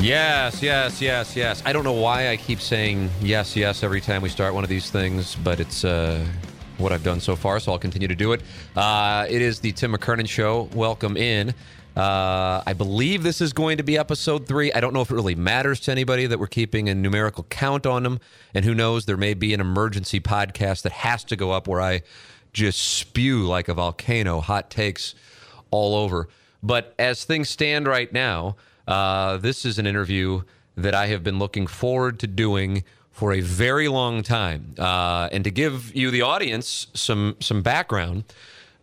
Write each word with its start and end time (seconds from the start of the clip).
Yes, 0.00 0.62
yes, 0.62 1.02
yes, 1.02 1.36
yes. 1.36 1.62
I 1.66 1.74
don't 1.74 1.84
know 1.84 1.92
why 1.92 2.30
I 2.30 2.38
keep 2.38 2.62
saying 2.62 3.10
yes, 3.20 3.54
yes 3.54 3.82
every 3.82 4.00
time 4.00 4.22
we 4.22 4.30
start 4.30 4.54
one 4.54 4.64
of 4.64 4.70
these 4.70 4.90
things, 4.90 5.34
but 5.34 5.60
it's 5.60 5.84
uh, 5.84 6.24
what 6.78 6.90
I've 6.90 7.04
done 7.04 7.20
so 7.20 7.36
far, 7.36 7.60
so 7.60 7.72
I'll 7.72 7.78
continue 7.78 8.08
to 8.08 8.14
do 8.14 8.32
it. 8.32 8.40
Uh, 8.74 9.26
it 9.28 9.42
is 9.42 9.60
the 9.60 9.72
Tim 9.72 9.92
McKernan 9.92 10.26
Show. 10.26 10.70
Welcome 10.72 11.18
in. 11.18 11.50
Uh, 11.94 12.62
I 12.66 12.72
believe 12.72 13.22
this 13.22 13.42
is 13.42 13.52
going 13.52 13.76
to 13.76 13.82
be 13.82 13.98
episode 13.98 14.48
three. 14.48 14.72
I 14.72 14.80
don't 14.80 14.94
know 14.94 15.02
if 15.02 15.10
it 15.10 15.14
really 15.14 15.34
matters 15.34 15.80
to 15.80 15.90
anybody 15.90 16.24
that 16.26 16.38
we're 16.38 16.46
keeping 16.46 16.88
a 16.88 16.94
numerical 16.94 17.44
count 17.50 17.84
on 17.84 18.02
them. 18.02 18.20
And 18.54 18.64
who 18.64 18.74
knows, 18.74 19.04
there 19.04 19.18
may 19.18 19.34
be 19.34 19.52
an 19.52 19.60
emergency 19.60 20.18
podcast 20.18 20.80
that 20.82 20.92
has 20.92 21.24
to 21.24 21.36
go 21.36 21.50
up 21.50 21.68
where 21.68 21.82
I 21.82 22.00
just 22.54 22.80
spew 22.80 23.46
like 23.46 23.68
a 23.68 23.74
volcano, 23.74 24.40
hot 24.40 24.70
takes 24.70 25.14
all 25.70 25.94
over. 25.94 26.28
But 26.62 26.94
as 26.98 27.24
things 27.24 27.50
stand 27.50 27.86
right 27.86 28.10
now, 28.10 28.56
uh, 28.90 29.36
this 29.36 29.64
is 29.64 29.78
an 29.78 29.86
interview 29.86 30.42
that 30.76 30.94
I 30.94 31.06
have 31.06 31.22
been 31.22 31.38
looking 31.38 31.66
forward 31.66 32.18
to 32.20 32.26
doing 32.26 32.84
for 33.12 33.32
a 33.32 33.40
very 33.40 33.86
long 33.86 34.22
time. 34.22 34.74
Uh, 34.78 35.28
and 35.30 35.44
to 35.44 35.50
give 35.50 35.94
you, 35.94 36.10
the 36.10 36.22
audience, 36.22 36.88
some 36.94 37.36
some 37.40 37.62
background, 37.62 38.24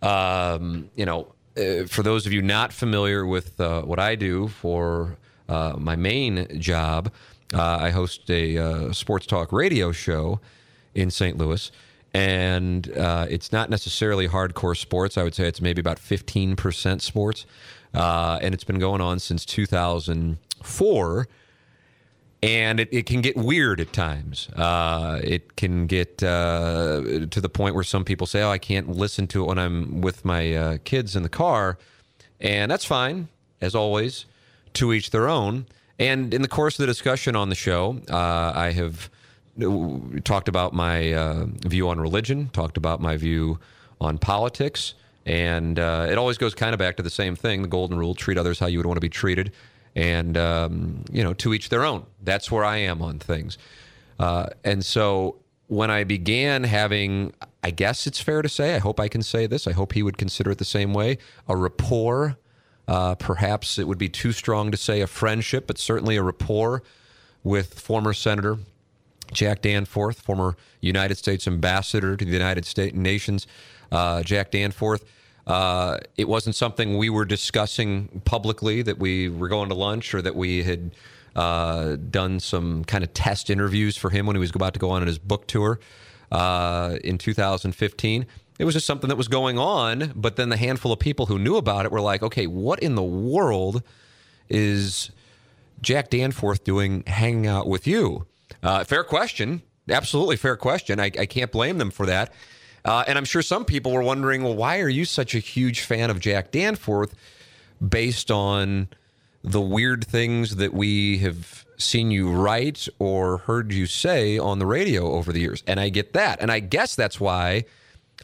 um, 0.02 0.90
you 0.96 1.06
know, 1.06 1.34
uh, 1.58 1.86
for 1.88 2.04
those 2.04 2.26
of 2.26 2.32
you 2.32 2.42
not 2.42 2.72
familiar 2.72 3.26
with 3.26 3.60
uh, 3.60 3.82
what 3.82 4.00
I 4.00 4.16
do 4.16 4.48
for 4.48 5.18
uh, 5.50 5.76
my 5.78 5.96
main 5.96 6.60
job, 6.60 7.12
uh, 7.54 7.78
I 7.82 7.90
host 7.90 8.30
a 8.30 8.94
sports 8.94 9.26
talk 9.26 9.52
radio 9.52 9.92
show 9.92 10.40
in 10.96 11.12
St. 11.12 11.38
Louis. 11.38 11.72
And 12.14 12.88
it's 12.88 13.52
not 13.52 13.70
necessarily 13.70 14.28
hardcore 14.28 14.76
sports. 14.76 15.18
I 15.18 15.24
would 15.24 15.36
say 15.36 15.48
it's 15.48 15.62
maybe 15.62 15.80
about 15.82 15.98
15% 15.98 17.02
sports 17.02 17.46
uh, 17.94 18.40
and 18.42 18.54
it's 18.54 18.64
been 18.64 18.80
going 18.80 19.02
on 19.02 19.20
since 19.20 19.46
2004. 19.46 21.28
And 22.44 22.80
it, 22.80 22.90
it 22.92 23.06
can 23.08 23.22
get 23.22 23.36
weird 23.36 23.82
at 23.82 23.92
times. 23.94 24.48
Uh, 24.50 25.20
it 25.24 25.56
can 25.56 25.88
get 25.88 26.22
uh, 26.22 27.26
to 27.32 27.42
the 27.42 27.50
point 27.50 27.74
where 27.74 27.84
some 27.84 28.06
people 28.06 28.28
say, 28.28 28.44
"Oh, 28.44 28.52
I 28.52 28.60
can't 28.60 28.90
listen 28.90 29.26
to 29.28 29.44
it 29.44 29.48
when 29.48 29.58
I'm 29.58 30.02
with 30.02 30.24
my 30.24 30.54
uh, 30.54 30.78
kids 30.84 31.16
in 31.16 31.24
the 31.24 31.30
car," 31.30 31.80
and 32.40 32.70
that's 32.70 32.86
fine, 32.86 33.30
as 33.60 33.74
always. 33.74 34.26
To 34.74 34.94
each 34.94 35.10
their 35.10 35.28
own. 35.28 35.66
And 35.98 36.32
in 36.32 36.44
the 36.44 36.48
course 36.48 36.76
of 36.76 36.84
the 36.84 36.86
discussion 36.86 37.36
on 37.36 37.50
the 37.50 37.56
show, 37.56 38.00
uh, 38.08 38.52
I 38.54 38.72
have 38.72 39.10
talked 40.24 40.48
about 40.48 40.74
my 40.74 41.14
uh, 41.14 41.46
view 41.66 41.90
on 41.90 42.00
religion, 42.00 42.50
talked 42.54 42.78
about 42.78 43.02
my 43.02 43.18
view 43.18 43.60
on 44.00 44.18
politics, 44.18 44.94
and 45.28 45.78
uh, 45.78 46.08
it 46.10 46.18
always 46.18 46.38
goes 46.38 46.56
kind 46.56 46.74
of 46.74 46.80
back 46.80 46.96
to 46.98 47.04
the 47.04 47.10
same 47.10 47.36
thing 47.36 47.62
the 47.62 47.68
golden 47.68 47.98
rule 47.98 48.16
treat 48.16 48.38
others 48.38 48.60
how 48.60 48.66
you 48.66 48.80
would 48.80 48.86
want 48.86 48.96
to 48.96 49.02
be 49.02 49.10
treated. 49.10 49.52
And, 49.94 50.38
um, 50.38 51.04
you 51.12 51.24
know, 51.24 51.34
to 51.34 51.54
each 51.54 51.70
their 51.70 51.84
own. 51.84 52.06
That's 52.24 52.52
where 52.52 52.64
I 52.64 52.78
am 52.78 53.02
on 53.02 53.20
things. 53.20 53.58
Uh, 54.20 54.48
and 54.64 54.86
so 54.86 55.38
when 55.68 55.92
I 55.92 56.04
began 56.04 56.64
having, 56.64 57.34
I 57.64 57.72
guess 57.72 58.08
it's 58.08 58.20
fair 58.20 58.42
to 58.42 58.48
say, 58.48 58.76
I 58.76 58.78
hope 58.78 59.00
I 59.00 59.08
can 59.08 59.22
say 59.22 59.48
this, 59.48 59.68
I 59.68 59.74
hope 59.74 59.94
he 59.94 60.04
would 60.04 60.18
consider 60.18 60.52
it 60.52 60.60
the 60.60 60.66
same 60.66 60.94
way, 60.94 61.18
a 61.48 61.58
rapport. 61.58 62.38
Uh, 62.88 63.16
perhaps 63.16 63.78
it 63.78 63.88
would 63.88 63.98
be 63.98 64.08
too 64.08 64.32
strong 64.32 64.72
to 64.72 64.78
say 64.78 65.02
a 65.02 65.08
friendship, 65.08 65.68
but 65.68 65.78
certainly 65.78 66.16
a 66.16 66.24
rapport 66.24 66.84
with 67.44 67.80
former 67.80 68.14
Senator 68.14 68.60
Jack 69.34 69.62
Danforth, 69.62 70.22
former 70.22 70.56
United 70.80 71.18
States 71.18 71.48
ambassador 71.48 72.16
to 72.16 72.24
the 72.24 72.32
United 72.32 72.66
States 72.66 72.96
nations, 72.96 73.46
uh, 73.92 74.24
Jack 74.24 74.52
Danforth. 74.52 75.04
Uh, 75.48 75.98
it 76.18 76.28
wasn't 76.28 76.56
something 76.56 76.98
we 76.98 77.10
were 77.10 77.24
discussing 77.24 78.22
publicly 78.26 78.82
that 78.82 79.00
we 79.00 79.30
were 79.30 79.48
going 79.48 79.70
to 79.70 79.76
lunch 79.76 80.14
or 80.14 80.22
that 80.22 80.36
we 80.36 80.62
had 80.62 80.92
uh, 81.38 81.96
done 81.96 82.40
some 82.40 82.84
kind 82.84 83.04
of 83.04 83.14
test 83.14 83.50
interviews 83.50 83.96
for 83.96 84.10
him 84.10 84.26
when 84.26 84.36
he 84.36 84.40
was 84.42 84.52
about 84.54 84.74
to 84.74 84.80
go 84.80 84.90
on 84.90 85.08
his 85.08 85.18
book 85.18 85.48
tour 85.48 85.80
uh, 86.34 86.98
in 87.02 87.18
2015. 87.18 88.26
It 88.60 88.66
was 88.66 88.74
just 88.74 88.86
something 88.86 89.08
that 89.08 89.16
was 89.16 89.30
going 89.30 89.58
on, 89.58 90.12
but 90.16 90.36
then 90.36 90.50
the 90.50 90.58
handful 90.58 90.92
of 90.92 91.00
people 91.00 91.28
who 91.28 91.40
knew 91.40 91.56
about 91.56 91.86
it 91.86 91.92
were 91.92 92.02
like, 92.02 92.24
okay, 92.24 92.48
what 92.48 92.80
in 92.80 92.96
the 92.96 93.04
world 93.04 93.84
is 94.50 95.12
Jack 95.82 96.10
Danforth 96.10 96.66
doing 96.66 97.04
hanging 97.08 97.48
out 97.48 97.68
with 97.68 97.88
you? 97.88 98.26
Uh, 98.62 98.84
fair 98.84 99.04
question. 99.04 99.62
Absolutely 99.88 100.36
fair 100.36 100.58
question. 100.58 101.00
I, 101.00 101.06
I 101.06 101.26
can't 101.26 101.52
blame 101.52 101.78
them 101.78 101.92
for 101.92 102.06
that. 102.08 102.34
Uh, 102.88 103.04
and 103.06 103.18
I'm 103.18 103.26
sure 103.26 103.42
some 103.42 103.66
people 103.66 103.92
were 103.92 104.02
wondering, 104.02 104.44
well, 104.44 104.56
why 104.56 104.80
are 104.80 104.88
you 104.88 105.04
such 105.04 105.36
a 105.36 105.40
huge 105.40 105.82
fan 105.82 106.10
of 106.10 106.22
Jack 106.22 106.52
Danforth 106.52 107.14
based 107.86 108.32
on 108.32 108.88
the 109.44 109.60
weird 109.60 110.08
things 110.08 110.56
that 110.56 110.74
we 110.74 111.18
have 111.18 111.66
seen 111.78 112.12
you 112.12 112.32
write 112.32 112.88
or 112.98 113.40
heard 113.40 113.74
you 113.74 113.88
say 113.88 114.38
on 114.38 114.60
the 114.60 114.66
radio 114.66 115.12
over 115.12 115.34
the 115.34 115.42
years? 115.42 115.64
And 115.68 115.82
I 115.82 115.90
get 115.90 116.14
that. 116.14 116.40
And 116.42 116.50
I 116.50 116.60
guess 116.60 116.96
that's 116.96 117.20
why 117.20 117.66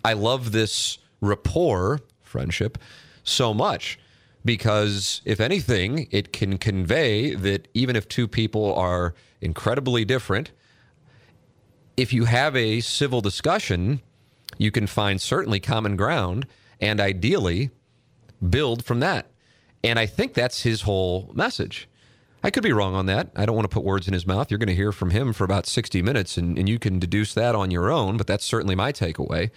I 0.05 0.13
love 0.13 0.53
this 0.53 0.97
rapport, 1.19 1.99
friendship, 2.21 2.77
so 3.25 3.53
much. 3.53 3.99
Because 4.45 5.21
if 5.25 5.41
anything, 5.41 6.07
it 6.09 6.31
can 6.31 6.57
convey 6.57 7.35
that 7.35 7.67
even 7.73 7.97
if 7.97 8.07
two 8.07 8.29
people 8.29 8.73
are 8.75 9.13
incredibly 9.41 10.05
different, 10.05 10.51
if 11.97 12.13
you 12.13 12.25
have 12.25 12.55
a 12.55 12.79
civil 12.79 13.19
discussion, 13.19 14.01
you 14.57 14.71
can 14.71 14.87
find 14.87 15.19
certainly 15.19 15.59
common 15.59 15.95
ground 15.95 16.47
and 16.79 16.99
ideally 16.99 17.71
build 18.49 18.83
from 18.83 18.99
that. 18.99 19.27
And 19.83 19.99
I 19.99 20.05
think 20.05 20.33
that's 20.33 20.63
his 20.63 20.81
whole 20.81 21.31
message. 21.33 21.89
I 22.43 22.49
could 22.49 22.63
be 22.63 22.73
wrong 22.73 22.93
on 22.93 23.05
that. 23.05 23.31
I 23.35 23.45
don't 23.45 23.55
want 23.55 23.69
to 23.69 23.73
put 23.73 23.85
words 23.85 24.07
in 24.07 24.13
his 24.13 24.27
mouth. 24.27 24.51
You're 24.51 24.57
going 24.57 24.67
to 24.67 24.75
hear 24.75 24.91
from 24.91 25.11
him 25.11 25.31
for 25.31 25.45
about 25.45 25.65
60 25.65 26.01
minutes, 26.01 26.37
and, 26.37 26.57
and 26.57 26.67
you 26.67 26.77
can 26.77 26.99
deduce 26.99 27.33
that 27.33 27.55
on 27.55 27.71
your 27.71 27.89
own, 27.89 28.17
but 28.17 28.27
that's 28.27 28.43
certainly 28.43 28.75
my 28.75 28.91
takeaway. 28.91 29.49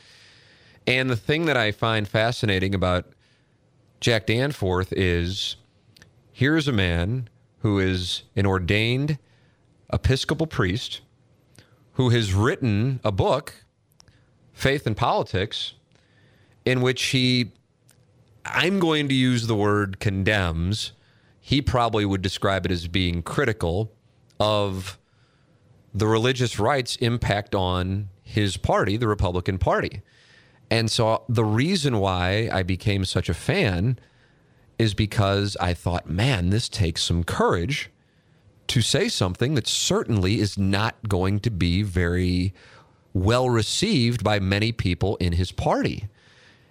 And 0.87 1.11
the 1.11 1.17
thing 1.17 1.47
that 1.47 1.57
I 1.57 1.73
find 1.73 2.07
fascinating 2.07 2.75
about 2.75 3.07
Jack 4.01 4.27
Danforth 4.27 4.93
is 4.93 5.57
here's 6.33 6.69
a 6.69 6.73
man 6.73 7.29
who 7.59 7.81
is 7.81 8.23
an 8.37 8.47
ordained 8.47 9.19
Episcopal 9.93 10.47
priest 10.47 11.01
who 11.93 12.11
has 12.11 12.35
written 12.35 13.01
a 13.03 13.11
book 13.11 13.65
Faith 14.57 14.87
and 14.87 14.97
Politics, 14.97 15.75
in 16.65 16.81
which 16.81 17.03
he, 17.09 17.53
I'm 18.47 18.81
going 18.81 19.07
to 19.11 19.15
use 19.15 19.49
the 19.49 19.55
word 19.55 20.01
condemns. 20.01 20.93
He 21.39 21.61
probably 21.61 22.07
would 22.07 22.23
describe 22.23 22.65
it 22.65 22.73
as 22.73 22.89
being 22.89 23.23
critical 23.23 23.93
of 24.41 24.99
the 25.93 26.07
religious 26.07 26.59
rights 26.59 26.97
impact 26.97 27.55
on 27.55 28.09
his 28.23 28.57
party, 28.57 28.97
the 28.97 29.07
Republican 29.07 29.59
Party. 29.59 30.01
And 30.71 30.91
so 30.91 31.25
the 31.29 31.45
reason 31.45 31.99
why 31.99 32.49
I 32.51 32.63
became 32.63 33.05
such 33.05 33.29
a 33.29 33.35
fan 33.35 33.99
is 34.79 34.95
because 34.95 35.59
I 35.61 35.75
thought, 35.75 36.09
man, 36.09 36.49
this 36.49 36.71
takes 36.71 37.03
some 37.03 37.25
courage 37.25 37.91
to 38.69 38.81
say 38.81 39.11
something 39.11 39.53
that 39.55 39.67
certainly 39.67 40.41
is 40.41 40.57
not 40.57 40.95
going 41.07 41.41
to 41.41 41.51
be 41.51 41.83
very 41.83 42.55
well 43.17 43.49
received 43.49 44.23
by 44.23 44.39
many 44.39 44.73
people 44.73 45.17
in 45.17 45.33
his 45.33 45.51
party. 45.51 46.09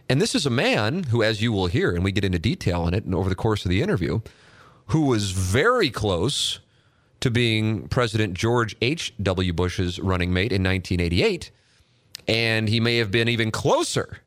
And 0.08 0.22
this 0.22 0.36
is 0.36 0.46
a 0.46 0.52
man 0.52 1.04
who, 1.04 1.24
as 1.24 1.42
you 1.42 1.52
will 1.52 1.68
hear, 1.68 1.92
and 1.96 2.04
we 2.04 2.12
get 2.12 2.24
into 2.24 2.38
detail 2.38 2.84
on 2.84 2.94
it 2.94 3.06
and 3.06 3.16
over 3.16 3.30
the 3.30 3.36
course 3.36 3.66
of 3.66 3.70
the 3.70 3.82
interview, 3.82 4.22
who 4.88 5.02
was 5.02 5.32
very 5.32 5.90
close 5.90 6.60
to 7.22 7.32
being 7.32 7.88
President 7.88 8.36
George 8.36 8.76
H.W. 8.82 9.54
Bush's 9.54 10.00
running 10.00 10.32
mate 10.32 10.52
in 10.52 10.64
1988. 10.64 11.50
And 12.28 12.70
he 12.70 12.80
may 12.80 12.98
have 12.98 13.10
been 13.10 13.28
even 13.28 13.50
closer 13.50 14.20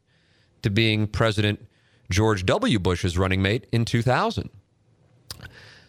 to 0.62 0.70
being 0.70 1.06
President 1.06 1.64
George 2.10 2.44
W. 2.44 2.78
Bush's 2.80 3.16
running 3.16 3.40
mate 3.40 3.66
in 3.70 3.84
2000. 3.84 4.50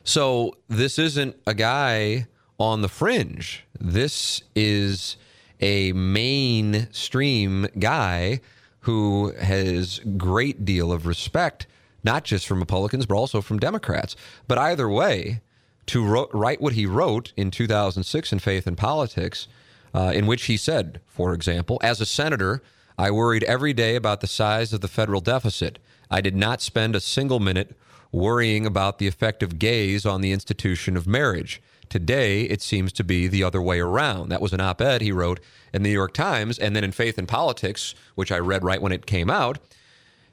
So 0.04 0.58
this 0.68 1.00
isn't 1.00 1.36
a 1.48 1.56
guy 1.56 2.28
on 2.60 2.82
the 2.82 2.90
fringe. 2.90 3.66
This 3.80 4.44
is 4.56 5.18
a 5.60 5.92
mainstream 5.94 7.68
guy 7.78 8.40
who 8.82 9.34
has 9.34 10.00
great 10.18 10.64
deal 10.64 10.92
of 10.92 11.06
respect, 11.06 11.68
not 12.04 12.24
just 12.24 12.48
from 12.48 12.60
Republicans, 12.60 13.06
but 13.06 13.16
also 13.16 13.42
from 13.42 13.60
Democrats. 13.60 14.16
But 14.48 14.58
either 14.58 14.88
way, 14.90 15.42
to 15.88 16.28
write 16.32 16.62
what 16.62 16.74
he 16.74 16.86
wrote 16.86 17.34
in 17.36 17.52
2006 17.52 18.32
in 18.32 18.40
Faith 18.40 18.68
and 18.68 18.78
Politics, 18.78 19.48
uh, 19.94 20.12
in 20.14 20.28
which 20.28 20.46
he 20.46 20.56
said, 20.56 21.02
for 21.08 21.34
example, 21.34 21.80
as 21.82 22.00
a 22.00 22.06
senator, 22.06 22.62
I 22.98 23.12
worried 23.12 23.44
every 23.46 23.74
day 23.74 23.96
about 23.96 24.22
the 24.22 24.28
size 24.28 24.72
of 24.72 24.82
the 24.82 24.88
federal 24.88 25.22
deficit. 25.22 25.80
I 26.12 26.22
did 26.22 26.36
not 26.36 26.62
spend 26.62 26.96
a 26.96 27.00
single 27.00 27.40
minute 27.40 27.76
worrying 28.12 28.66
about 28.66 29.00
the 29.00 29.08
effect 29.08 29.42
of 29.42 29.60
gays 29.60 30.06
on 30.06 30.22
the 30.22 30.32
institution 30.32 30.96
of 30.96 31.08
marriage. 31.08 31.62
Today, 31.90 32.44
it 32.44 32.62
seems 32.62 32.92
to 32.94 33.04
be 33.04 33.28
the 33.28 33.44
other 33.44 33.62
way 33.62 33.80
around. 33.80 34.30
That 34.30 34.42
was 34.42 34.54
an 34.54 34.62
op 34.62 34.82
ed 34.82 35.02
he 35.02 35.12
wrote 35.12 35.40
in 35.74 35.84
the 35.84 35.90
New 35.90 35.94
York 35.94 36.14
Times. 36.14 36.60
And 36.60 36.76
then 36.76 36.84
in 36.84 36.92
Faith 36.92 37.18
and 37.18 37.28
Politics, 37.28 37.96
which 38.16 38.32
I 38.32 38.38
read 38.38 38.64
right 38.64 38.82
when 38.82 38.92
it 38.92 39.06
came 39.06 39.30
out, 39.30 39.58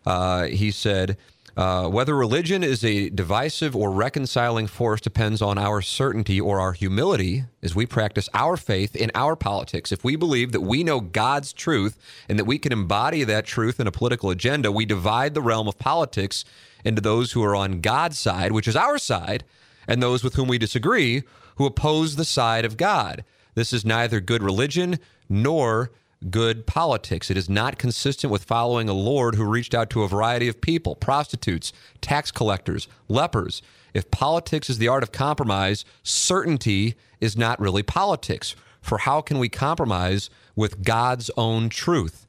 uh, 0.04 0.44
he 0.44 0.70
said, 0.70 1.16
uh, 1.56 1.88
whether 1.88 2.14
religion 2.14 2.62
is 2.62 2.84
a 2.84 3.08
divisive 3.08 3.74
or 3.74 3.90
reconciling 3.90 4.66
force 4.66 5.00
depends 5.00 5.40
on 5.40 5.56
our 5.56 5.80
certainty 5.80 6.38
or 6.38 6.60
our 6.60 6.74
humility 6.74 7.44
as 7.62 7.74
we 7.74 7.86
practice 7.86 8.28
our 8.34 8.58
faith 8.58 8.94
in 8.94 9.10
our 9.14 9.34
politics. 9.34 9.90
If 9.90 10.04
we 10.04 10.16
believe 10.16 10.52
that 10.52 10.60
we 10.60 10.84
know 10.84 11.00
God's 11.00 11.54
truth 11.54 11.96
and 12.28 12.38
that 12.38 12.44
we 12.44 12.58
can 12.58 12.72
embody 12.72 13.24
that 13.24 13.46
truth 13.46 13.80
in 13.80 13.86
a 13.86 13.92
political 13.92 14.28
agenda, 14.28 14.70
we 14.70 14.84
divide 14.84 15.32
the 15.32 15.40
realm 15.40 15.66
of 15.66 15.78
politics 15.78 16.44
into 16.84 17.00
those 17.00 17.32
who 17.32 17.42
are 17.42 17.56
on 17.56 17.80
God's 17.80 18.18
side, 18.18 18.52
which 18.52 18.68
is 18.68 18.76
our 18.76 18.98
side, 18.98 19.42
and 19.88 20.02
those 20.02 20.22
with 20.22 20.34
whom 20.34 20.48
we 20.48 20.58
disagree, 20.58 21.22
who 21.56 21.66
oppose 21.66 22.16
the 22.16 22.24
side 22.24 22.64
of 22.64 22.76
God. 22.76 23.24
This 23.54 23.72
is 23.72 23.84
neither 23.84 24.20
good 24.20 24.42
religion 24.42 24.98
nor 25.28 25.90
good 26.30 26.66
politics. 26.66 27.30
It 27.30 27.36
is 27.36 27.48
not 27.48 27.78
consistent 27.78 28.30
with 28.30 28.44
following 28.44 28.88
a 28.88 28.94
Lord 28.94 29.34
who 29.34 29.44
reached 29.44 29.74
out 29.74 29.90
to 29.90 30.02
a 30.02 30.08
variety 30.08 30.48
of 30.48 30.60
people 30.60 30.94
prostitutes, 30.94 31.72
tax 32.00 32.30
collectors, 32.30 32.88
lepers. 33.08 33.62
If 33.94 34.10
politics 34.10 34.70
is 34.70 34.78
the 34.78 34.88
art 34.88 35.02
of 35.02 35.12
compromise, 35.12 35.84
certainty 36.02 36.94
is 37.20 37.36
not 37.36 37.60
really 37.60 37.82
politics. 37.82 38.56
For 38.80 38.98
how 38.98 39.20
can 39.20 39.38
we 39.38 39.48
compromise 39.48 40.30
with 40.54 40.82
God's 40.82 41.30
own 41.36 41.68
truth? 41.68 42.26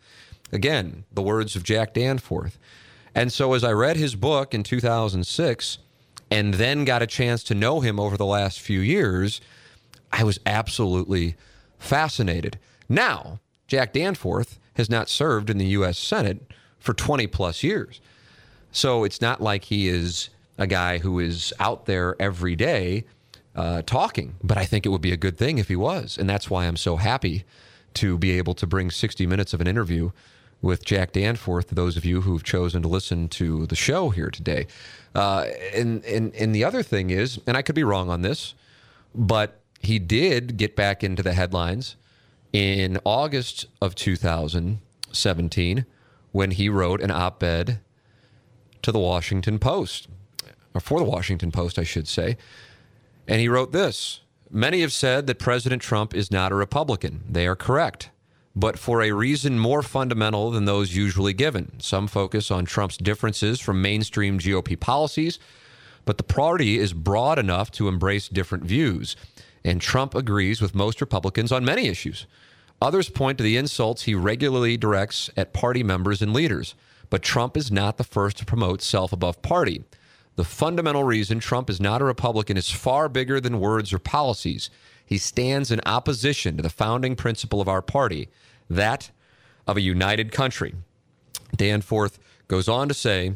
Again, 0.51 1.03
the 1.12 1.21
words 1.21 1.56
of 1.56 1.63
Jack 1.63 1.94
Danforth. 1.94 2.57
And 3.13 3.33
so, 3.33 3.53
as 3.53 3.63
I 3.63 3.71
read 3.71 3.97
his 3.97 4.15
book 4.15 4.53
in 4.53 4.63
2006 4.63 5.79
and 6.29 6.56
then 6.56 6.85
got 6.85 7.01
a 7.01 7.07
chance 7.07 7.44
to 7.44 7.56
know 7.56 7.79
him 7.79 8.00
over 8.00 8.18
the 8.18 8.25
last 8.25 8.59
few 8.59 8.79
years, 8.79 9.41
I 10.12 10.24
was 10.24 10.39
absolutely 10.45 11.35
fascinated. 11.77 12.59
Now, 12.89 13.39
Jack 13.68 13.94
Danforth 13.94 14.59
has 14.75 14.89
not 14.89 15.09
served 15.09 15.50
in 15.50 15.57
the 15.57 15.65
U.S. 15.68 15.97
Senate 15.97 16.51
for 16.79 16.94
20 16.94 17.27
plus 17.27 17.63
years. 17.63 18.00
So 18.71 19.03
it's 19.03 19.21
not 19.21 19.41
like 19.41 19.65
he 19.65 19.88
is 19.88 20.29
a 20.57 20.68
guy 20.68 21.00
who 21.00 21.19
is 21.19 21.53
out 21.59 21.85
there 21.85 22.15
every 22.19 22.56
day 22.56 23.06
uh, 23.56 23.81
talking, 23.85 24.35
but 24.44 24.57
I 24.57 24.65
think 24.65 24.85
it 24.85 24.89
would 24.89 25.01
be 25.01 25.12
a 25.12 25.18
good 25.18 25.38
thing 25.38 25.57
if 25.57 25.68
he 25.68 25.75
was. 25.75 26.18
And 26.18 26.29
that's 26.29 26.50
why 26.50 26.65
I'm 26.65 26.77
so 26.77 26.97
happy 26.97 27.44
to 27.95 28.18
be 28.18 28.31
able 28.38 28.53
to 28.53 28.68
bring 28.68 28.91
60 28.91 29.25
minutes 29.25 29.53
of 29.53 29.62
an 29.62 29.68
interview 29.68 30.12
with 30.62 30.83
Jack 30.83 31.13
Danforth, 31.13 31.69
those 31.69 31.98
of 31.98 32.06
you 32.06 32.21
who've 32.21 32.44
chosen 32.44 32.81
to 32.81 32.88
listen 32.88 33.30
to 33.30 33.65
the 33.68 33.75
show 33.75 34.09
here 34.09 34.30
today. 34.30 34.68
Uh, 35.13 35.45
and, 35.74 36.04
and, 36.06 36.33
and 36.36 36.54
the 36.54 36.63
other 36.63 36.83
thing 36.83 37.09
is, 37.09 37.39
and 37.45 37.56
I 37.56 37.62
could 37.62 37.75
be 37.75 37.83
wrong 37.83 38.09
on 38.09 38.21
this, 38.21 38.56
but 39.13 39.59
he 39.80 40.00
did 40.00 40.57
get 40.57 40.75
back 40.75 41.04
into 41.04 41.21
the 41.21 41.33
headlines 41.33 41.95
in 42.51 43.00
August 43.04 43.68
of 43.81 43.95
2017 43.95 45.86
when 46.31 46.51
he 46.51 46.69
wrote 46.69 47.01
an 47.01 47.12
op 47.12 47.44
ed 47.44 47.80
to 48.81 48.92
the 48.92 49.00
Washington 49.00 49.60
Post, 49.60 50.07
or 50.74 50.81
for 50.81 51.00
the 51.00 51.06
Washington 51.06 51.51
Post, 51.51 51.77
I 51.77 51.83
should 51.83 52.07
say. 52.07 52.38
And 53.27 53.42
he 53.42 53.50
wrote 53.50 53.71
this 53.71 54.21
Many 54.50 54.81
have 54.81 54.94
said 54.94 55.27
that 55.27 55.39
President 55.39 55.81
Trump 55.81 56.13
is 56.13 56.31
not 56.31 56.51
a 56.51 56.56
Republican. 56.56 57.24
They 57.30 57.48
are 57.48 57.56
correct, 57.56 58.10
but 58.59 58.77
for 58.80 59.01
a 59.01 59.12
reason 59.12 59.59
more 59.59 59.83
fundamental 59.83 60.51
than 60.51 60.65
those 60.65 60.95
usually 60.95 61.33
given. 61.33 61.80
Some 61.80 62.07
focus 62.07 62.50
on 62.50 62.65
Trump's 62.65 62.98
differences 62.98 63.59
from 63.59 63.81
mainstream 63.81 64.39
GOP 64.39 64.80
policies, 64.80 65.38
but 66.06 66.18
the 66.18 66.24
party 66.24 66.80
is 66.80 66.94
broad 66.94 67.38
enough 67.38 67.69
to 67.71 67.88
embrace 67.88 68.27
different 68.27 68.63
views 68.63 69.15
and 69.68 69.81
Trump 69.81 70.15
agrees 70.15 70.62
with 70.62 70.74
most 70.74 71.01
Republicans 71.01 71.51
on 71.51 71.65
many 71.65 71.88
issues. 71.88 72.25
Others 72.81 73.09
point 73.09 73.38
to 73.38 73.44
the 73.44 73.57
insults 73.57 74.04
he 74.04 74.15
regularly 74.15 74.77
directs 74.77 75.30
at 75.36 75.53
party 75.53 75.83
members 75.83 76.21
and 76.21 76.33
leaders. 76.33 76.74
But 77.10 77.21
Trump 77.21 77.57
is 77.57 77.71
not 77.71 77.98
the 77.98 78.03
first 78.03 78.38
to 78.38 78.45
promote 78.45 78.81
self 78.81 79.12
above 79.12 79.42
party. 79.42 79.83
The 80.36 80.44
fundamental 80.44 81.03
reason 81.03 81.39
Trump 81.39 81.69
is 81.69 81.81
not 81.81 82.01
a 82.01 82.06
Republican 82.06 82.57
is 82.57 82.69
far 82.69 83.10
bigger 83.10 83.39
than 83.42 83.60
words 83.60 83.92
or 83.92 84.00
policies. 84.00 84.69
He 85.06 85.18
stands 85.18 85.71
in 85.71 85.81
opposition 85.86 86.57
to 86.57 86.63
the 86.63 86.69
founding 86.69 87.15
principle 87.15 87.60
of 87.60 87.68
our 87.68 87.81
party, 87.81 88.30
that 88.69 89.12
of 89.66 89.78
a 89.78 89.81
united 89.81 90.31
country. 90.31 90.75
Danforth 91.56 92.19
goes 92.48 92.68
on 92.68 92.88
to 92.88 92.94
say, 92.94 93.34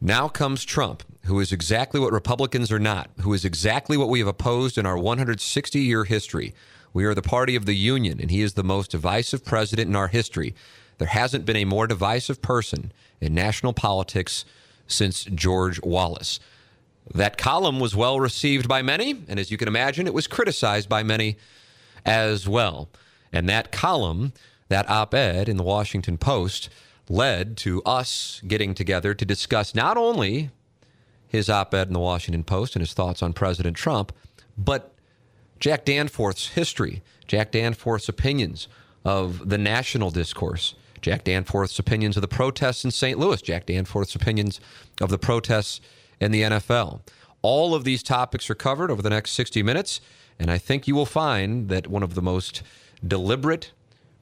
Now 0.00 0.28
comes 0.28 0.64
Trump, 0.64 1.02
who 1.24 1.40
is 1.40 1.52
exactly 1.52 1.98
what 2.00 2.12
Republicans 2.12 2.70
are 2.70 2.78
not, 2.78 3.10
who 3.20 3.32
is 3.32 3.44
exactly 3.44 3.96
what 3.96 4.08
we 4.08 4.18
have 4.18 4.28
opposed 4.28 4.78
in 4.78 4.86
our 4.86 4.98
160 4.98 5.80
year 5.80 6.04
history. 6.04 6.54
We 6.92 7.04
are 7.04 7.14
the 7.14 7.22
party 7.22 7.56
of 7.56 7.66
the 7.66 7.74
Union, 7.74 8.20
and 8.20 8.30
he 8.30 8.40
is 8.40 8.54
the 8.54 8.62
most 8.62 8.92
divisive 8.92 9.44
president 9.44 9.88
in 9.88 9.96
our 9.96 10.08
history. 10.08 10.54
There 10.98 11.08
hasn't 11.08 11.44
been 11.44 11.56
a 11.56 11.64
more 11.64 11.88
divisive 11.88 12.40
person 12.40 12.92
in 13.20 13.34
national 13.34 13.72
politics 13.72 14.44
since 14.86 15.24
George 15.24 15.82
Wallace. 15.82 16.38
That 17.12 17.36
column 17.36 17.80
was 17.80 17.96
well 17.96 18.20
received 18.20 18.68
by 18.68 18.82
many, 18.82 19.24
and 19.28 19.38
as 19.40 19.50
you 19.50 19.56
can 19.56 19.68
imagine, 19.68 20.06
it 20.06 20.14
was 20.14 20.26
criticized 20.26 20.88
by 20.88 21.02
many 21.02 21.36
as 22.06 22.48
well. 22.48 22.88
And 23.32 23.48
that 23.48 23.72
column, 23.72 24.32
that 24.68 24.88
op 24.88 25.14
ed 25.14 25.48
in 25.48 25.56
the 25.56 25.62
Washington 25.62 26.18
Post, 26.18 26.68
led 27.08 27.56
to 27.58 27.82
us 27.82 28.40
getting 28.46 28.74
together 28.74 29.14
to 29.14 29.24
discuss 29.24 29.74
not 29.74 29.96
only 29.96 30.50
his 31.28 31.50
op 31.50 31.74
ed 31.74 31.88
in 31.88 31.92
the 31.92 32.00
Washington 32.00 32.44
Post 32.44 32.74
and 32.76 32.80
his 32.80 32.94
thoughts 32.94 33.22
on 33.22 33.32
President 33.32 33.76
Trump, 33.76 34.12
but 34.56 34.94
Jack 35.60 35.84
Danforth's 35.84 36.48
history, 36.48 37.02
Jack 37.26 37.52
Danforth's 37.52 38.08
opinions 38.08 38.68
of 39.04 39.48
the 39.48 39.58
national 39.58 40.10
discourse, 40.10 40.74
Jack 41.00 41.24
Danforth's 41.24 41.78
opinions 41.78 42.16
of 42.16 42.22
the 42.22 42.28
protests 42.28 42.84
in 42.84 42.90
St. 42.90 43.18
Louis, 43.18 43.42
Jack 43.42 43.66
Danforth's 43.66 44.14
opinions 44.14 44.60
of 45.00 45.10
the 45.10 45.18
protests 45.18 45.80
in 46.20 46.32
the 46.32 46.42
NFL. 46.42 47.00
All 47.42 47.74
of 47.74 47.84
these 47.84 48.02
topics 48.02 48.48
are 48.48 48.54
covered 48.54 48.90
over 48.90 49.02
the 49.02 49.10
next 49.10 49.32
60 49.32 49.62
minutes, 49.62 50.00
and 50.38 50.50
I 50.50 50.56
think 50.56 50.88
you 50.88 50.94
will 50.94 51.04
find 51.04 51.68
that 51.68 51.88
one 51.88 52.02
of 52.02 52.14
the 52.14 52.22
most 52.22 52.62
deliberate, 53.06 53.72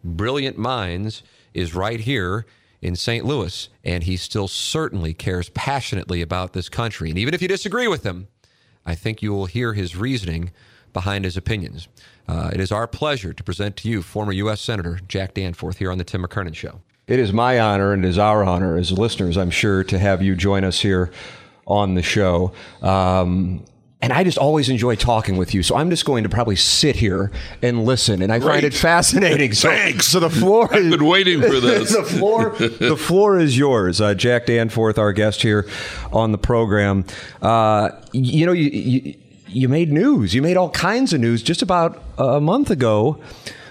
brilliant 0.04 0.59
minds 0.59 1.23
is 1.54 1.75
right 1.75 2.00
here 2.00 2.47
in 2.80 2.97
St. 2.97 3.25
Louis, 3.25 3.68
and 3.85 4.02
he 4.04 4.16
still 4.16 4.49
certainly 4.49 5.14
cares 5.14 5.49
passionately 5.50 6.21
about 6.21 6.52
this 6.52 6.68
country. 6.68 7.11
And 7.11 7.18
even 7.18 7.32
if 7.32 7.40
you 7.40 7.49
disagree 7.49 7.87
with 7.87 8.04
him, 8.04 8.28
I 8.85 8.94
think 8.94 9.23
you 9.23 9.32
will 9.32 9.47
hear 9.47 9.75
his 9.75 9.97
reasoning 9.97 10.50
behind 10.92 11.25
his 11.25 11.37
opinions. 11.37 11.88
Uh, 12.28 12.50
it 12.52 12.61
is 12.61 12.73
our 12.73 12.87
pleasure 12.87 13.32
to 13.32 13.42
present 13.42 13.76
to 13.76 13.88
you 13.88 14.02
former 14.02 14.32
U.S. 14.32 14.61
Senator 14.61 15.00
Jack 15.09 15.35
Danforth 15.35 15.78
here 15.78 15.90
on 15.90 15.99
the 15.99 16.04
Tim 16.04 16.23
McKernan 16.25 16.54
Show. 16.54 16.80
It 17.06 17.18
is 17.18 17.32
my 17.32 17.59
honor 17.59 17.92
and 17.92 18.04
it 18.04 18.09
is 18.09 18.18
our 18.18 18.44
honor 18.44 18.76
as 18.76 18.92
listeners, 18.92 19.37
I'm 19.37 19.50
sure, 19.50 19.85
to 19.85 19.99
have 19.99 20.23
you 20.23 20.35
join 20.37 20.64
us 20.64 20.80
here 20.80 21.11
on 21.66 21.94
the 21.94 22.02
show. 22.02 22.52
Um, 22.80 23.64
and 24.02 24.12
I 24.12 24.25
just 24.25 24.37
always 24.37 24.68
enjoy 24.68 24.97
talking 24.97 25.37
with 25.37 25.54
you. 25.54 25.62
So 25.62 25.76
I'm 25.76 25.88
just 25.88 26.04
going 26.04 26.25
to 26.25 26.28
probably 26.28 26.56
sit 26.56 26.97
here 26.97 27.30
and 27.62 27.85
listen, 27.85 28.21
and 28.21 28.32
I 28.32 28.40
Great. 28.40 28.52
find 28.54 28.64
it 28.64 28.75
fascinating. 28.75 29.52
So, 29.54 29.68
Thanks. 29.71 30.09
So 30.09 30.18
the 30.21 30.28
floor. 30.28 30.64
I've 30.75 30.90
been 30.90 31.06
waiting 31.06 31.40
for 31.40 31.61
this. 31.61 31.94
the 31.94 32.02
floor. 32.02 32.50
the 32.59 32.97
floor 32.97 33.38
is 33.38 33.56
yours, 33.56 34.00
uh, 34.00 34.14
Jack 34.14 34.47
Danforth, 34.47 34.99
our 34.99 35.12
guest 35.12 35.42
here 35.42 35.66
on 36.12 36.32
the 36.32 36.38
program. 36.38 37.04
Uh, 37.40 37.90
you 38.12 38.44
know, 38.44 38.52
you, 38.52 38.68
you 38.71 39.14
you 39.49 39.68
made 39.68 39.92
news. 39.92 40.35
You 40.35 40.42
made 40.42 40.56
all 40.56 40.71
kinds 40.71 41.12
of 41.12 41.21
news 41.21 41.42
just 41.42 41.62
about 41.62 42.02
a 42.18 42.40
month 42.40 42.71
ago 42.71 43.18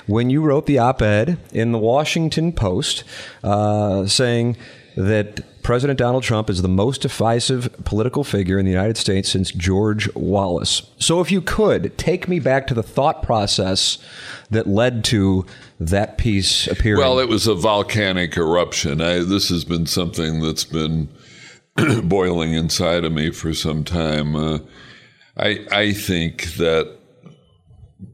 when 0.08 0.30
you 0.30 0.42
wrote 0.42 0.66
the 0.66 0.78
op-ed 0.78 1.38
in 1.52 1.72
the 1.72 1.78
Washington 1.80 2.52
Post 2.54 3.04
uh, 3.44 4.06
saying 4.06 4.58
that 4.96 5.42
President 5.64 5.98
Donald 5.98 6.24
Trump 6.24 6.50
is 6.50 6.62
the 6.62 6.68
most 6.68 7.02
divisive 7.02 7.72
political 7.84 8.24
figure 8.24 8.60
in 8.60 8.66
the 8.66 8.72
United 8.72 8.98
States 8.98 9.30
since 9.30 9.52
George 9.52 10.14
Wallace. 10.16 10.84
So, 10.98 11.22
if 11.22 11.32
you 11.32 11.42
could 11.42 11.98
take 11.98 12.28
me 12.28 12.40
back 12.40 12.68
to 12.68 12.74
the 12.74 12.84
thought 12.84 13.24
process 13.24 13.98
that 14.50 14.68
led 14.68 15.04
to 15.06 15.46
that 15.80 16.18
piece 16.18 16.68
appearing. 16.68 17.00
Well, 17.00 17.20
it 17.20 17.30
was 17.30 17.48
a 17.48 17.56
volcanic 17.56 18.38
eruption. 18.38 19.02
I, 19.02 19.20
this 19.20 19.50
has 19.50 19.64
been 19.64 19.86
something 19.86 20.42
that's 20.42 20.66
been 20.66 21.10
boiling 22.04 22.54
inside 22.54 23.04
of 23.04 23.12
me 23.12 23.32
for 23.32 23.54
some 23.54 23.84
time. 23.84 24.36
Uh, 24.36 24.60
I 25.38 25.66
I 25.72 25.94
think 25.94 26.56
that 26.56 26.98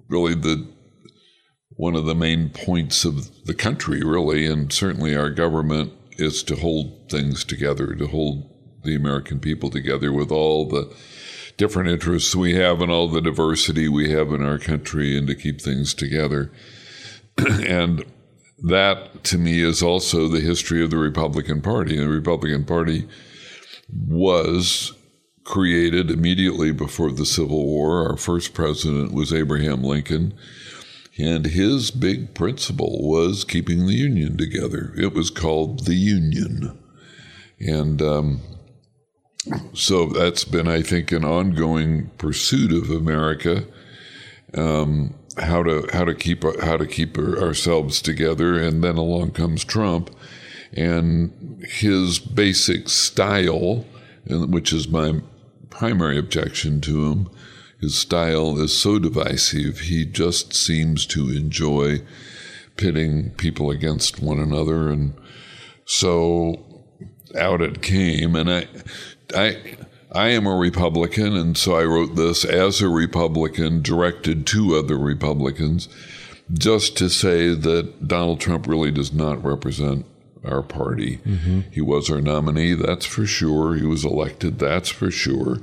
really 0.10 0.36
the 0.36 0.68
one 1.78 1.96
of 1.96 2.06
the 2.06 2.16
main 2.16 2.50
points 2.50 3.06
of 3.06 3.46
the 3.46 3.54
country, 3.54 4.02
really, 4.02 4.46
and 4.46 4.74
certainly 4.74 5.16
our 5.16 5.30
government, 5.30 5.94
is 6.18 6.44
to 6.44 6.56
hold 6.56 7.10
things 7.10 7.44
together, 7.44 7.96
to 7.96 8.08
hold 8.08 8.50
the 8.84 8.96
American 8.96 9.40
people 9.40 9.70
together 9.70 10.12
with 10.12 10.32
all 10.32 10.68
the 10.68 10.94
different 11.58 11.90
interests 11.90 12.36
we 12.36 12.54
have 12.54 12.82
and 12.82 12.92
all 12.92 13.08
the 13.08 13.22
diversity 13.22 13.88
we 13.88 14.12
have 14.12 14.32
in 14.32 14.44
our 14.44 14.60
country, 14.60 15.18
and 15.18 15.28
to 15.28 15.36
keep 15.36 15.60
things 15.60 15.94
together. 15.94 16.52
and 17.38 18.06
that, 18.64 19.24
to 19.24 19.38
me, 19.38 19.62
is 19.62 19.82
also 19.82 20.28
the 20.28 20.40
history 20.40 20.84
of 20.84 20.90
the 20.90 20.98
Republican 20.98 21.62
Party. 21.62 21.98
The 21.98 22.08
Republican 22.08 22.66
Party 22.66 23.08
was 24.08 24.94
created 25.44 26.12
immediately 26.12 26.72
before 26.72 27.12
the 27.12 27.26
Civil 27.26 27.66
War. 27.66 28.10
Our 28.10 28.18
first 28.18 28.54
president 28.54 29.14
was 29.14 29.32
Abraham 29.32 29.84
Lincoln. 29.84 30.38
And 31.20 31.48
his 31.48 31.90
big 31.90 32.34
principle 32.34 33.00
was 33.02 33.44
keeping 33.44 33.88
the 33.88 33.96
Union 33.96 34.38
together. 34.38 34.94
It 34.96 35.14
was 35.14 35.30
called 35.32 35.86
the 35.86 35.96
Union. 35.96 36.78
And 37.60 38.02
um, 38.02 38.42
so 39.74 40.08
that's 40.08 40.44
been, 40.44 40.68
I 40.68 40.82
think, 40.82 41.12
an 41.12 41.26
ongoing 41.26 42.12
pursuit 42.18 42.72
of 42.72 42.92
America. 42.92 43.66
Um, 44.54 45.16
how 45.40 45.62
to 45.64 45.88
how 45.94 46.04
to 46.04 46.16
keep 46.16 46.44
how 46.62 46.78
to 46.78 46.88
keep 46.88 47.18
ourselves 47.18 48.02
together, 48.02 48.58
and 48.58 48.84
then 48.84 48.98
along 48.98 49.32
comes 49.32 49.64
Trump, 49.64 50.10
and 50.74 51.64
his 51.64 52.20
basic 52.20 52.90
style, 52.90 53.86
which 54.28 54.74
is 54.74 54.88
my 54.88 55.22
primary 55.70 56.18
objection 56.18 56.82
to 56.82 57.12
him, 57.12 57.30
his 57.80 57.98
style 57.98 58.60
is 58.60 58.78
so 58.78 58.98
divisive. 58.98 59.82
He 59.82 60.06
just 60.06 60.54
seems 60.54 61.06
to 61.08 61.30
enjoy 61.30 62.02
pitting 62.76 63.32
people 63.32 63.70
against 63.70 64.22
one 64.22 64.40
another, 64.40 64.90
and 64.90 65.14
so 65.86 66.84
out 67.38 67.62
it 67.62 67.82
came. 67.82 68.36
And 68.36 68.52
I, 68.52 68.68
I, 69.36 69.78
I 70.12 70.30
am 70.30 70.48
a 70.48 70.56
Republican, 70.56 71.36
and 71.36 71.56
so 71.58 71.76
I 71.76 71.84
wrote 71.84 72.16
this 72.16 72.44
as 72.44 72.82
a 72.82 72.90
Republican, 72.90 73.84
directed 73.84 74.48
to 74.48 74.76
other 74.76 74.98
Republicans, 74.98 75.88
just 76.52 76.98
to 76.98 77.10
say 77.10 77.54
that 77.54 78.08
Donald 78.08 78.40
Trump 78.40 78.68
really 78.68 78.92
does 78.92 79.14
not 79.14 79.44
represent 79.44 80.06
our 80.44 80.64
party. 80.64 81.18
Mm-hmm. 81.18 81.62
He 81.72 81.82
was 81.82 82.10
our 82.10 82.22
nominee, 82.22 82.74
that's 82.74 83.06
for 83.06 83.28
sure. 83.28 83.76
He 83.76 83.86
was 83.86 84.04
elected, 84.04 84.58
that's 84.58 84.90
for 84.90 85.12
sure 85.12 85.62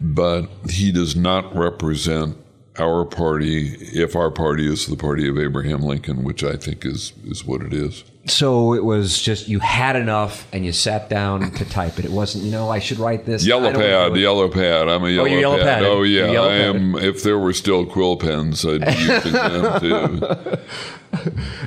but 0.00 0.48
he 0.68 0.92
does 0.92 1.16
not 1.16 1.54
represent 1.54 2.36
our 2.78 3.04
party 3.04 3.68
if 3.92 4.16
our 4.16 4.30
party 4.30 4.66
is 4.66 4.86
the 4.86 4.96
party 4.96 5.28
of 5.28 5.38
Abraham 5.38 5.80
Lincoln, 5.80 6.24
which 6.24 6.42
I 6.42 6.56
think 6.56 6.84
is 6.84 7.12
is 7.24 7.44
what 7.44 7.62
it 7.62 7.72
is. 7.72 8.04
So 8.26 8.72
it 8.72 8.84
was 8.84 9.20
just 9.20 9.48
you 9.48 9.60
had 9.60 9.96
enough 9.96 10.48
and 10.52 10.64
you 10.64 10.72
sat 10.72 11.08
down 11.08 11.52
to 11.52 11.64
type 11.66 11.98
it. 11.98 12.04
It 12.04 12.10
wasn't, 12.10 12.44
you 12.44 12.50
know, 12.50 12.70
I 12.70 12.78
should 12.78 12.98
write 12.98 13.26
this. 13.26 13.46
Yellow 13.46 13.72
pad, 13.72 14.16
yellow 14.16 14.48
pad. 14.48 14.88
I'm 14.88 15.02
a 15.02 15.06
oh, 15.06 15.08
yellow, 15.08 15.28
oh, 15.28 15.40
yellow 15.40 15.58
pad. 15.58 15.66
pad. 15.66 15.82
Oh 15.84 16.02
yeah, 16.02 16.40
I 16.40 16.54
am. 16.54 16.96
If 16.96 17.22
there 17.22 17.38
were 17.38 17.52
still 17.52 17.86
quill 17.86 18.16
pens, 18.16 18.64
I'd 18.64 18.84
be 18.84 18.92
using 18.92 19.32
them 19.32 19.80
too. 19.80 20.58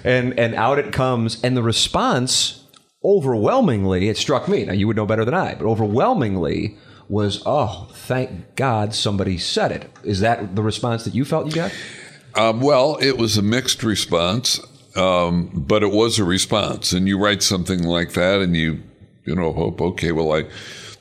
and 0.03 0.37
and 0.37 0.55
out 0.55 0.79
it 0.79 0.91
comes, 0.91 1.41
and 1.43 1.55
the 1.55 1.63
response 1.63 2.65
overwhelmingly, 3.03 4.09
it 4.09 4.17
struck 4.17 4.49
me. 4.49 4.65
Now 4.65 4.73
you 4.73 4.87
would 4.87 4.97
know 4.97 5.05
better 5.05 5.23
than 5.23 5.35
I, 5.35 5.55
but 5.55 5.65
overwhelmingly 5.65 6.77
was, 7.09 7.41
oh, 7.45 7.89
thank 7.93 8.55
God 8.55 8.93
somebody 8.93 9.37
said 9.37 9.71
it. 9.71 9.89
Is 10.03 10.19
that 10.19 10.55
the 10.55 10.61
response 10.61 11.03
that 11.05 11.15
you 11.15 11.25
felt 11.25 11.47
you 11.47 11.53
got? 11.53 11.73
Um, 12.35 12.61
well, 12.61 12.97
it 13.01 13.17
was 13.17 13.37
a 13.37 13.41
mixed 13.41 13.83
response, 13.83 14.59
um, 14.95 15.49
but 15.53 15.83
it 15.83 15.91
was 15.91 16.19
a 16.19 16.23
response. 16.23 16.91
And 16.91 17.07
you 17.07 17.17
write 17.17 17.41
something 17.41 17.83
like 17.83 18.13
that, 18.13 18.41
and 18.41 18.55
you, 18.55 18.83
you 19.25 19.35
know, 19.35 19.53
hope, 19.53 19.81
okay, 19.81 20.11
well, 20.11 20.33
I, 20.33 20.43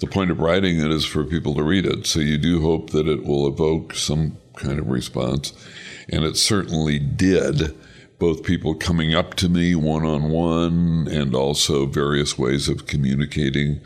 the 0.00 0.06
point 0.06 0.30
of 0.30 0.40
writing 0.40 0.80
it 0.80 0.90
is 0.90 1.04
for 1.04 1.24
people 1.24 1.54
to 1.56 1.62
read 1.62 1.86
it. 1.86 2.06
So 2.06 2.20
you 2.20 2.38
do 2.38 2.60
hope 2.62 2.90
that 2.90 3.08
it 3.08 3.24
will 3.24 3.46
evoke 3.46 3.94
some 3.94 4.38
kind 4.56 4.78
of 4.78 4.88
response, 4.88 5.52
and 6.08 6.24
it 6.24 6.36
certainly 6.36 6.98
did. 6.98 7.76
Both 8.18 8.44
people 8.44 8.74
coming 8.74 9.14
up 9.14 9.34
to 9.34 9.48
me 9.48 9.74
one 9.74 10.06
on 10.06 10.30
one, 10.30 11.06
and 11.10 11.34
also 11.34 11.84
various 11.84 12.38
ways 12.38 12.66
of 12.68 12.86
communicating 12.86 13.80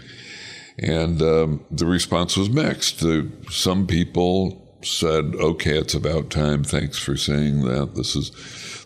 and 0.80 1.20
um, 1.20 1.64
the 1.70 1.87
response 1.87 2.37
was 2.37 2.49
mixed. 2.49 3.04
Some 3.50 3.87
people 3.87 4.78
said, 4.82 5.34
"Okay, 5.34 5.78
it's 5.78 5.94
about 5.94 6.30
time. 6.30 6.64
Thanks 6.64 6.99
for 6.99 7.16
saying 7.16 7.62
that. 7.62 7.94
This 7.94 8.16
is 8.16 8.32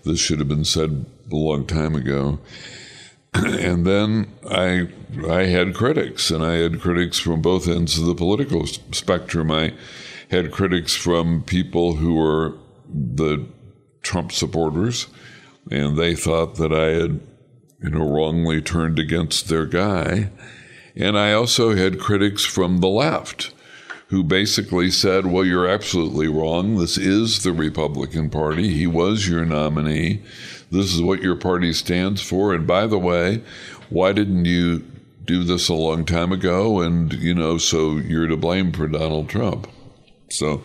this 0.05 0.19
should 0.19 0.41
have 0.41 0.49
been 0.49 0.65
said 0.65 1.07
a 1.31 1.37
long 1.37 1.67
time 1.67 1.95
ago." 1.95 2.41
and 3.35 3.87
then 3.87 4.33
I 4.51 4.89
I 5.29 5.45
had 5.45 5.75
critics, 5.75 6.31
and 6.31 6.45
I 6.45 6.55
had 6.55 6.81
critics 6.81 7.19
from 7.19 7.41
both 7.41 7.69
ends 7.69 7.99
of 7.99 8.07
the 8.07 8.15
political 8.15 8.67
spectrum. 8.67 9.51
I 9.51 9.75
had 10.31 10.51
critics 10.51 10.95
from 10.97 11.43
people 11.43 11.97
who 11.97 12.15
were 12.15 12.55
the 12.93 13.47
Trump 14.03 14.33
supporters, 14.33 15.07
and 15.71 15.97
they 15.97 16.17
thought 16.17 16.57
that 16.57 16.73
I 16.73 16.91
had, 16.91 17.21
you 17.83 17.91
know, 17.91 18.09
wrongly 18.09 18.61
turned 18.61 18.99
against 18.99 19.49
their 19.49 19.67
guy. 19.67 20.31
And 20.97 21.19
I 21.19 21.33
also 21.33 21.75
had 21.75 22.01
critics 22.01 22.45
from 22.45 22.79
the 22.79 22.89
left 22.89 23.53
who 24.09 24.23
basically 24.23 24.91
said, 24.91 25.27
well, 25.27 25.45
you're 25.45 25.67
absolutely 25.67 26.29
wrong. 26.29 26.77
This 26.77 26.97
is 26.97 27.43
the 27.43 27.53
Republican 27.53 28.31
Party. 28.31 28.69
He 28.73 28.87
was 28.87 29.29
your 29.29 29.45
nominee. 29.45 30.23
This 30.71 30.95
is 30.95 31.03
what 31.03 31.23
your 31.23 31.37
party 31.37 31.73
stands 31.73 32.23
for. 32.23 32.55
And 32.55 32.67
by 32.67 32.87
the 32.87 32.99
way, 32.99 33.43
why 33.91 34.13
didn't 34.13 34.45
you 34.45 34.85
do 35.25 35.43
this 35.43 35.69
a 35.69 35.75
long 35.75 36.05
time 36.05 36.33
ago? 36.33 36.81
And, 36.81 37.13
you 37.15 37.35
know, 37.35 37.59
so 37.59 37.97
you're 37.97 38.29
to 38.29 38.37
blame 38.37 38.73
for 38.73 38.87
Donald 38.87 39.29
Trump. 39.29 39.67
So 40.29 40.63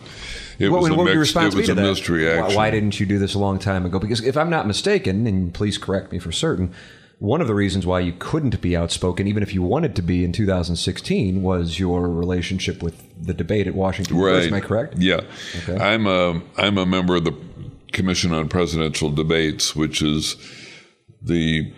it 0.58 0.68
what, 0.68 0.82
was 0.82 0.90
what 0.90 1.00
a, 1.00 1.16
mixed, 1.16 1.36
it 1.36 1.54
was 1.54 1.68
a 1.68 1.74
that? 1.74 1.82
mixed 1.82 2.08
reaction. 2.08 2.56
Why, 2.56 2.66
why 2.66 2.70
didn't 2.70 3.00
you 3.00 3.06
do 3.06 3.18
this 3.18 3.34
a 3.34 3.38
long 3.38 3.58
time 3.58 3.86
ago? 3.86 3.98
Because 3.98 4.24
if 4.24 4.36
I'm 4.36 4.50
not 4.50 4.66
mistaken, 4.66 5.26
and 5.26 5.52
please 5.52 5.78
correct 5.78 6.12
me 6.12 6.18
for 6.18 6.30
certain, 6.30 6.74
one 7.20 7.42
of 7.42 7.46
the 7.46 7.54
reasons 7.54 7.86
why 7.86 8.00
you 8.00 8.14
couldn't 8.18 8.58
be 8.62 8.74
outspoken, 8.74 9.26
even 9.26 9.42
if 9.42 9.52
you 9.52 9.62
wanted 9.62 9.94
to 9.94 10.00
be 10.02 10.24
in 10.24 10.32
2016, 10.32 11.42
was 11.42 11.78
your 11.78 12.08
relationship 12.08 12.82
with 12.82 13.04
the 13.22 13.34
debate 13.34 13.66
at 13.66 13.74
Washington 13.74 14.16
right. 14.16 14.44
Am 14.44 14.54
I 14.54 14.60
correct? 14.60 14.94
Yeah. 14.96 15.20
Okay. 15.58 15.76
I'm 15.76 16.06
a 16.06 16.40
I'm 16.56 16.78
a 16.78 16.86
member 16.86 17.16
of 17.16 17.24
the 17.24 17.36
Commission 17.92 18.32
on 18.32 18.48
Presidential 18.48 19.10
Debates, 19.10 19.76
which 19.76 20.00
is 20.00 20.36
the 21.20 21.70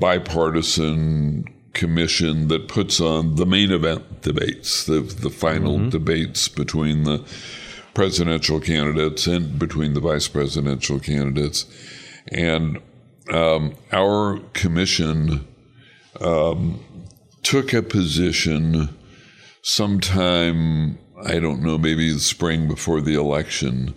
bipartisan 0.00 1.44
commission 1.72 2.48
that 2.48 2.66
puts 2.66 3.00
on 3.00 3.36
the 3.36 3.46
main 3.46 3.70
event 3.70 4.22
debates, 4.22 4.84
the 4.84 4.98
the 4.98 5.30
final 5.30 5.78
mm-hmm. 5.78 5.90
debates 5.90 6.48
between 6.48 7.04
the 7.04 7.24
presidential 7.94 8.58
candidates 8.58 9.28
and 9.28 9.60
between 9.60 9.94
the 9.94 10.00
vice 10.00 10.26
presidential 10.26 10.98
candidates. 10.98 11.66
And 12.32 12.80
um, 13.32 13.74
our 13.92 14.38
commission 14.52 15.46
um, 16.20 16.80
took 17.42 17.72
a 17.72 17.82
position 17.82 18.88
sometime, 19.62 20.98
I 21.24 21.38
don't 21.38 21.62
know, 21.62 21.78
maybe 21.78 22.12
the 22.12 22.20
spring 22.20 22.68
before 22.68 23.00
the 23.00 23.14
election, 23.14 23.94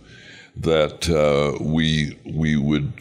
that 0.55 1.09
uh, 1.09 1.57
we 1.63 2.19
we 2.25 2.55
would 2.55 2.93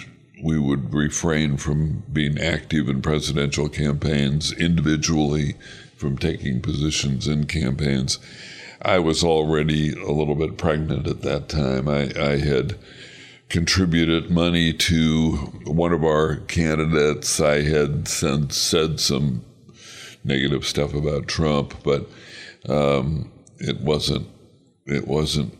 we 0.42 0.58
would 0.58 0.92
refrain 0.92 1.56
from 1.56 2.02
being 2.12 2.38
active 2.38 2.88
in 2.88 3.02
presidential 3.02 3.68
campaigns 3.68 4.52
individually, 4.52 5.54
from 5.96 6.18
taking 6.18 6.60
positions 6.60 7.28
in 7.28 7.46
campaigns. 7.46 8.18
I 8.84 8.98
was 8.98 9.22
already 9.22 9.92
a 9.92 10.10
little 10.10 10.34
bit 10.34 10.56
pregnant 10.56 11.06
at 11.06 11.22
that 11.22 11.48
time. 11.48 11.88
I, 11.88 12.10
I 12.20 12.38
had 12.38 12.76
contributed 13.52 14.30
money 14.30 14.72
to 14.72 15.32
one 15.66 15.92
of 15.92 16.02
our 16.02 16.36
candidates. 16.36 17.38
I 17.38 17.60
had 17.60 18.08
sent, 18.08 18.54
said 18.54 18.98
some 18.98 19.44
negative 20.24 20.64
stuff 20.64 20.94
about 20.94 21.28
Trump, 21.28 21.74
but 21.84 22.08
um, 22.68 23.30
it 23.58 23.80
wasn't 23.80 24.26
it 24.86 25.06
wasn't 25.06 25.56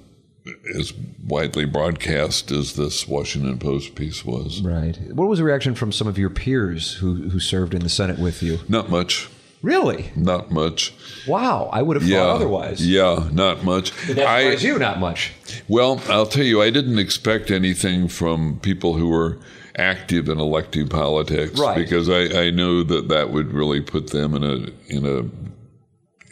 as 0.75 0.93
widely 1.25 1.67
broadcast 1.67 2.51
as 2.51 2.75
this 2.75 3.07
Washington 3.07 3.59
Post 3.59 3.95
piece 3.95 4.25
was. 4.25 4.63
Right. 4.63 4.99
What 5.13 5.29
was 5.29 5.39
the 5.39 5.45
reaction 5.45 5.75
from 5.75 5.93
some 5.93 6.09
of 6.09 6.19
your 6.19 6.31
peers 6.31 6.95
who 6.95 7.29
who 7.29 7.39
served 7.39 7.75
in 7.75 7.83
the 7.83 7.91
Senate 7.91 8.19
with 8.19 8.43
you? 8.43 8.59
Not 8.69 8.89
much. 8.89 9.29
Really? 9.63 10.11
Not 10.17 10.51
much. 10.51 10.93
Wow, 11.27 11.71
I 11.73 11.83
would 11.83 11.97
have 11.97 12.07
yeah, 12.07 12.19
thought 12.19 12.37
otherwise. 12.37 12.87
Yeah, 12.87 13.29
not 13.33 13.65
much. 13.65 13.93
Did 14.07 14.17
that 14.17 14.23
surprise 14.23 14.65
I, 14.65 14.67
you? 14.67 14.79
Not 14.79 14.99
much. 14.99 15.33
Well, 15.69 16.03
I'll 16.09 16.27
tell 16.27 16.45
you, 16.45 16.61
I 16.61 16.71
didn't 16.71 16.99
expect 16.99 17.51
anything 17.51 18.09
from 18.09 18.59
people 18.61 18.95
who 18.95 19.09
were 19.09 19.39
active 19.77 20.29
in 20.29 20.39
elective 20.39 20.91
politics, 20.91 21.59
right? 21.59 21.77
Because 21.77 22.09
I, 22.09 22.47
I 22.47 22.51
know 22.51 22.83
that 22.83 23.09
that 23.09 23.31
would 23.31 23.53
really 23.53 23.81
put 23.81 24.11
them 24.11 24.35
in 24.35 24.43
a 24.43 24.67
in 24.89 25.07
a 25.07 25.19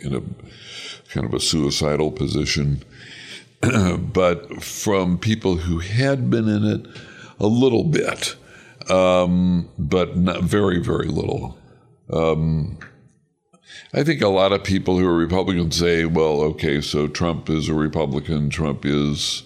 in 0.04 0.14
a 0.14 0.20
kind 1.12 1.24
of 1.24 1.32
a 1.32 1.40
suicidal 1.40 2.10
position. 2.10 2.82
but 4.12 4.62
from 4.62 5.18
people 5.18 5.56
who 5.56 5.78
had 5.78 6.30
been 6.30 6.48
in 6.48 6.64
it, 6.64 6.86
a 7.38 7.46
little 7.46 7.84
bit, 7.84 8.36
um, 8.90 9.68
but 9.78 10.16
not 10.16 10.42
very, 10.42 10.78
very 10.78 11.08
little. 11.08 11.58
Um, 12.12 12.78
I 13.92 14.02
think 14.04 14.22
a 14.22 14.28
lot 14.28 14.52
of 14.52 14.62
people 14.64 14.98
who 14.98 15.06
are 15.06 15.16
Republicans 15.16 15.76
say, 15.76 16.04
"Well, 16.04 16.40
okay, 16.42 16.80
so 16.80 17.08
Trump 17.08 17.50
is 17.50 17.68
a 17.68 17.74
Republican. 17.74 18.50
Trump 18.50 18.84
is 18.84 19.42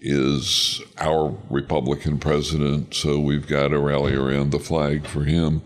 is 0.00 0.82
our 0.98 1.34
Republican 1.48 2.18
president, 2.18 2.94
so 2.94 3.18
we've 3.18 3.46
got 3.46 3.68
to 3.68 3.78
rally 3.78 4.14
around 4.14 4.50
the 4.50 4.58
flag 4.58 5.06
for 5.06 5.24
him." 5.24 5.62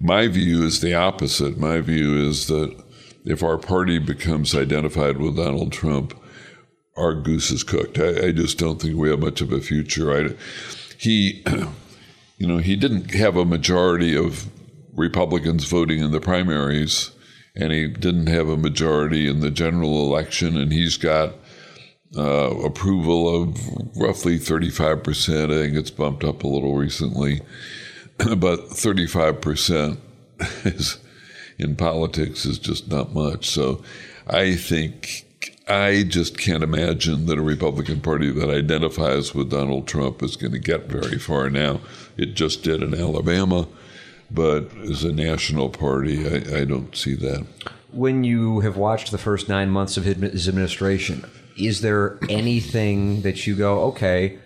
My 0.00 0.26
view 0.28 0.64
is 0.64 0.80
the 0.80 0.94
opposite. 0.94 1.56
My 1.56 1.80
view 1.80 2.28
is 2.28 2.46
that 2.48 2.76
if 3.24 3.42
our 3.42 3.56
party 3.56 3.98
becomes 3.98 4.54
identified 4.54 5.16
with 5.16 5.36
Donald 5.36 5.72
Trump, 5.72 6.14
our 6.96 7.14
goose 7.14 7.50
is 7.50 7.62
cooked. 7.62 7.98
I, 7.98 8.26
I 8.26 8.32
just 8.32 8.58
don't 8.58 8.80
think 8.80 8.96
we 8.96 9.10
have 9.10 9.20
much 9.20 9.40
of 9.40 9.52
a 9.52 9.60
future. 9.60 10.12
I, 10.12 10.34
he, 10.98 11.42
you 12.38 12.46
know, 12.46 12.58
he 12.58 12.76
didn't 12.76 13.14
have 13.14 13.36
a 13.36 13.44
majority 13.44 14.16
of 14.16 14.48
Republicans 14.94 15.64
voting 15.64 16.00
in 16.00 16.12
the 16.12 16.20
primaries, 16.20 17.10
and 17.56 17.72
he 17.72 17.88
didn't 17.88 18.26
have 18.26 18.48
a 18.48 18.56
majority 18.56 19.28
in 19.28 19.40
the 19.40 19.50
general 19.50 20.06
election, 20.06 20.56
and 20.56 20.72
he's 20.72 20.96
got 20.96 21.34
uh, 22.16 22.50
approval 22.64 23.42
of 23.42 23.58
roughly 23.96 24.38
35%. 24.38 25.44
I 25.44 25.66
think 25.66 25.76
it's 25.76 25.90
bumped 25.90 26.24
up 26.24 26.42
a 26.42 26.48
little 26.48 26.74
recently, 26.76 27.40
but 28.18 28.70
35% 28.70 29.98
is 30.64 30.98
in 31.58 31.76
politics 31.76 32.44
is 32.44 32.58
just 32.58 32.88
not 32.88 33.14
much. 33.14 33.48
So 33.48 33.82
I 34.26 34.54
think 34.54 35.26
I 35.68 36.04
just 36.06 36.38
can't 36.38 36.62
imagine 36.62 37.26
that 37.26 37.38
a 37.38 37.42
Republican 37.42 38.00
Party 38.00 38.30
that 38.30 38.50
identifies 38.50 39.34
with 39.34 39.50
Donald 39.50 39.86
Trump 39.86 40.22
is 40.22 40.36
going 40.36 40.52
to 40.52 40.58
get 40.58 40.88
very 40.88 41.18
far 41.18 41.48
now. 41.48 41.80
It 42.16 42.34
just 42.34 42.62
did 42.62 42.82
in 42.82 42.94
Alabama, 42.94 43.66
but 44.30 44.70
as 44.78 45.04
a 45.04 45.12
national 45.12 45.70
party, 45.70 46.26
I, 46.26 46.60
I 46.60 46.64
don't 46.64 46.94
see 46.96 47.14
that. 47.16 47.46
When 47.92 48.24
you 48.24 48.60
have 48.60 48.76
watched 48.76 49.10
the 49.10 49.18
first 49.18 49.48
nine 49.48 49.70
months 49.70 49.96
of 49.96 50.04
his 50.04 50.48
administration, 50.48 51.24
is 51.56 51.80
there 51.80 52.18
anything 52.28 53.22
that 53.22 53.46
you 53.46 53.54
go, 53.54 53.84
okay, 53.84 54.38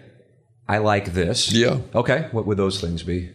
I 0.69 0.79
like 0.79 1.15
this? 1.15 1.53
Yeah. 1.53 1.79
Okay. 1.95 2.29
What 2.33 2.47
would 2.47 2.59
those 2.59 2.81
things 2.81 3.03
be? 3.03 3.31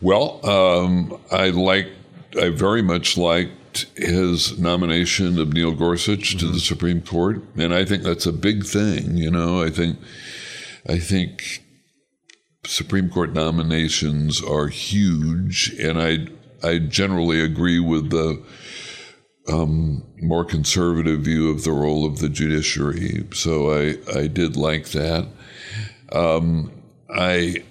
Well, 0.00 0.44
um, 0.44 1.20
I 1.30 1.50
like, 1.50 1.88
I 2.40 2.48
very 2.48 2.82
much 2.82 3.16
liked 3.16 3.86
his 3.96 4.58
nomination 4.58 5.38
of 5.38 5.52
Neil 5.52 5.72
Gorsuch 5.72 6.36
mm-hmm. 6.36 6.38
to 6.38 6.52
the 6.52 6.60
Supreme 6.60 7.00
Court, 7.00 7.42
and 7.56 7.72
I 7.72 7.84
think 7.84 8.02
that's 8.02 8.26
a 8.26 8.32
big 8.32 8.64
thing. 8.64 9.16
You 9.16 9.30
know, 9.30 9.62
I 9.62 9.70
think, 9.70 9.98
I 10.88 10.98
think 10.98 11.61
Supreme 12.64 13.10
Court 13.10 13.32
nominations 13.32 14.42
are 14.42 14.68
huge, 14.68 15.74
and 15.80 16.00
I, 16.00 16.28
I 16.62 16.78
generally 16.78 17.40
agree 17.40 17.80
with 17.80 18.10
the 18.10 18.40
um, 19.48 20.04
more 20.20 20.44
conservative 20.44 21.22
view 21.22 21.50
of 21.50 21.64
the 21.64 21.72
role 21.72 22.06
of 22.06 22.20
the 22.20 22.28
judiciary. 22.28 23.26
So 23.32 23.72
I, 23.72 23.98
I 24.16 24.28
did 24.28 24.56
like 24.56 24.90
that. 24.90 25.26
Um, 26.12 26.70
I 27.10 27.64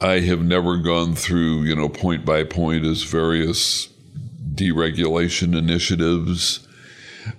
I 0.00 0.18
have 0.20 0.42
never 0.42 0.78
gone 0.78 1.14
through, 1.14 1.62
you 1.62 1.76
know, 1.76 1.88
point 1.88 2.24
by 2.24 2.42
point 2.42 2.84
as 2.84 3.04
various 3.04 3.88
deregulation 4.54 5.56
initiatives, 5.56 6.66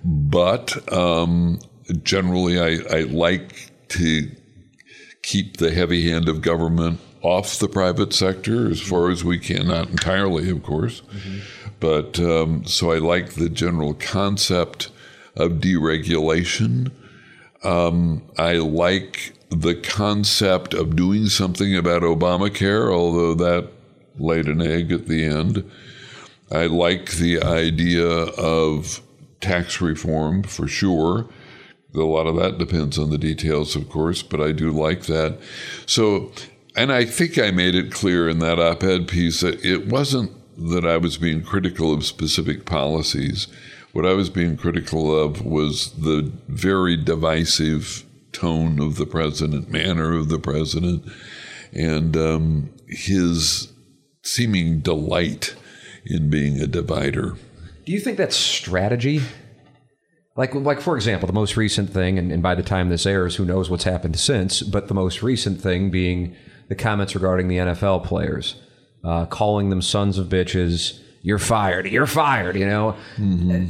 but 0.02 0.90
um, 0.90 1.58
generally 2.02 2.58
I, 2.58 2.96
I 2.96 3.00
like 3.02 3.70
to 3.88 4.30
keep 5.24 5.56
the 5.56 5.70
heavy 5.70 6.08
hand 6.08 6.28
of 6.28 6.42
government 6.42 7.00
off 7.22 7.58
the 7.58 7.68
private 7.68 8.12
sector 8.12 8.70
as 8.70 8.80
far 8.80 9.10
as 9.10 9.24
we 9.24 9.38
can, 9.38 9.68
not 9.68 9.88
entirely, 9.88 10.50
of 10.50 10.62
course. 10.62 11.00
Mm-hmm. 11.00 11.38
But 11.80 12.20
um, 12.20 12.64
so 12.66 12.92
I 12.92 12.98
like 12.98 13.34
the 13.34 13.48
general 13.48 13.94
concept 13.94 14.90
of 15.34 15.52
deregulation. 15.52 16.92
Um, 17.62 18.22
I 18.38 18.54
like 18.54 19.32
the 19.48 19.74
concept 19.74 20.74
of 20.74 20.96
doing 20.96 21.26
something 21.26 21.74
about 21.74 22.02
Obamacare, 22.02 22.92
although 22.92 23.34
that 23.34 23.70
laid 24.18 24.46
an 24.46 24.60
egg 24.60 24.92
at 24.92 25.06
the 25.06 25.24
end. 25.24 25.70
I 26.52 26.66
like 26.66 27.12
the 27.12 27.42
idea 27.42 28.06
of 28.06 29.00
tax 29.40 29.80
reform 29.80 30.42
for 30.42 30.68
sure. 30.68 31.26
A 31.94 32.00
lot 32.00 32.26
of 32.26 32.36
that 32.36 32.58
depends 32.58 32.98
on 32.98 33.10
the 33.10 33.18
details, 33.18 33.76
of 33.76 33.88
course, 33.88 34.22
but 34.22 34.40
I 34.40 34.52
do 34.52 34.70
like 34.70 35.02
that. 35.02 35.38
So, 35.86 36.32
and 36.76 36.92
I 36.92 37.04
think 37.04 37.38
I 37.38 37.50
made 37.50 37.74
it 37.74 37.92
clear 37.92 38.28
in 38.28 38.40
that 38.40 38.58
op 38.58 38.82
ed 38.82 39.06
piece 39.06 39.40
that 39.40 39.64
it 39.64 39.86
wasn't 39.86 40.32
that 40.56 40.84
I 40.84 40.96
was 40.96 41.16
being 41.16 41.42
critical 41.42 41.92
of 41.92 42.04
specific 42.04 42.64
policies. 42.64 43.48
What 43.92 44.06
I 44.06 44.14
was 44.14 44.28
being 44.28 44.56
critical 44.56 45.16
of 45.16 45.44
was 45.44 45.92
the 45.92 46.32
very 46.48 46.96
divisive 46.96 48.04
tone 48.32 48.80
of 48.80 48.96
the 48.96 49.06
president, 49.06 49.70
manner 49.70 50.16
of 50.16 50.28
the 50.28 50.38
president, 50.38 51.04
and 51.72 52.16
um, 52.16 52.70
his 52.88 53.72
seeming 54.22 54.80
delight 54.80 55.54
in 56.04 56.28
being 56.30 56.60
a 56.60 56.66
divider. 56.66 57.36
Do 57.84 57.92
you 57.92 58.00
think 58.00 58.18
that's 58.18 58.36
strategy? 58.36 59.20
Like, 60.36 60.54
like 60.54 60.80
for 60.80 60.96
example, 60.96 61.26
the 61.26 61.32
most 61.32 61.56
recent 61.56 61.90
thing, 61.90 62.18
and, 62.18 62.32
and 62.32 62.42
by 62.42 62.54
the 62.54 62.62
time 62.62 62.88
this 62.88 63.06
airs, 63.06 63.36
who 63.36 63.44
knows 63.44 63.70
what's 63.70 63.84
happened 63.84 64.18
since, 64.18 64.62
but 64.62 64.88
the 64.88 64.94
most 64.94 65.22
recent 65.22 65.60
thing 65.60 65.90
being 65.90 66.34
the 66.68 66.74
comments 66.74 67.14
regarding 67.14 67.48
the 67.48 67.58
NFL 67.58 68.04
players 68.04 68.56
uh, 69.04 69.26
calling 69.26 69.70
them 69.70 69.82
sons 69.82 70.18
of 70.18 70.28
bitches. 70.28 71.00
You're 71.22 71.38
fired. 71.38 71.86
You're 71.86 72.06
fired. 72.06 72.56
You 72.56 72.66
know. 72.66 72.96
Mm-hmm. 73.16 73.66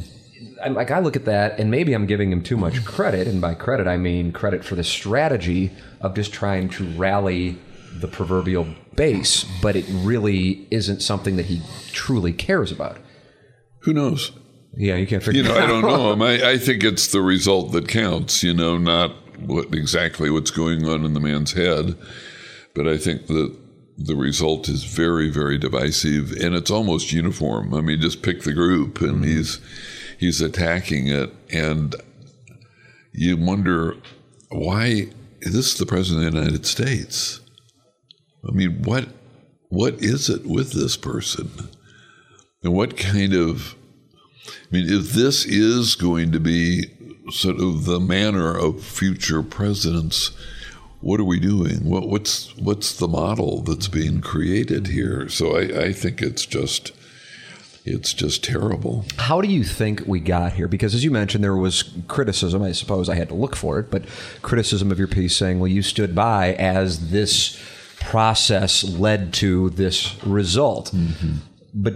I, 0.63 0.69
like 0.69 0.91
I 0.91 0.99
look 0.99 1.15
at 1.15 1.25
that, 1.25 1.59
and 1.59 1.69
maybe 1.69 1.93
I'm 1.93 2.05
giving 2.05 2.31
him 2.31 2.41
too 2.41 2.57
much 2.57 2.83
credit, 2.85 3.27
and 3.27 3.41
by 3.41 3.53
credit 3.53 3.87
I 3.87 3.97
mean 3.97 4.31
credit 4.31 4.63
for 4.63 4.75
the 4.75 4.83
strategy 4.83 5.71
of 6.01 6.15
just 6.15 6.33
trying 6.33 6.69
to 6.69 6.85
rally 6.91 7.57
the 7.99 8.07
proverbial 8.07 8.67
base, 8.95 9.45
but 9.61 9.75
it 9.75 9.85
really 9.89 10.67
isn't 10.71 11.01
something 11.01 11.35
that 11.35 11.45
he 11.45 11.61
truly 11.91 12.33
cares 12.33 12.71
about. 12.71 12.97
Who 13.79 13.93
knows? 13.93 14.31
Yeah, 14.77 14.95
you 14.95 15.07
can't 15.07 15.23
figure. 15.23 15.41
You 15.41 15.47
know, 15.47 15.57
I 15.57 15.65
don't 15.65 15.81
know. 15.81 16.25
I, 16.25 16.51
I 16.51 16.57
think 16.57 16.83
it's 16.83 17.07
the 17.07 17.21
result 17.21 17.71
that 17.71 17.87
counts. 17.87 18.43
You 18.43 18.53
know, 18.53 18.77
not 18.77 19.11
what 19.39 19.73
exactly 19.73 20.29
what's 20.29 20.51
going 20.51 20.87
on 20.87 21.05
in 21.05 21.13
the 21.13 21.19
man's 21.19 21.53
head, 21.53 21.95
but 22.73 22.87
I 22.87 22.97
think 22.97 23.27
that 23.27 23.55
the 23.97 24.15
result 24.15 24.67
is 24.67 24.83
very, 24.83 25.29
very 25.29 25.57
divisive, 25.57 26.31
and 26.33 26.53
it's 26.53 26.71
almost 26.71 27.13
uniform. 27.13 27.73
I 27.73 27.81
mean, 27.81 28.01
just 28.01 28.21
pick 28.21 28.41
the 28.41 28.53
group, 28.53 29.01
and 29.01 29.15
mm-hmm. 29.15 29.23
he's 29.23 29.59
he's 30.17 30.41
attacking 30.41 31.07
it, 31.07 31.33
and 31.51 31.95
you 33.13 33.37
wonder 33.37 33.95
why 34.49 35.07
is 35.41 35.53
this 35.53 35.73
is 35.73 35.77
the 35.77 35.85
president 35.85 36.27
of 36.27 36.33
the 36.33 36.39
United 36.39 36.65
States. 36.65 37.39
I 38.47 38.51
mean, 38.51 38.83
what 38.83 39.07
what 39.69 39.95
is 39.95 40.29
it 40.29 40.45
with 40.45 40.73
this 40.73 40.97
person, 40.97 41.49
and 42.63 42.73
what 42.73 42.97
kind 42.97 43.33
of 43.33 43.75
I 44.47 44.51
mean, 44.71 44.85
if 44.91 45.13
this 45.13 45.45
is 45.45 45.95
going 45.95 46.31
to 46.31 46.39
be 46.39 46.91
sort 47.31 47.59
of 47.59 47.85
the 47.85 47.99
manner 47.99 48.57
of 48.57 48.83
future 48.83 49.41
presidents 49.41 50.31
what 51.05 51.19
are 51.19 51.25
we 51.25 51.39
doing? 51.39 51.87
What, 51.87 52.09
what's 52.09 52.57
what's 52.57 52.97
the 52.97 53.07
model 53.07 53.61
that's 53.61 53.87
being 53.87 54.21
created 54.21 54.87
here? 54.87 55.29
So 55.29 55.55
I, 55.55 55.83
I 55.83 55.93
think 55.93 56.19
it's 56.19 56.47
just 56.47 56.93
it's 57.85 58.11
just 58.11 58.43
terrible. 58.43 59.05
How 59.17 59.39
do 59.39 59.47
you 59.47 59.63
think 59.63 60.01
we 60.07 60.19
got 60.19 60.53
here? 60.53 60.67
Because 60.67 60.95
as 60.95 61.03
you 61.03 61.11
mentioned, 61.11 61.43
there 61.43 61.55
was 61.55 61.93
criticism. 62.07 62.63
I 62.63 62.71
suppose 62.71 63.07
I 63.07 63.13
had 63.13 63.29
to 63.29 63.35
look 63.35 63.55
for 63.55 63.77
it, 63.77 63.91
but 63.91 64.05
criticism 64.41 64.91
of 64.91 64.97
your 64.97 65.07
piece 65.07 65.35
saying, 65.35 65.59
"Well, 65.59 65.67
you 65.67 65.83
stood 65.83 66.15
by 66.15 66.53
as 66.53 67.11
this 67.11 67.61
process 67.99 68.83
led 68.83 69.31
to 69.35 69.69
this 69.69 70.23
result." 70.23 70.91
Mm-hmm. 70.91 71.35
But 71.75 71.93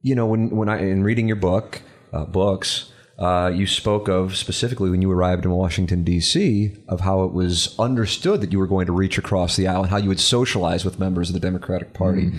you 0.00 0.14
know, 0.14 0.24
when 0.24 0.48
when 0.48 0.70
I 0.70 0.78
in 0.78 1.04
reading 1.04 1.26
your 1.26 1.36
book, 1.36 1.82
uh, 2.12 2.24
books, 2.24 2.90
uh, 3.18 3.50
you 3.54 3.66
spoke 3.66 4.08
of 4.08 4.36
specifically 4.36 4.90
when 4.90 5.00
you 5.00 5.10
arrived 5.10 5.44
in 5.44 5.50
Washington, 5.50 6.04
D.C., 6.04 6.76
of 6.88 7.00
how 7.00 7.24
it 7.24 7.32
was 7.32 7.78
understood 7.78 8.42
that 8.42 8.52
you 8.52 8.58
were 8.58 8.66
going 8.66 8.86
to 8.86 8.92
reach 8.92 9.16
across 9.16 9.56
the 9.56 9.66
aisle 9.66 9.82
and 9.82 9.90
how 9.90 9.96
you 9.96 10.08
would 10.08 10.20
socialize 10.20 10.84
with 10.84 10.98
members 10.98 11.30
of 11.30 11.34
the 11.34 11.40
Democratic 11.40 11.94
Party. 11.94 12.26
Mm. 12.26 12.38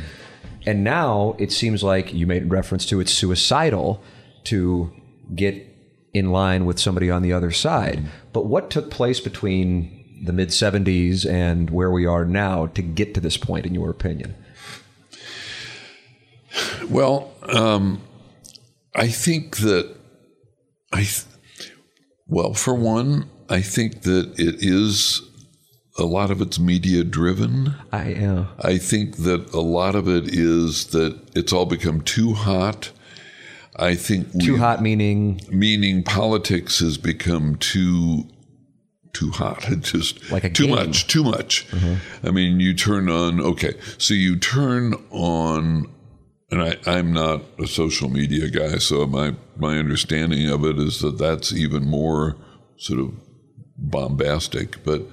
And 0.67 0.83
now 0.83 1.35
it 1.39 1.51
seems 1.51 1.81
like 1.81 2.13
you 2.13 2.27
made 2.27 2.51
reference 2.51 2.85
to 2.87 2.99
it's 2.99 3.11
suicidal 3.11 4.03
to 4.45 4.91
get 5.33 5.65
in 6.13 6.31
line 6.31 6.65
with 6.65 6.79
somebody 6.79 7.09
on 7.09 7.21
the 7.21 7.33
other 7.33 7.51
side. 7.51 8.03
But 8.31 8.45
what 8.45 8.69
took 8.69 8.91
place 8.91 9.19
between 9.19 10.21
the 10.23 10.33
mid 10.33 10.49
70s 10.49 11.29
and 11.29 11.69
where 11.69 11.91
we 11.91 12.05
are 12.05 12.25
now 12.25 12.67
to 12.67 12.81
get 12.81 13.13
to 13.15 13.19
this 13.19 13.37
point, 13.37 13.65
in 13.65 13.73
your 13.73 13.89
opinion? 13.89 14.35
Well, 16.89 17.33
um, 17.49 18.01
I 18.97 19.07
think 19.07 19.57
that 19.57 19.95
I, 20.91 20.97
th- 21.03 21.25
well, 22.27 22.53
for 22.53 22.73
one, 22.73 23.29
I 23.49 23.61
think 23.61 24.01
that 24.01 24.33
it 24.39 24.55
is 24.59 25.21
a 25.99 26.03
lot 26.03 26.31
of 26.31 26.41
it's 26.41 26.59
media 26.59 27.03
driven. 27.03 27.73
I 27.91 28.09
yeah. 28.09 28.45
I 28.59 28.77
think 28.77 29.17
that 29.17 29.53
a 29.53 29.61
lot 29.61 29.95
of 29.95 30.07
it 30.07 30.27
is 30.27 30.87
that 30.87 31.17
it's 31.35 31.53
all 31.53 31.65
become 31.65 32.01
too 32.01 32.33
hot. 32.33 32.91
I 33.79 33.93
think 33.95 34.31
Too 34.41 34.53
we- 34.53 34.59
hot 34.59 34.81
meaning 34.81 35.39
meaning 35.49 36.03
politics 36.03 36.79
has 36.79 36.97
become 36.97 37.55
too 37.57 38.23
too 39.13 39.29
hot. 39.31 39.69
It 39.69 39.81
just 39.93 40.31
Like 40.31 40.43
a 40.43 40.49
too 40.49 40.67
game. 40.67 40.75
Mm-hmm. 40.75 40.85
much, 40.87 41.07
too 41.07 41.23
much. 41.23 41.67
I 42.23 42.31
mean, 42.31 42.59
you 42.59 42.73
turn 42.73 43.09
on 43.09 43.39
okay, 43.39 43.73
so 43.97 44.13
you 44.13 44.35
turn 44.37 44.93
on, 45.11 45.85
and 46.49 46.61
I, 46.61 46.77
I'm 46.85 47.13
not 47.13 47.41
a 47.59 47.67
social 47.67 48.09
media 48.09 48.49
guy, 48.49 48.77
so 48.77 49.05
my 49.05 49.35
my 49.57 49.77
understanding 49.77 50.49
of 50.49 50.63
it 50.63 50.77
is 50.79 50.99
that 51.01 51.17
that's 51.17 51.51
even 51.53 51.85
more 51.85 52.37
sort 52.77 52.99
of 52.99 53.13
bombastic. 53.77 54.83
But 54.83 55.03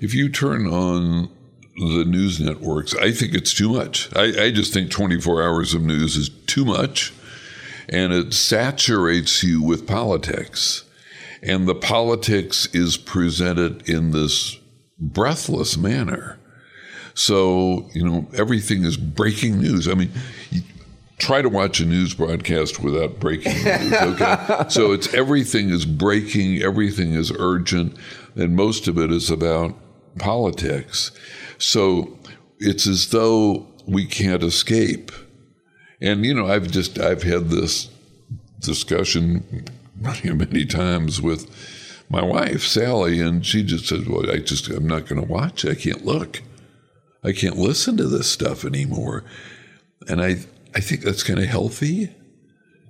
if 0.00 0.14
you 0.14 0.28
turn 0.28 0.66
on 0.66 1.30
the 1.76 2.04
news 2.04 2.40
networks, 2.40 2.94
I 2.94 3.10
think 3.10 3.34
it's 3.34 3.54
too 3.54 3.70
much. 3.70 4.14
I, 4.14 4.44
I 4.44 4.50
just 4.50 4.72
think 4.72 4.90
24 4.90 5.42
hours 5.42 5.74
of 5.74 5.82
news 5.82 6.16
is 6.16 6.28
too 6.46 6.64
much 6.64 7.12
and 7.88 8.12
it 8.12 8.32
saturates 8.32 9.42
you 9.42 9.62
with 9.62 9.86
politics. 9.86 10.84
And 11.42 11.68
the 11.68 11.74
politics 11.74 12.66
is 12.72 12.96
presented 12.96 13.88
in 13.88 14.12
this 14.12 14.58
breathless 14.98 15.76
manner. 15.76 16.38
So, 17.14 17.88
you 17.94 18.04
know, 18.04 18.26
everything 18.34 18.84
is 18.84 18.96
breaking 18.96 19.60
news. 19.60 19.88
I 19.88 19.94
mean, 19.94 20.10
you 20.50 20.62
try 21.18 21.42
to 21.42 21.48
watch 21.48 21.80
a 21.80 21.86
news 21.86 22.12
broadcast 22.14 22.82
without 22.82 23.20
breaking 23.20 23.54
news, 23.64 23.92
okay? 23.94 24.64
so 24.68 24.92
it's 24.92 25.12
everything 25.14 25.70
is 25.70 25.86
breaking, 25.86 26.62
everything 26.62 27.12
is 27.14 27.32
urgent, 27.38 27.96
and 28.34 28.56
most 28.56 28.88
of 28.88 28.98
it 28.98 29.12
is 29.12 29.30
about 29.30 29.74
politics. 30.18 31.12
So 31.58 32.18
it's 32.58 32.86
as 32.86 33.10
though 33.10 33.66
we 33.86 34.06
can't 34.06 34.42
escape. 34.42 35.12
And 36.00 36.24
you 36.24 36.34
know, 36.34 36.46
I've 36.46 36.70
just 36.70 36.98
I've 36.98 37.22
had 37.22 37.48
this 37.48 37.90
discussion 38.58 39.66
many 39.96 40.32
many 40.32 40.64
times 40.66 41.22
with 41.22 41.48
my 42.10 42.22
wife 42.22 42.62
Sally, 42.62 43.20
and 43.20 43.46
she 43.46 43.62
just 43.62 43.86
says, 43.86 44.06
"Well, 44.06 44.30
I 44.30 44.38
just 44.38 44.68
I'm 44.68 44.86
not 44.86 45.06
going 45.06 45.20
to 45.20 45.26
watch. 45.26 45.64
I 45.64 45.74
can't 45.74 46.04
look. 46.04 46.42
I 47.24 47.32
can't 47.32 47.56
listen 47.56 47.96
to 47.96 48.08
this 48.08 48.30
stuff 48.30 48.64
anymore." 48.64 49.24
And 50.08 50.20
I 50.20 50.38
I 50.74 50.80
think 50.80 51.02
that's 51.02 51.22
kind 51.22 51.38
of 51.38 51.46
healthy 51.46 52.10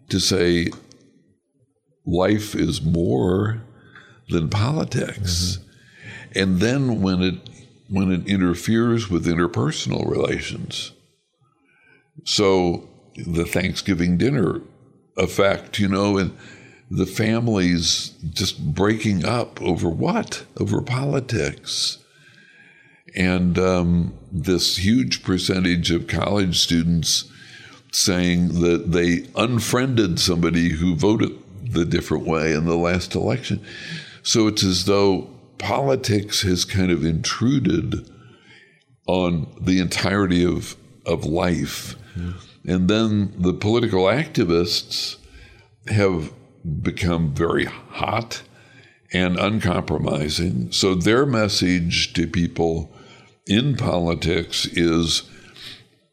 to 0.09 0.19
say 0.19 0.69
life 2.07 2.55
is 2.55 2.83
more 2.83 3.63
than 4.29 4.49
politics. 4.49 5.59
Mm-hmm. 5.59 6.39
And 6.39 6.61
then 6.61 7.03
when 7.03 7.23
it 7.23 7.49
when 7.89 8.11
it 8.11 8.27
interferes 8.27 9.11
with 9.11 9.27
interpersonal 9.27 10.09
relations. 10.11 10.93
So 12.25 12.89
the 13.15 13.45
Thanksgiving 13.45 14.17
dinner 14.17 14.63
effect, 15.17 15.79
you 15.79 15.89
know, 15.89 16.17
and 16.17 16.37
the 16.91 17.07
families 17.07 18.15
just 18.31 18.75
breaking 18.75 19.25
up 19.25 19.61
over 19.61 19.89
what? 19.89 20.45
Over 20.59 20.81
politics. 20.81 21.99
And 23.15 23.59
um, 23.59 24.15
this 24.33 24.77
huge 24.77 25.23
percentage 25.23 25.91
of 25.91 26.09
college 26.09 26.59
students 26.59 27.31
saying 27.93 28.61
that 28.61 28.91
they 28.91 29.27
unfriended 29.37 30.19
somebody 30.19 30.71
who 30.71 30.97
voted 30.97 31.31
the 31.63 31.85
different 31.85 32.27
way 32.27 32.53
in 32.53 32.65
the 32.65 32.77
last 32.77 33.15
election. 33.15 33.65
So 34.23 34.49
it's 34.49 34.65
as 34.65 34.87
though 34.87 35.31
politics 35.59 36.43
has 36.43 36.65
kind 36.65 36.91
of 36.91 37.05
intruded 37.05 38.11
on 39.07 39.55
the 39.61 39.79
entirety 39.81 40.45
of, 40.45 40.77
of 41.07 41.25
life. 41.25 41.97
And 42.67 42.89
then 42.89 43.35
the 43.37 43.53
political 43.53 44.05
activists 44.05 45.17
have 45.87 46.33
become 46.83 47.35
very 47.35 47.67
hot 47.67 48.43
and 49.13 49.39
uncompromising. 49.39 50.73
So 50.73 50.95
their 50.95 51.27
message 51.27 52.13
to 52.15 52.27
people 52.27 52.91
in 53.47 53.77
politics 53.77 54.67
is 54.67 55.23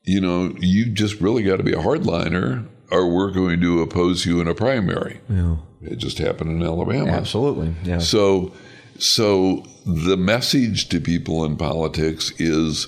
you 0.03 0.19
know, 0.19 0.55
you 0.59 0.85
just 0.85 1.21
really 1.21 1.43
got 1.43 1.57
to 1.57 1.63
be 1.63 1.73
a 1.73 1.77
hardliner 1.77 2.67
or 2.91 3.07
we're 3.07 3.31
going 3.31 3.61
to 3.61 3.81
oppose 3.81 4.25
you 4.25 4.41
in 4.41 4.47
a 4.47 4.55
primary. 4.55 5.21
Yeah. 5.29 5.57
It 5.81 5.97
just 5.97 6.17
happened 6.17 6.51
in 6.51 6.63
Alabama. 6.67 7.11
Absolutely. 7.11 7.73
Yeah. 7.83 7.99
So, 7.99 8.53
so 8.99 9.63
the 9.85 10.17
message 10.17 10.89
to 10.89 10.99
people 10.99 11.45
in 11.45 11.55
politics 11.55 12.31
is 12.37 12.87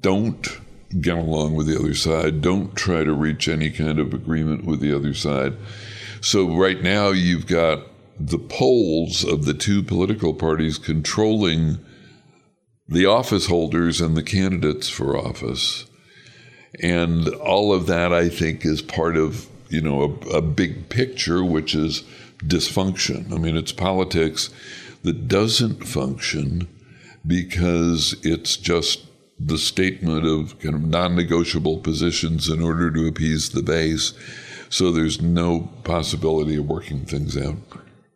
don't 0.00 0.60
get 1.00 1.18
along 1.18 1.54
with 1.54 1.66
the 1.66 1.78
other 1.78 1.94
side. 1.94 2.40
Don't 2.40 2.74
try 2.74 3.04
to 3.04 3.12
reach 3.12 3.48
any 3.48 3.70
kind 3.70 3.98
of 3.98 4.12
agreement 4.12 4.64
with 4.64 4.80
the 4.80 4.94
other 4.94 5.14
side. 5.14 5.54
So 6.20 6.56
right 6.56 6.82
now 6.82 7.10
you've 7.10 7.46
got 7.46 7.86
the 8.18 8.38
poles 8.38 9.24
of 9.24 9.44
the 9.44 9.54
two 9.54 9.82
political 9.82 10.34
parties 10.34 10.78
controlling 10.78 11.78
the 12.90 13.06
office 13.06 13.46
holders 13.46 14.00
and 14.00 14.16
the 14.16 14.22
candidates 14.22 14.88
for 14.88 15.16
office. 15.16 15.86
And 16.82 17.28
all 17.28 17.72
of 17.72 17.86
that, 17.86 18.12
I 18.12 18.28
think, 18.28 18.66
is 18.66 18.82
part 18.82 19.16
of 19.16 19.48
you 19.68 19.80
know 19.80 20.02
a, 20.02 20.36
a 20.36 20.42
big 20.42 20.88
picture, 20.88 21.44
which 21.44 21.74
is 21.74 22.02
dysfunction. 22.44 23.32
I 23.32 23.38
mean, 23.38 23.56
it's 23.56 23.72
politics 23.72 24.50
that 25.02 25.28
doesn't 25.28 25.86
function 25.86 26.68
because 27.26 28.16
it's 28.22 28.56
just 28.56 29.06
the 29.38 29.58
statement 29.58 30.26
of 30.26 30.58
kind 30.58 30.74
of 30.74 30.82
non-negotiable 30.82 31.78
positions 31.78 32.48
in 32.48 32.62
order 32.62 32.90
to 32.90 33.06
appease 33.06 33.50
the 33.50 33.62
base. 33.62 34.12
So 34.68 34.92
there's 34.92 35.20
no 35.20 35.70
possibility 35.84 36.56
of 36.56 36.68
working 36.68 37.04
things 37.04 37.36
out. 37.36 37.56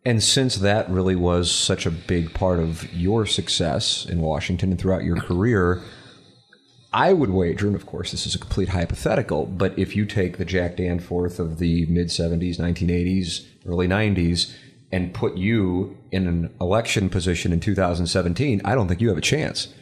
And 0.05 0.21
since 0.21 0.57
that 0.57 0.89
really 0.89 1.15
was 1.15 1.51
such 1.51 1.87
a 1.87 1.91
big 1.91 2.33
part 2.33 2.59
of 2.59 2.93
your 2.93 3.25
success 3.25 4.05
in 4.05 4.21
Washington 4.21 4.69
and 4.69 4.79
throughout 4.79 5.03
your 5.03 5.17
career, 5.17 5.81
I 6.93 7.11
would 7.11 7.31
wager, 7.31 7.65
and 7.65 7.75
of 7.75 7.87
course 7.87 8.11
this 8.11 8.27
is 8.27 8.35
a 8.35 8.39
complete 8.39 8.69
hypothetical, 8.69 9.47
but 9.47 9.77
if 9.77 9.95
you 9.95 10.05
take 10.05 10.37
the 10.37 10.45
Jack 10.45 10.77
Danforth 10.77 11.39
of 11.39 11.57
the 11.57 11.87
mid 11.87 12.07
70s, 12.07 12.57
1980s, 12.57 13.45
early 13.65 13.87
90s, 13.87 14.53
and 14.91 15.13
put 15.13 15.35
you 15.35 15.97
in 16.11 16.27
an 16.27 16.55
election 16.61 17.09
position 17.09 17.51
in 17.51 17.59
2017, 17.59 18.61
I 18.63 18.75
don't 18.75 18.87
think 18.87 19.01
you 19.01 19.09
have 19.09 19.17
a 19.17 19.21
chance. 19.21 19.73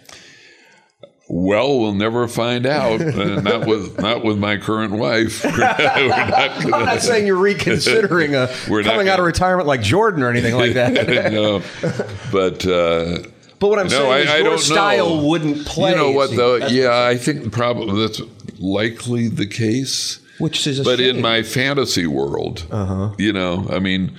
Well, 1.29 1.79
we'll 1.79 1.93
never 1.93 2.27
find 2.27 2.65
out. 2.65 2.99
Uh, 3.01 3.39
not 3.41 3.65
with 3.65 3.97
not 3.99 4.23
with 4.25 4.37
my 4.37 4.57
current 4.57 4.93
wife. 4.93 5.43
We're 5.45 5.57
not 5.57 5.79
I'm 5.79 6.69
gonna- 6.69 6.85
not 6.85 7.01
saying 7.01 7.25
you're 7.25 7.37
reconsidering 7.37 8.35
a, 8.35 8.53
We're 8.69 8.83
coming 8.83 9.07
out 9.07 9.19
of 9.19 9.25
retirement 9.25 9.65
like 9.67 9.81
Jordan 9.81 10.21
or 10.21 10.29
anything 10.29 10.55
like 10.55 10.73
that. 10.73 10.93
no, 11.31 11.61
but 12.31 12.65
uh, 12.67 13.19
But 13.59 13.69
what 13.69 13.79
I'm 13.79 13.87
no, 13.87 13.99
saying 13.99 14.11
I, 14.11 14.17
is 14.19 14.29
I 14.29 14.37
your 14.39 14.57
style 14.57 15.15
know. 15.15 15.25
wouldn't 15.27 15.65
play. 15.65 15.91
You 15.91 15.95
know 15.97 16.11
what 16.11 16.27
seems. 16.27 16.37
though? 16.37 16.55
Yeah, 16.67 17.05
I 17.05 17.15
think 17.17 17.51
probably 17.53 18.01
that's 18.01 18.21
likely 18.59 19.29
the 19.29 19.47
case. 19.47 20.19
Which 20.39 20.67
is 20.67 20.79
a 20.79 20.83
but 20.83 20.99
in 20.99 21.21
my 21.21 21.41
fantasy 21.43 22.05
world, 22.07 22.65
Uh-huh. 22.69 23.13
you 23.17 23.31
know, 23.31 23.65
I 23.71 23.79
mean, 23.79 24.17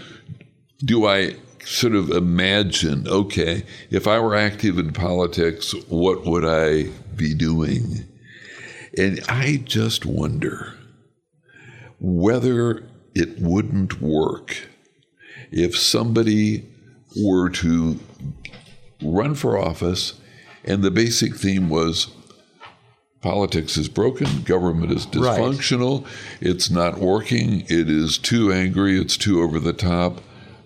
do 0.78 1.06
I 1.06 1.34
sort 1.64 1.94
of 1.94 2.10
imagine? 2.10 3.06
Okay, 3.08 3.64
if 3.90 4.06
I 4.06 4.18
were 4.20 4.34
active 4.34 4.78
in 4.78 4.92
politics, 4.92 5.72
what 5.88 6.24
would 6.24 6.44
I 6.44 6.90
be 7.16 7.34
doing? 7.34 8.04
And 8.96 9.20
I 9.28 9.62
just 9.64 10.06
wonder 10.06 10.74
whether 12.00 12.84
it 13.14 13.38
wouldn't 13.40 14.00
work 14.00 14.68
if 15.50 15.76
somebody 15.76 16.64
were 17.16 17.48
to 17.48 17.98
run 19.02 19.34
for 19.34 19.58
office 19.58 20.14
and 20.64 20.82
the 20.82 20.90
basic 20.90 21.34
theme 21.36 21.68
was 21.68 22.08
politics 23.20 23.76
is 23.76 23.88
broken, 23.88 24.42
government 24.42 24.92
is 24.92 25.06
Right. 25.06 25.40
dysfunctional, 25.40 26.04
it's 26.40 26.70
not 26.70 26.98
working, 26.98 27.62
it 27.68 27.88
is 27.88 28.18
too 28.18 28.52
angry, 28.52 28.98
it's 29.00 29.16
too 29.16 29.40
over 29.42 29.58
the 29.58 29.72
top. 29.72 30.20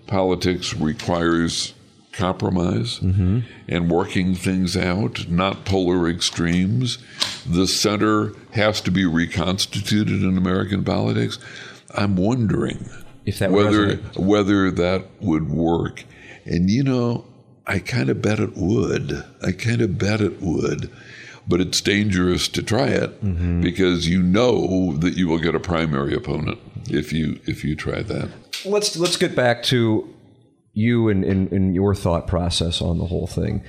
Politics 0.09 0.75
requires 0.75 1.75
compromise 2.13 2.99
and 2.99 3.91
working 3.91 4.35
things 4.35 4.77
out, 4.77 5.29
not 5.29 5.65
polar 5.65 6.09
extremes. 6.09 6.99
The 7.47 7.69
center 7.69 8.33
has 8.53 8.81
to 8.81 8.91
be 8.91 9.07
reconstituted 9.07 10.23
in 10.25 10.37
American 10.37 10.83
politics. 10.83 11.39
I'm 11.95 12.17
wondering 12.17 12.89
If 13.25 13.39
that 13.39 13.53
whether 13.53 13.97
resonate. 13.97 14.17
whether 14.19 14.71
that 14.73 15.05
would 15.21 15.49
work. 15.49 16.05
And 16.45 16.69
you 16.71 16.83
know, 16.83 17.25
I 17.67 17.79
kind 17.79 18.09
of 18.09 18.21
bet 18.21 18.41
it 18.41 18.57
would. 18.57 19.23
I 19.47 19.53
kind 19.53 19.81
of 19.83 19.97
bet 19.99 20.21
it 20.21 20.41
would. 20.41 20.91
But 21.47 21.61
it's 21.61 21.81
dangerous 21.81 22.49
to 22.49 22.63
try 22.63 22.89
it 22.89 23.23
Mm-hmm. 23.25 23.61
because 23.63 24.09
you 24.09 24.23
know 24.23 24.97
that 24.97 25.15
you 25.15 25.29
will 25.29 25.39
get 25.39 25.55
a 25.55 25.61
primary 25.61 26.15
opponent 26.15 26.59
if 26.91 27.13
you 27.13 27.39
if 27.47 27.63
you 27.65 27.77
try 27.77 28.03
that. 28.03 28.29
Let's 28.65 28.97
let's 28.97 29.17
get 29.17 29.35
back 29.37 29.63
to 29.65 30.13
you 30.73 31.09
and, 31.09 31.25
and, 31.25 31.51
and 31.53 31.75
your 31.75 31.95
thought 31.95 32.27
process 32.27 32.81
on 32.81 32.99
the 32.99 33.07
whole 33.07 33.27
thing. 33.27 33.63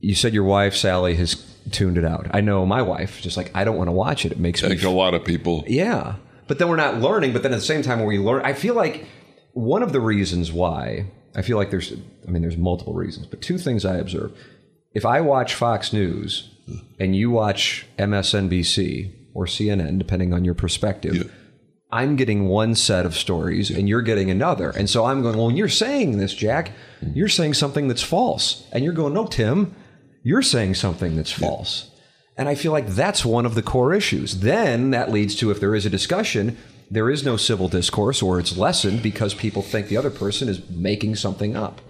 You 0.00 0.14
said 0.14 0.34
your 0.34 0.44
wife 0.44 0.74
Sally 0.74 1.14
has 1.16 1.34
tuned 1.70 1.96
it 1.96 2.04
out. 2.04 2.26
I 2.32 2.40
know 2.40 2.66
my 2.66 2.82
wife 2.82 3.20
just 3.22 3.36
like 3.36 3.50
I 3.54 3.64
don't 3.64 3.76
want 3.76 3.88
to 3.88 3.92
watch 3.92 4.24
it. 4.24 4.32
It 4.32 4.38
makes 4.38 4.62
I 4.62 4.68
me 4.68 4.74
think 4.76 4.84
a 4.86 4.90
lot 4.90 5.14
of 5.14 5.24
people. 5.24 5.64
yeah. 5.66 6.16
But 6.48 6.58
then 6.58 6.68
we're 6.68 6.76
not 6.76 7.00
learning. 7.00 7.32
But 7.32 7.42
then 7.44 7.52
at 7.52 7.56
the 7.56 7.62
same 7.64 7.82
time, 7.82 7.98
when 8.00 8.08
we 8.08 8.18
learn, 8.18 8.42
I 8.44 8.52
feel 8.52 8.74
like 8.74 9.06
one 9.52 9.82
of 9.82 9.92
the 9.92 10.00
reasons 10.00 10.52
why 10.52 11.06
I 11.36 11.40
feel 11.42 11.56
like 11.56 11.70
there's, 11.70 11.92
I 12.26 12.30
mean, 12.30 12.42
there's 12.42 12.58
multiple 12.58 12.92
reasons, 12.94 13.26
but 13.26 13.40
two 13.40 13.56
things 13.58 13.84
I 13.86 13.96
observe. 13.96 14.36
If 14.92 15.06
I 15.06 15.20
watch 15.22 15.54
Fox 15.54 15.92
News 15.92 16.50
and 16.98 17.16
you 17.16 17.30
watch 17.30 17.86
MSNBC 17.98 19.12
or 19.34 19.46
CNN, 19.46 19.98
depending 19.98 20.34
on 20.34 20.44
your 20.44 20.54
perspective, 20.54 21.14
Yeah. 21.14 21.22
I'm 21.92 22.16
getting 22.16 22.48
one 22.48 22.74
set 22.74 23.04
of 23.04 23.14
stories 23.14 23.70
and 23.70 23.88
you're 23.88 24.02
getting 24.02 24.30
another. 24.30 24.70
And 24.70 24.88
so 24.88 25.04
I'm 25.04 25.20
going, 25.20 25.36
well, 25.36 25.48
when 25.48 25.56
you're 25.56 25.68
saying 25.68 26.16
this, 26.16 26.34
Jack, 26.34 26.72
you're 27.14 27.28
saying 27.28 27.54
something 27.54 27.86
that's 27.86 28.02
false. 28.02 28.66
And 28.72 28.82
you're 28.82 28.94
going, 28.94 29.12
no, 29.12 29.26
Tim, 29.26 29.76
you're 30.22 30.42
saying 30.42 30.74
something 30.74 31.16
that's 31.16 31.32
false. 31.32 31.90
And 32.36 32.48
I 32.48 32.54
feel 32.54 32.72
like 32.72 32.88
that's 32.88 33.26
one 33.26 33.44
of 33.44 33.54
the 33.54 33.62
core 33.62 33.92
issues. 33.92 34.40
Then 34.40 34.90
that 34.90 35.12
leads 35.12 35.34
to 35.36 35.50
if 35.50 35.60
there 35.60 35.74
is 35.74 35.84
a 35.84 35.90
discussion, 35.90 36.56
there 36.90 37.10
is 37.10 37.24
no 37.24 37.36
civil 37.36 37.68
discourse 37.68 38.22
or 38.22 38.40
it's 38.40 38.56
lessened 38.56 39.02
because 39.02 39.34
people 39.34 39.60
think 39.60 39.88
the 39.88 39.98
other 39.98 40.10
person 40.10 40.48
is 40.48 40.68
making 40.70 41.16
something 41.16 41.56
up. 41.56 41.82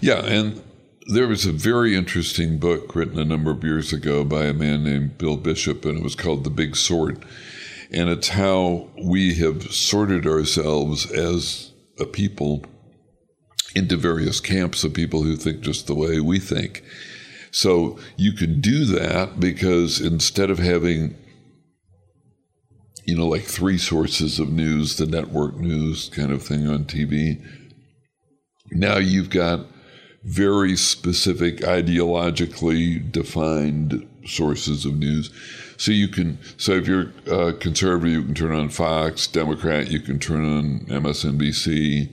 Yeah, 0.00 0.24
and 0.24 0.62
there 1.06 1.28
was 1.28 1.46
a 1.46 1.52
very 1.52 1.94
interesting 1.94 2.58
book 2.58 2.94
written 2.94 3.20
a 3.20 3.24
number 3.24 3.52
of 3.52 3.62
years 3.62 3.92
ago 3.92 4.24
by 4.24 4.46
a 4.46 4.52
man 4.52 4.82
named 4.82 5.18
Bill 5.18 5.36
Bishop, 5.36 5.84
and 5.84 5.98
it 5.98 6.02
was 6.02 6.14
called 6.16 6.44
The 6.44 6.50
Big 6.50 6.74
Sort. 6.74 7.22
And 7.94 8.10
it's 8.10 8.28
how 8.28 8.88
we 9.00 9.34
have 9.36 9.72
sorted 9.72 10.26
ourselves 10.26 11.08
as 11.12 11.70
a 12.00 12.04
people 12.04 12.64
into 13.76 13.96
various 13.96 14.40
camps 14.40 14.82
of 14.82 14.92
people 14.92 15.22
who 15.22 15.36
think 15.36 15.60
just 15.60 15.86
the 15.86 15.94
way 15.94 16.18
we 16.18 16.40
think. 16.40 16.82
So 17.52 17.98
you 18.16 18.32
can 18.32 18.60
do 18.60 18.84
that 18.86 19.38
because 19.38 20.00
instead 20.00 20.50
of 20.50 20.58
having, 20.58 21.14
you 23.04 23.16
know, 23.16 23.28
like 23.28 23.44
three 23.44 23.78
sources 23.78 24.40
of 24.40 24.50
news, 24.50 24.96
the 24.96 25.06
network 25.06 25.56
news 25.56 26.08
kind 26.08 26.32
of 26.32 26.42
thing 26.42 26.66
on 26.66 26.86
TV, 26.86 27.44
now 28.72 28.96
you've 28.96 29.30
got 29.30 29.66
very 30.24 30.74
specific 30.74 31.58
ideologically 31.58 33.12
defined 33.12 34.08
sources 34.26 34.86
of 34.86 34.96
news. 34.96 35.30
So 35.76 35.92
you 35.92 36.08
can, 36.08 36.38
so 36.56 36.72
if 36.72 36.88
you're 36.88 37.52
conservative, 37.54 38.12
you 38.12 38.22
can 38.22 38.34
turn 38.34 38.52
on 38.54 38.70
Fox. 38.70 39.26
Democrat, 39.26 39.90
you 39.90 40.00
can 40.00 40.18
turn 40.18 40.44
on 40.44 40.80
MSNBC, 40.86 42.10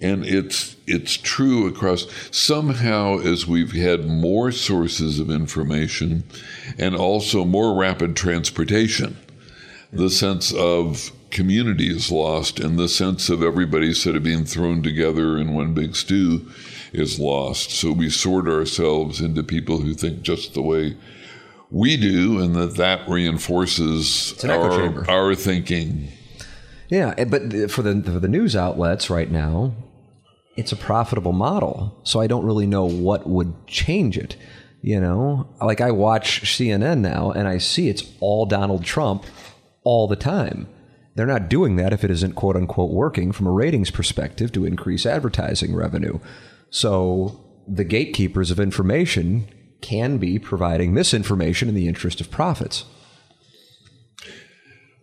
and 0.00 0.24
it's 0.24 0.76
it's 0.86 1.16
true 1.16 1.66
across. 1.66 2.06
Somehow, 2.30 3.18
as 3.18 3.46
we've 3.46 3.72
had 3.72 4.06
more 4.06 4.52
sources 4.52 5.18
of 5.18 5.30
information, 5.30 6.24
and 6.78 6.94
also 6.94 7.44
more 7.44 7.74
rapid 7.74 8.14
transportation, 8.14 9.16
the 9.92 10.10
sense 10.10 10.52
of 10.52 11.10
community 11.30 11.88
is 11.88 12.12
lost, 12.12 12.60
and 12.60 12.78
the 12.78 12.88
sense 12.88 13.30
of 13.30 13.42
everybody 13.42 13.94
sort 13.94 14.16
of 14.16 14.22
being 14.22 14.44
thrown 14.44 14.82
together 14.82 15.38
in 15.38 15.54
one 15.54 15.72
big 15.72 15.96
stew 15.96 16.46
is 16.92 17.18
lost. 17.18 17.70
So 17.70 17.92
we 17.92 18.10
sort 18.10 18.48
ourselves 18.48 19.20
into 19.20 19.42
people 19.42 19.78
who 19.78 19.94
think 19.94 20.22
just 20.22 20.54
the 20.54 20.62
way 20.62 20.96
we 21.70 21.96
do, 21.96 22.38
and 22.38 22.54
that 22.54 22.76
that 22.76 23.08
reinforces 23.08 24.44
our, 24.44 25.08
our 25.10 25.34
thinking. 25.34 26.08
Yeah, 26.88 27.14
eh, 27.16 27.24
but 27.24 27.70
for 27.70 27.82
the 27.82 28.02
for 28.02 28.20
the 28.20 28.28
news 28.28 28.54
outlets 28.54 29.08
right 29.08 29.30
now, 29.30 29.74
it's 30.56 30.72
a 30.72 30.76
profitable 30.76 31.32
model. 31.32 31.98
So 32.04 32.20
I 32.20 32.26
don't 32.26 32.44
really 32.44 32.66
know 32.66 32.84
what 32.84 33.26
would 33.26 33.66
change 33.66 34.18
it. 34.18 34.36
You 34.82 35.00
know, 35.00 35.48
like 35.60 35.80
I 35.80 35.92
watch 35.92 36.42
CNN 36.42 36.98
now 36.98 37.30
and 37.30 37.46
I 37.46 37.58
see 37.58 37.88
it's 37.88 38.02
all 38.20 38.46
Donald 38.46 38.84
Trump 38.84 39.24
all 39.84 40.08
the 40.08 40.16
time. 40.16 40.68
They're 41.14 41.24
not 41.24 41.48
doing 41.48 41.76
that 41.76 41.92
if 41.92 42.04
it 42.04 42.10
isn't 42.10 42.34
quote 42.34 42.56
unquote 42.56 42.90
working 42.90 43.32
from 43.32 43.46
a 43.46 43.52
ratings 43.52 43.90
perspective 43.90 44.50
to 44.52 44.64
increase 44.64 45.06
advertising 45.06 45.74
revenue. 45.74 46.18
So 46.72 47.44
the 47.68 47.84
gatekeepers 47.84 48.50
of 48.50 48.58
information 48.58 49.46
can 49.82 50.16
be 50.16 50.38
providing 50.38 50.94
misinformation 50.94 51.68
in 51.68 51.74
the 51.74 51.86
interest 51.86 52.20
of 52.20 52.30
profits. 52.30 52.86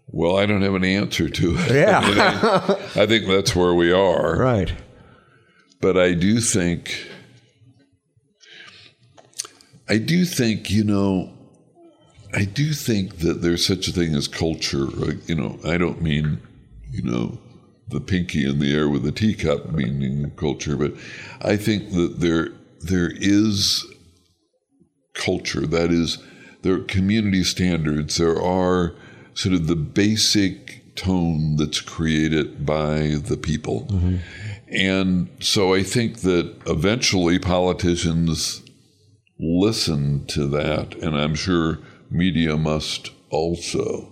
Well, 0.08 0.38
I 0.38 0.48
don't 0.48 0.64
have 0.64 0.74
an 0.74 0.84
answer 0.84 1.30
to 1.30 1.56
it. 1.58 1.72
Yeah. 1.76 2.02
I, 2.04 3.04
I 3.04 3.06
think 3.06 3.28
that's 3.28 3.56
where 3.56 3.76
we 3.76 3.92
are. 3.92 4.36
Right. 4.38 4.74
But 5.80 5.96
I 5.96 6.14
do 6.14 6.42
think, 6.42 7.08
I 9.88 10.00
do 10.00 10.26
think, 10.26 10.72
you 10.72 10.84
know, 10.84 11.32
I 12.34 12.46
do 12.46 12.74
think 12.74 13.20
that 13.20 13.44
there's 13.44 13.66
such 13.66 13.88
a 13.88 13.92
thing 13.92 14.16
as 14.16 14.28
culture. 14.28 14.88
You 15.28 15.36
know, 15.36 15.60
I 15.64 15.78
don't 15.78 16.02
mean, 16.02 16.42
you 16.90 17.04
know, 17.04 17.38
the 17.90 18.00
pinky 18.00 18.48
in 18.48 18.60
the 18.60 18.74
air 18.74 18.88
with 18.88 19.06
a 19.06 19.12
teacup 19.12 19.72
meaning 19.72 20.32
culture, 20.36 20.78
but 20.78 20.94
I 21.42 21.58
think 21.58 21.92
that 21.92 22.20
there 22.20 22.50
there 22.82 23.12
is 23.14 23.86
culture. 25.14 25.66
That 25.66 25.92
is, 25.92 26.18
there 26.62 26.76
are 26.76 26.84
community 26.84 27.44
standards. 27.44 28.18
There 28.18 28.42
are 28.42 28.96
sort 29.34 29.56
of 29.56 29.68
the 29.68 29.76
basic 29.76 30.96
tone 30.96 31.56
that's 31.56 31.82
created 31.82 32.66
by 32.66 33.16
the 33.24 33.38
people. 33.38 33.88
Mm-hmm. 33.90 34.18
And 34.72 35.30
so 35.40 35.74
I 35.74 35.84
think 35.84 36.20
that 36.20 36.56
eventually 36.68 37.40
politicians 37.40 38.62
listen 39.40 40.26
to 40.28 40.48
that, 40.48 40.96
and 40.96 41.18
I'm 41.18 41.36
sure 41.36 41.80
media 42.12 42.58
must 42.58 43.12
also. 43.30 44.12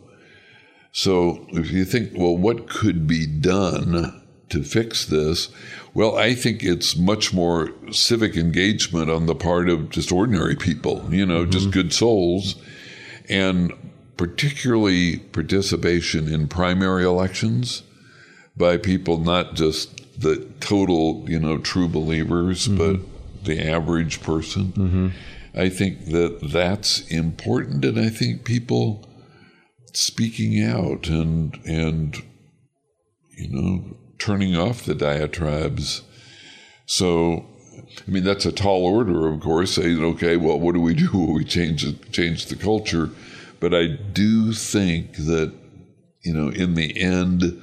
So 0.92 1.46
if 1.50 1.72
you 1.72 1.86
think, 1.86 2.12
well, 2.16 2.36
what 2.36 2.70
could 2.70 3.08
be 3.08 3.26
done 3.28 4.22
to 4.50 4.64
fix 4.64 5.06
this? 5.06 5.50
Well, 5.94 6.18
I 6.18 6.34
think 6.34 6.64
it's 6.64 6.96
much 6.96 7.34
more 7.34 7.72
civic 7.92 8.36
engagement 8.36 9.10
on 9.10 9.26
the 9.26 9.36
part 9.36 9.70
of 9.70 9.90
just 9.90 10.12
ordinary 10.12 10.56
people, 10.56 11.06
you 11.10 11.26
know, 11.26 11.46
just 11.46 11.66
mm-hmm. 11.66 11.74
good 11.74 11.94
souls, 11.94 12.56
and 13.30 13.74
particularly 14.16 15.18
participation 15.18 16.32
in 16.32 16.48
primary 16.48 17.04
elections 17.04 17.84
by 18.56 18.78
people 18.78 19.18
not 19.18 19.54
just 19.54 20.20
the 20.20 20.48
total, 20.60 21.26
you 21.28 21.40
know, 21.40 21.58
true 21.58 21.88
believers, 21.88 22.68
mm-hmm. 22.68 22.78
but 22.78 23.46
the 23.46 23.68
average 23.68 24.22
person. 24.22 24.72
Mm-hmm. 24.74 25.08
I 25.54 25.70
think 25.70 26.06
that 26.06 26.40
that's 26.42 27.02
important, 27.08 27.86
and 27.86 28.00
I 28.00 28.10
think 28.10 28.44
people 28.44 29.07
speaking 29.98 30.64
out 30.64 31.08
and 31.08 31.60
and 31.66 32.22
you 33.38 33.50
know 33.50 33.98
turning 34.20 34.56
off 34.56 34.84
the 34.84 34.96
diatribes. 34.96 36.02
So, 36.86 37.46
I 38.08 38.12
mean, 38.12 38.24
that's 38.24 38.46
a 38.46 38.52
tall 38.52 38.86
order, 38.86 39.28
of 39.28 39.40
course. 39.42 39.76
Saying, 39.76 40.04
okay, 40.04 40.38
well, 40.38 40.60
what 40.60 40.74
do 40.74 40.82
we 40.82 40.94
do? 40.94 41.10
Will 41.12 41.34
we 41.42 41.44
change 41.44 41.86
change 42.12 42.46
the 42.46 42.56
culture, 42.56 43.10
but 43.60 43.74
I 43.74 43.88
do 43.88 44.54
think 44.54 45.16
that 45.18 45.54
you 46.24 46.34
know, 46.34 46.50
in 46.50 46.74
the 46.74 47.00
end, 47.00 47.62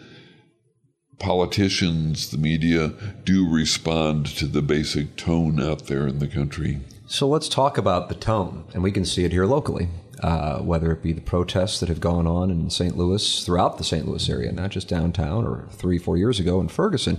politicians, 1.19 2.31
the 2.31 2.39
media, 2.39 2.93
do 3.25 3.49
respond 3.49 4.27
to 4.27 4.47
the 4.47 4.63
basic 4.63 5.17
tone 5.17 5.61
out 5.61 5.87
there 5.87 6.07
in 6.07 6.19
the 6.19 6.27
country. 6.27 6.81
So 7.07 7.29
let's 7.29 7.49
talk 7.49 7.77
about 7.77 8.09
the 8.09 8.15
tone, 8.15 8.65
and 8.73 8.83
we 8.83 8.91
can 8.91 9.05
see 9.05 9.25
it 9.25 9.33
here 9.33 9.45
locally, 9.45 9.89
uh, 10.23 10.59
whether 10.59 10.93
it 10.93 11.03
be 11.03 11.13
the 11.13 11.21
protests 11.21 11.81
that 11.81 11.89
have 11.89 12.01
gone 12.01 12.27
on 12.27 12.51
in 12.51 12.71
St. 12.71 12.97
Louis, 12.97 13.45
throughout 13.45 13.79
the 13.79 13.85
St. 13.85 14.07
Louis 14.07 14.29
area, 14.29 14.53
not 14.53 14.71
just 14.71 14.89
downtown 14.89 15.45
or 15.47 15.67
three, 15.71 15.99
four 15.99 16.17
years 16.17 16.41
ago 16.41 16.61
in 16.61 16.69
Ferguson, 16.69 17.19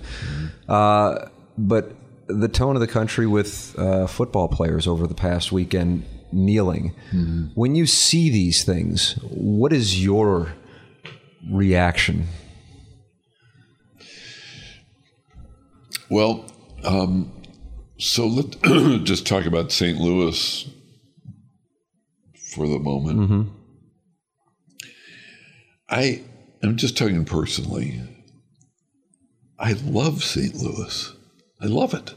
uh, 0.68 1.28
but 1.58 1.92
the 2.26 2.48
tone 2.48 2.74
of 2.74 2.80
the 2.80 2.86
country 2.86 3.26
with 3.26 3.78
uh, 3.78 4.06
football 4.06 4.48
players 4.48 4.86
over 4.86 5.06
the 5.06 5.14
past 5.14 5.52
weekend 5.52 6.04
kneeling. 6.32 6.94
When 7.54 7.74
you 7.74 7.86
see 7.86 8.30
these 8.30 8.64
things, 8.64 9.12
what 9.22 9.72
is 9.72 10.02
your 10.02 10.52
reaction? 11.48 12.26
Well, 16.08 16.44
um, 16.84 17.32
so 17.98 18.26
let's 18.26 18.56
just 19.04 19.26
talk 19.26 19.46
about 19.46 19.72
St. 19.72 19.98
Louis 19.98 20.68
for 22.56 22.66
the 22.66 22.78
moment. 22.78 23.18
Mm-hmm. 23.20 23.42
I 25.88 26.22
am 26.62 26.76
just 26.76 26.96
talking 26.96 27.24
personally. 27.24 28.00
I 29.58 29.72
love 29.72 30.24
St. 30.24 30.54
Louis. 30.54 31.12
I 31.60 31.66
love 31.66 31.94
it. 31.94 32.14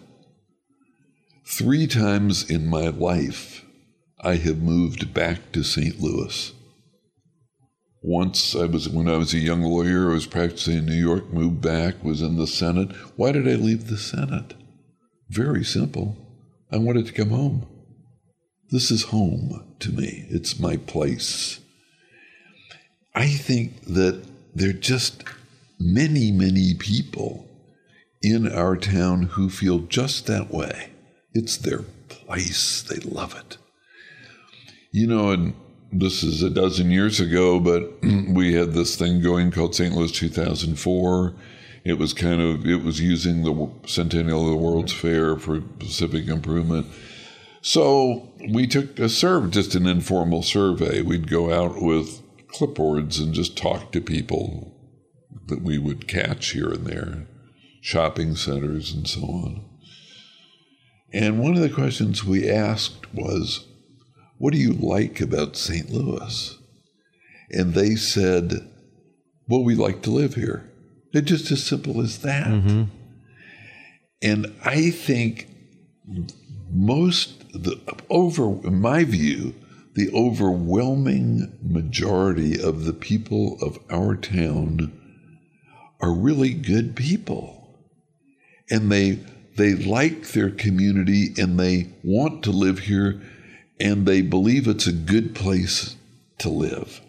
Three 1.45 1.87
times 1.87 2.49
in 2.49 2.67
my 2.67 2.87
life, 2.87 3.65
I 4.21 4.35
have 4.35 4.61
moved 4.61 5.13
back 5.13 5.51
to 5.51 5.63
St. 5.63 5.99
Louis. 5.99 6.53
Once 8.01 8.55
I 8.55 8.65
was 8.65 8.87
when 8.87 9.09
I 9.09 9.17
was 9.17 9.33
a 9.33 9.39
young 9.39 9.61
lawyer, 9.61 10.11
I 10.11 10.13
was 10.13 10.25
practicing 10.25 10.77
in 10.77 10.85
New 10.85 10.93
York, 10.93 11.33
moved 11.33 11.61
back, 11.61 12.01
was 12.03 12.21
in 12.21 12.37
the 12.37 12.47
Senate. 12.47 12.95
Why 13.17 13.33
did 13.33 13.47
I 13.47 13.55
leave 13.55 13.87
the 13.87 13.97
Senate? 13.97 14.53
very 15.29 15.63
simple. 15.63 16.17
I 16.71 16.77
wanted 16.77 17.05
to 17.05 17.13
come 17.13 17.29
home. 17.29 17.67
This 18.71 18.91
is 18.91 19.05
home 19.05 19.63
to 19.79 19.91
me. 19.91 20.27
It's 20.29 20.59
my 20.59 20.77
place. 20.77 21.59
I 23.15 23.27
think 23.27 23.81
that 23.85 24.23
there 24.53 24.69
are 24.69 24.73
just 24.73 25.23
many, 25.79 26.31
many 26.31 26.75
people 26.75 27.47
in 28.21 28.51
our 28.51 28.77
town 28.77 29.23
who 29.23 29.49
feel 29.49 29.79
just 29.79 30.27
that 30.27 30.51
way. 30.51 30.91
It's 31.33 31.57
their 31.57 31.83
place. 32.09 32.83
They 32.83 32.97
love 32.97 33.35
it. 33.35 33.57
You 34.91 35.07
know, 35.07 35.31
and 35.31 35.53
this 35.91 36.21
is 36.21 36.43
a 36.43 36.49
dozen 36.49 36.91
years 36.91 37.19
ago, 37.19 37.59
but 37.59 37.91
we 38.29 38.53
had 38.53 38.73
this 38.73 38.95
thing 38.95 39.21
going 39.21 39.49
called 39.49 39.73
St. 39.73 39.95
Louis 39.95 40.11
2004. 40.11 41.33
It 41.85 41.93
was 41.93 42.13
kind 42.13 42.41
of 42.41 42.67
it 42.67 42.83
was 42.83 43.01
using 43.01 43.43
the 43.43 43.71
centennial 43.87 44.43
of 44.43 44.51
the 44.51 44.57
World's 44.57 44.93
Fair 44.93 45.37
for 45.37 45.61
Pacific 45.61 46.27
improvement. 46.27 46.85
So 47.61 48.28
we 48.47 48.67
took 48.67 48.99
a 48.99 49.09
survey, 49.09 49.49
just 49.49 49.75
an 49.75 49.85
informal 49.85 50.43
survey. 50.43 51.01
We'd 51.01 51.29
go 51.29 51.53
out 51.53 51.81
with 51.81 52.21
clipboards 52.47 53.19
and 53.21 53.33
just 53.33 53.57
talk 53.57 53.91
to 53.91 54.01
people 54.01 54.75
that 55.47 55.61
we 55.61 55.77
would 55.77 56.07
catch 56.07 56.51
here 56.51 56.69
and 56.71 56.85
there, 56.85 57.27
shopping 57.81 58.35
centers 58.35 58.93
and 58.93 59.07
so 59.07 59.21
on. 59.21 59.65
And 61.11 61.39
one 61.39 61.55
of 61.55 61.61
the 61.61 61.69
questions 61.69 62.23
we 62.23 62.49
asked 62.49 63.13
was, 63.13 63.67
What 64.37 64.53
do 64.53 64.59
you 64.59 64.73
like 64.73 65.19
about 65.19 65.57
St. 65.57 65.89
Louis? 65.89 66.57
And 67.49 67.73
they 67.73 67.95
said, 67.95 68.69
Well, 69.47 69.63
we 69.63 69.75
like 69.75 70.03
to 70.03 70.11
live 70.11 70.35
here. 70.35 70.69
It's 71.11 71.27
just 71.27 71.51
as 71.51 71.65
simple 71.65 72.01
as 72.01 72.19
that. 72.19 72.47
Mm-hmm. 72.47 72.83
And 74.21 74.53
I 74.63 74.91
think 74.91 75.47
most, 76.71 77.51
the 77.51 77.79
over, 78.09 78.45
in 78.67 78.79
my 78.79 79.03
view, 79.03 79.55
the 79.95 80.11
overwhelming 80.13 81.57
majority 81.61 82.61
of 82.61 82.85
the 82.85 82.93
people 82.93 83.57
of 83.61 83.79
our 83.89 84.15
town 84.15 84.93
are 85.99 86.13
really 86.13 86.53
good 86.53 86.95
people. 86.95 87.77
And 88.69 88.91
they 88.91 89.19
they 89.55 89.75
like 89.75 90.29
their 90.29 90.51
community 90.51 91.33
and 91.37 91.59
they 91.59 91.89
want 92.01 92.43
to 92.43 92.51
live 92.51 92.79
here 92.79 93.21
and 93.77 94.05
they 94.05 94.21
believe 94.21 94.67
it's 94.67 94.87
a 94.87 94.93
good 94.93 95.35
place 95.35 95.97
to 96.37 96.47
live. 96.49 97.01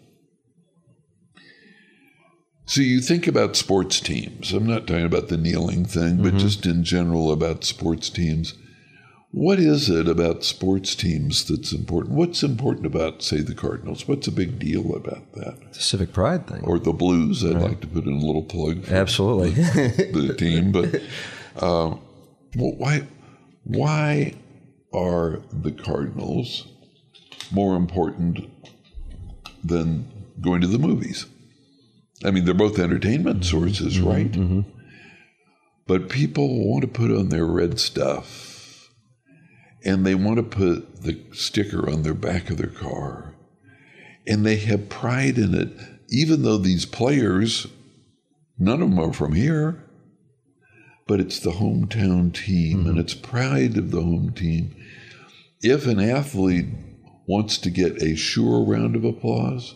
So 2.66 2.80
you 2.80 3.00
think 3.00 3.26
about 3.26 3.56
sports 3.56 4.00
teams. 4.00 4.52
I'm 4.52 4.66
not 4.66 4.86
talking 4.86 5.04
about 5.04 5.28
the 5.28 5.36
kneeling 5.36 5.84
thing, 5.84 6.18
but 6.18 6.28
mm-hmm. 6.28 6.38
just 6.38 6.66
in 6.66 6.84
general 6.84 7.32
about 7.32 7.64
sports 7.64 8.10
teams. 8.10 8.54
What 9.32 9.60
is 9.60 9.88
it 9.88 10.08
about 10.08 10.42
sports 10.42 10.96
teams 10.96 11.44
that's 11.44 11.72
important? 11.72 12.16
What's 12.16 12.42
important 12.42 12.84
about, 12.84 13.22
say, 13.22 13.42
the 13.42 13.54
Cardinals? 13.54 14.08
What's 14.08 14.26
a 14.26 14.32
big 14.32 14.58
deal 14.58 14.94
about 14.96 15.32
that? 15.34 15.56
A 15.70 15.74
civic 15.74 16.12
pride 16.12 16.48
thing. 16.48 16.64
Or 16.64 16.80
the 16.80 16.92
Blues. 16.92 17.44
I'd 17.44 17.54
right. 17.54 17.62
like 17.62 17.80
to 17.82 17.86
put 17.86 18.04
in 18.04 18.14
a 18.14 18.26
little 18.26 18.42
plug 18.42 18.84
for 18.84 18.94
Absolutely. 18.94 19.50
the, 19.50 20.26
the 20.26 20.34
team. 20.38 20.72
But 20.72 20.96
uh, 21.56 21.96
well, 22.56 22.74
why, 22.76 23.06
why 23.62 24.34
are 24.92 25.40
the 25.52 25.70
Cardinals 25.70 26.66
more 27.52 27.76
important 27.76 28.50
than 29.62 30.10
going 30.40 30.60
to 30.60 30.66
the 30.66 30.78
movies? 30.78 31.26
I 32.24 32.32
mean, 32.32 32.46
they're 32.46 32.54
both 32.54 32.80
entertainment 32.80 33.44
sources, 33.44 33.96
mm-hmm. 33.96 34.08
right? 34.08 34.32
Mm-hmm. 34.32 34.60
But 35.86 36.08
people 36.08 36.68
want 36.68 36.82
to 36.82 36.88
put 36.88 37.12
on 37.12 37.28
their 37.28 37.46
red 37.46 37.78
stuff 37.78 38.49
and 39.84 40.04
they 40.04 40.14
want 40.14 40.36
to 40.36 40.42
put 40.42 41.02
the 41.02 41.20
sticker 41.32 41.88
on 41.88 42.02
their 42.02 42.14
back 42.14 42.50
of 42.50 42.58
their 42.58 42.66
car. 42.66 43.34
And 44.26 44.44
they 44.44 44.56
have 44.56 44.88
pride 44.88 45.38
in 45.38 45.54
it, 45.54 45.70
even 46.10 46.42
though 46.42 46.58
these 46.58 46.86
players, 46.86 47.66
none 48.58 48.82
of 48.82 48.90
them 48.90 48.98
are 48.98 49.12
from 49.12 49.32
here, 49.32 49.84
but 51.06 51.20
it's 51.20 51.40
the 51.40 51.52
hometown 51.52 52.32
team 52.32 52.80
mm-hmm. 52.80 52.90
and 52.90 52.98
it's 52.98 53.14
pride 53.14 53.76
of 53.76 53.90
the 53.90 54.02
home 54.02 54.32
team. 54.32 54.76
If 55.62 55.86
an 55.86 55.98
athlete 55.98 56.66
wants 57.26 57.58
to 57.58 57.70
get 57.70 58.02
a 58.02 58.16
sure 58.16 58.64
round 58.64 58.96
of 58.96 59.04
applause, 59.04 59.74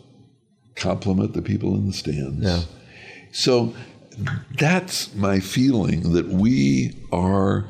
compliment 0.77 1.33
the 1.33 1.43
people 1.43 1.75
in 1.75 1.87
the 1.87 1.93
stands. 1.93 2.45
Yeah. 2.45 2.61
So 3.33 3.75
that's 4.59 5.15
my 5.15 5.41
feeling 5.41 6.13
that 6.13 6.29
we 6.29 6.97
are 7.13 7.69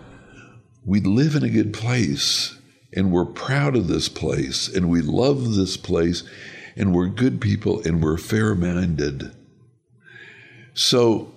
we 0.85 1.01
live 1.01 1.35
in 1.35 1.43
a 1.43 1.49
good 1.49 1.73
place 1.73 2.57
and 2.93 3.11
we're 3.11 3.25
proud 3.25 3.77
of 3.77 3.89
this 3.89 4.09
place 4.09 4.69
and 4.69 4.89
we 4.89 5.01
love 5.01 5.55
this 5.55 5.77
place 5.77 6.23
and 6.77 6.95
we're 6.95 7.07
good 7.07 7.41
people 7.41 7.81
and 7.83 8.03
we're 8.03 8.17
fair 8.17 8.55
minded. 8.55 9.31
So, 10.75 11.33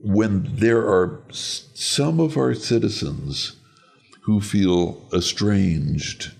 when 0.00 0.56
there 0.56 0.80
are 0.80 1.22
some 1.30 2.20
of 2.20 2.36
our 2.36 2.54
citizens 2.54 3.56
who 4.22 4.40
feel 4.40 5.06
estranged 5.12 6.32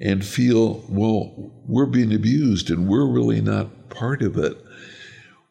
and 0.00 0.24
feel, 0.24 0.84
well, 0.88 1.52
we're 1.66 1.86
being 1.86 2.14
abused 2.14 2.70
and 2.70 2.88
we're 2.88 3.06
really 3.06 3.40
not 3.40 3.90
part 3.90 4.22
of 4.22 4.38
it, 4.38 4.56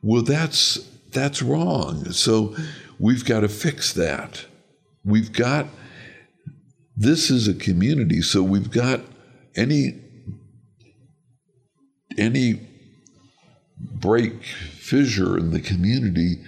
well, 0.01 0.23
that's, 0.23 0.75
that's 1.11 1.41
wrong. 1.41 2.11
So, 2.11 2.55
we've 2.97 3.23
got 3.23 3.41
to 3.41 3.49
fix 3.49 3.93
that. 3.93 4.45
We've 5.05 5.31
got 5.31 5.67
this 6.99 7.31
is 7.31 7.47
a 7.47 7.53
community, 7.53 8.21
so 8.21 8.43
we've 8.43 8.69
got 8.69 8.99
any 9.55 10.01
any 12.17 12.59
break, 13.79 14.43
fissure 14.43 15.37
in 15.37 15.51
the 15.51 15.61
community, 15.61 16.41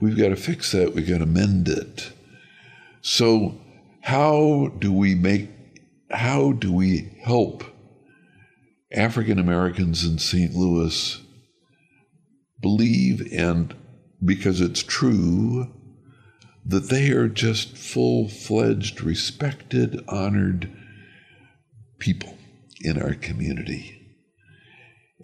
we've 0.00 0.16
got 0.16 0.28
to 0.28 0.36
fix 0.36 0.70
that. 0.70 0.94
We've 0.94 1.08
got 1.08 1.18
to 1.18 1.26
mend 1.26 1.68
it. 1.68 2.12
So, 3.02 3.60
how 4.02 4.72
do 4.78 4.92
we 4.92 5.16
make, 5.16 5.48
how 6.12 6.52
do 6.52 6.72
we 6.72 7.18
help 7.24 7.64
African 8.92 9.40
Americans 9.40 10.04
in 10.04 10.18
St. 10.18 10.54
Louis 10.54 11.20
believe 12.62 13.32
and 13.32 13.74
because 14.24 14.60
it's 14.60 14.82
true 14.82 15.72
that 16.66 16.88
they 16.88 17.10
are 17.10 17.28
just 17.28 17.76
full 17.76 18.28
fledged, 18.28 19.00
respected, 19.00 20.02
honored 20.08 20.70
people 21.98 22.36
in 22.80 23.00
our 23.00 23.14
community. 23.14 23.92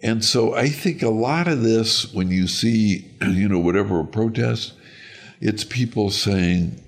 And 0.01 0.23
so 0.23 0.53
I 0.55 0.69
think 0.69 1.01
a 1.01 1.09
lot 1.09 1.47
of 1.47 1.61
this, 1.61 2.13
when 2.13 2.29
you 2.29 2.47
see, 2.47 3.11
you 3.21 3.49
know, 3.49 3.59
whatever 3.59 3.99
a 3.99 4.05
protest, 4.05 4.73
it's 5.41 5.63
people 5.63 6.09
saying, 6.09 6.79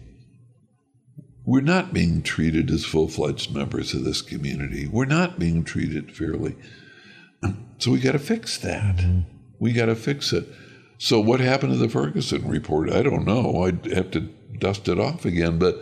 we're 1.45 1.61
not 1.61 1.93
being 1.93 2.23
treated 2.23 2.71
as 2.71 2.85
full 2.85 3.07
fledged 3.07 3.53
members 3.53 3.93
of 3.93 4.03
this 4.03 4.21
community. 4.21 4.87
We're 4.87 5.05
not 5.05 5.37
being 5.37 5.63
treated 5.63 6.15
fairly. 6.15 6.55
So 7.77 7.91
we 7.91 7.99
got 7.99 8.13
to 8.13 8.19
fix 8.19 8.57
that. 8.59 8.95
Mm-hmm. 8.95 9.19
We 9.59 9.73
got 9.73 9.87
to 9.87 9.95
fix 9.95 10.31
it. 10.31 10.47
So 10.97 11.19
what 11.19 11.41
happened 11.41 11.73
to 11.73 11.77
the 11.77 11.89
Ferguson 11.89 12.47
report? 12.47 12.89
I 12.89 13.03
don't 13.03 13.25
know. 13.25 13.63
I'd 13.63 13.85
have 13.87 14.11
to 14.11 14.29
dust 14.59 14.87
it 14.87 14.99
off 14.99 15.25
again. 15.25 15.59
But 15.59 15.75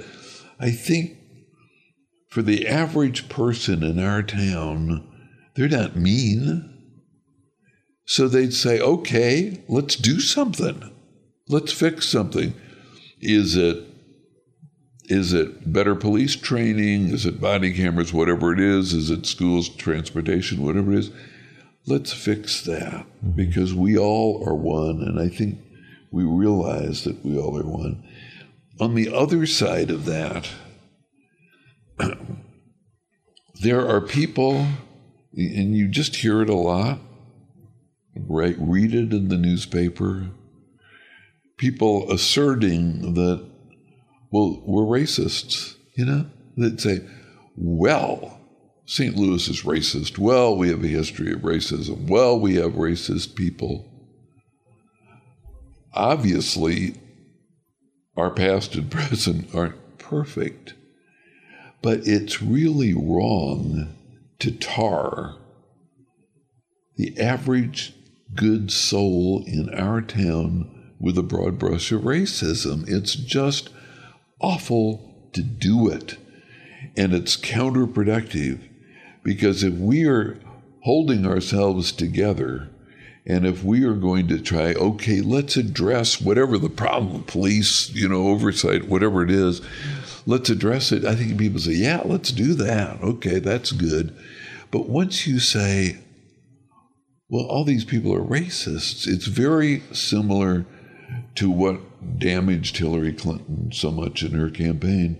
I 0.59 0.71
think 0.71 1.17
for 2.29 2.41
the 2.41 2.67
average 2.67 3.29
person 3.29 3.83
in 3.83 3.99
our 3.99 4.23
town, 4.23 5.07
they're 5.55 5.69
not 5.69 5.95
mean. 5.95 6.69
So 8.05 8.27
they'd 8.27 8.53
say, 8.53 8.79
okay, 8.79 9.63
let's 9.67 9.95
do 9.95 10.19
something. 10.19 10.91
Let's 11.47 11.71
fix 11.71 12.07
something. 12.07 12.53
Is 13.19 13.55
it 13.55 13.85
is 15.05 15.33
it 15.33 15.71
better 15.71 15.95
police 15.95 16.35
training? 16.35 17.09
Is 17.09 17.25
it 17.25 17.41
body 17.41 17.73
cameras? 17.73 18.13
Whatever 18.13 18.53
it 18.53 18.59
is, 18.59 18.93
is 18.93 19.09
it 19.09 19.25
schools, 19.25 19.67
transportation, 19.69 20.63
whatever 20.63 20.93
it 20.93 20.99
is? 20.99 21.11
Let's 21.85 22.13
fix 22.13 22.61
that 22.61 23.05
mm-hmm. 23.05 23.31
because 23.31 23.73
we 23.73 23.97
all 23.97 24.43
are 24.47 24.55
one, 24.55 25.01
and 25.01 25.19
I 25.19 25.27
think 25.27 25.59
we 26.11 26.23
realize 26.23 27.03
that 27.03 27.23
we 27.25 27.37
all 27.37 27.57
are 27.57 27.67
one. 27.67 28.03
On 28.79 28.95
the 28.95 29.13
other 29.13 29.45
side 29.45 29.91
of 29.91 30.05
that, 30.05 30.49
there 33.61 33.87
are 33.87 34.01
people, 34.01 34.67
and 35.35 35.75
you 35.75 35.87
just 35.87 36.17
hear 36.17 36.41
it 36.41 36.49
a 36.49 36.55
lot, 36.55 36.99
right? 38.15 38.55
Read 38.59 38.93
it 38.93 39.13
in 39.13 39.29
the 39.29 39.37
newspaper. 39.37 40.31
People 41.57 42.11
asserting 42.11 43.13
that, 43.13 43.45
well, 44.31 44.61
we're 44.65 44.81
racists, 44.81 45.75
you 45.95 46.05
know? 46.05 46.25
They'd 46.57 46.81
say, 46.81 47.01
well, 47.55 48.39
St. 48.85 49.15
Louis 49.15 49.47
is 49.47 49.61
racist. 49.61 50.17
Well, 50.17 50.57
we 50.57 50.69
have 50.69 50.83
a 50.83 50.87
history 50.87 51.31
of 51.31 51.41
racism. 51.41 52.07
Well, 52.07 52.39
we 52.39 52.55
have 52.55 52.73
racist 52.73 53.35
people. 53.35 53.85
Obviously, 55.93 56.95
our 58.15 58.31
past 58.31 58.75
and 58.75 58.89
present 58.91 59.53
aren't 59.53 59.97
perfect. 59.97 60.73
But 61.81 62.07
it's 62.07 62.41
really 62.41 62.93
wrong 62.93 63.95
to 64.39 64.51
tar 64.51 65.35
the 66.95 67.19
average 67.19 67.93
good 68.35 68.71
soul 68.71 69.43
in 69.45 69.73
our 69.73 70.01
town 70.01 70.93
with 70.99 71.17
a 71.17 71.23
broad 71.23 71.59
brush 71.59 71.91
of 71.91 72.01
racism. 72.01 72.85
It's 72.87 73.15
just 73.15 73.69
awful 74.39 75.29
to 75.33 75.41
do 75.41 75.89
it. 75.89 76.17
And 76.95 77.13
it's 77.13 77.35
counterproductive 77.37 78.59
because 79.23 79.63
if 79.63 79.73
we 79.73 80.05
are 80.05 80.39
holding 80.83 81.25
ourselves 81.25 81.91
together 81.91 82.69
and 83.25 83.45
if 83.45 83.63
we 83.63 83.85
are 83.85 83.93
going 83.93 84.27
to 84.27 84.39
try, 84.39 84.73
okay, 84.73 85.21
let's 85.21 85.55
address 85.55 86.19
whatever 86.19 86.57
the 86.57 86.69
problem, 86.69 87.23
police, 87.23 87.89
you 87.91 88.09
know, 88.09 88.27
oversight, 88.27 88.89
whatever 88.89 89.23
it 89.23 89.31
is, 89.31 89.61
let's 90.25 90.49
address 90.49 90.91
it. 90.91 91.05
I 91.05 91.15
think 91.15 91.37
people 91.37 91.59
say, 91.59 91.73
yeah, 91.73 92.01
let's 92.03 92.31
do 92.31 92.53
that. 92.55 93.01
Okay, 93.01 93.39
that's 93.39 93.71
good. 93.71 94.15
But 94.71 94.89
once 94.89 95.25
you 95.25 95.39
say, 95.39 95.99
well, 97.29 97.45
all 97.45 97.63
these 97.63 97.85
people 97.85 98.13
are 98.13 98.21
racists, 98.21 99.07
it's 99.07 99.27
very 99.27 99.83
similar 99.93 100.65
to 101.35 101.49
what 101.49 102.19
damaged 102.19 102.77
Hillary 102.77 103.13
Clinton 103.13 103.71
so 103.71 103.89
much 103.89 104.23
in 104.23 104.31
her 104.31 104.49
campaign 104.49 105.17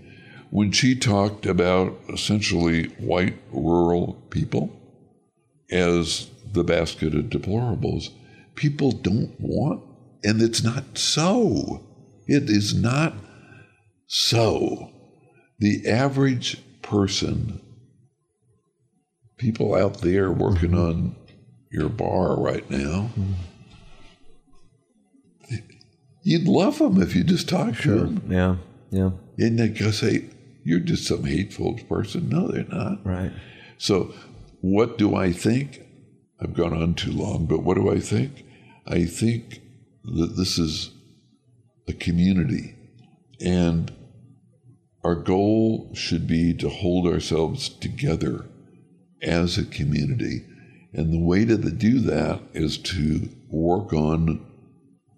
when 0.50 0.70
she 0.70 0.94
talked 0.94 1.46
about 1.46 1.98
essentially 2.08 2.84
white 2.98 3.36
rural 3.50 4.14
people 4.30 4.70
as 5.70 6.28
the 6.52 6.64
basket 6.64 7.14
of 7.14 7.24
deplorables. 7.24 8.10
People 8.54 8.92
don't 8.92 9.34
want, 9.40 9.82
and 10.22 10.40
it's 10.40 10.62
not 10.62 10.96
so. 10.96 11.84
It 12.26 12.48
is 12.48 12.74
not 12.74 13.14
so. 14.06 14.90
The 15.58 15.88
average 15.88 16.62
person, 16.82 17.60
people 19.36 19.74
out 19.74 20.00
there 20.00 20.30
working 20.30 20.74
on 20.74 21.16
your 21.70 21.88
bar 21.88 22.40
right 22.40 22.68
now, 22.70 23.10
mm-hmm. 23.18 23.32
you'd 26.22 26.48
love 26.48 26.78
them 26.78 27.02
if 27.02 27.16
you 27.16 27.24
just 27.24 27.48
talked 27.48 27.76
sure. 27.76 27.94
to 27.94 28.00
them. 28.04 28.22
Yeah, 28.28 28.56
yeah. 28.90 29.10
And 29.38 29.58
they 29.58 29.68
go 29.68 29.90
say, 29.90 30.30
you're 30.64 30.80
just 30.80 31.06
some 31.06 31.24
hateful 31.24 31.78
person. 31.88 32.28
No, 32.28 32.48
they're 32.48 32.64
not. 32.64 33.04
Right. 33.04 33.32
So, 33.78 34.14
what 34.60 34.96
do 34.96 35.14
I 35.14 35.32
think? 35.32 35.83
I've 36.44 36.54
gone 36.54 36.74
on 36.74 36.94
too 36.94 37.12
long, 37.12 37.46
but 37.46 37.62
what 37.62 37.76
do 37.76 37.90
I 37.90 37.98
think? 37.98 38.44
I 38.86 39.06
think 39.06 39.62
that 40.04 40.36
this 40.36 40.58
is 40.58 40.90
a 41.88 41.94
community, 41.94 42.76
and 43.40 43.90
our 45.02 45.14
goal 45.14 45.90
should 45.94 46.26
be 46.26 46.52
to 46.54 46.68
hold 46.68 47.06
ourselves 47.06 47.68
together 47.68 48.44
as 49.22 49.56
a 49.56 49.64
community. 49.64 50.44
And 50.92 51.12
the 51.12 51.18
way 51.18 51.44
to 51.46 51.56
do 51.56 52.00
that 52.00 52.40
is 52.52 52.78
to 52.78 53.28
work 53.48 53.92
on 53.92 54.44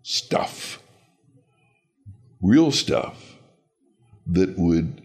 stuff, 0.02 0.80
real 2.40 2.70
stuff 2.70 3.36
that 4.26 4.56
would 4.56 5.02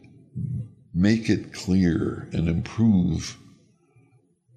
make 0.93 1.29
it 1.29 1.53
clear 1.53 2.29
and 2.31 2.47
improve 2.47 3.37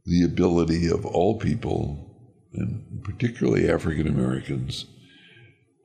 the 0.06 0.22
ability 0.22 0.88
of 0.88 1.06
all 1.06 1.38
people, 1.38 2.10
and 2.52 3.02
particularly 3.02 3.68
African 3.68 4.06
Americans, 4.06 4.86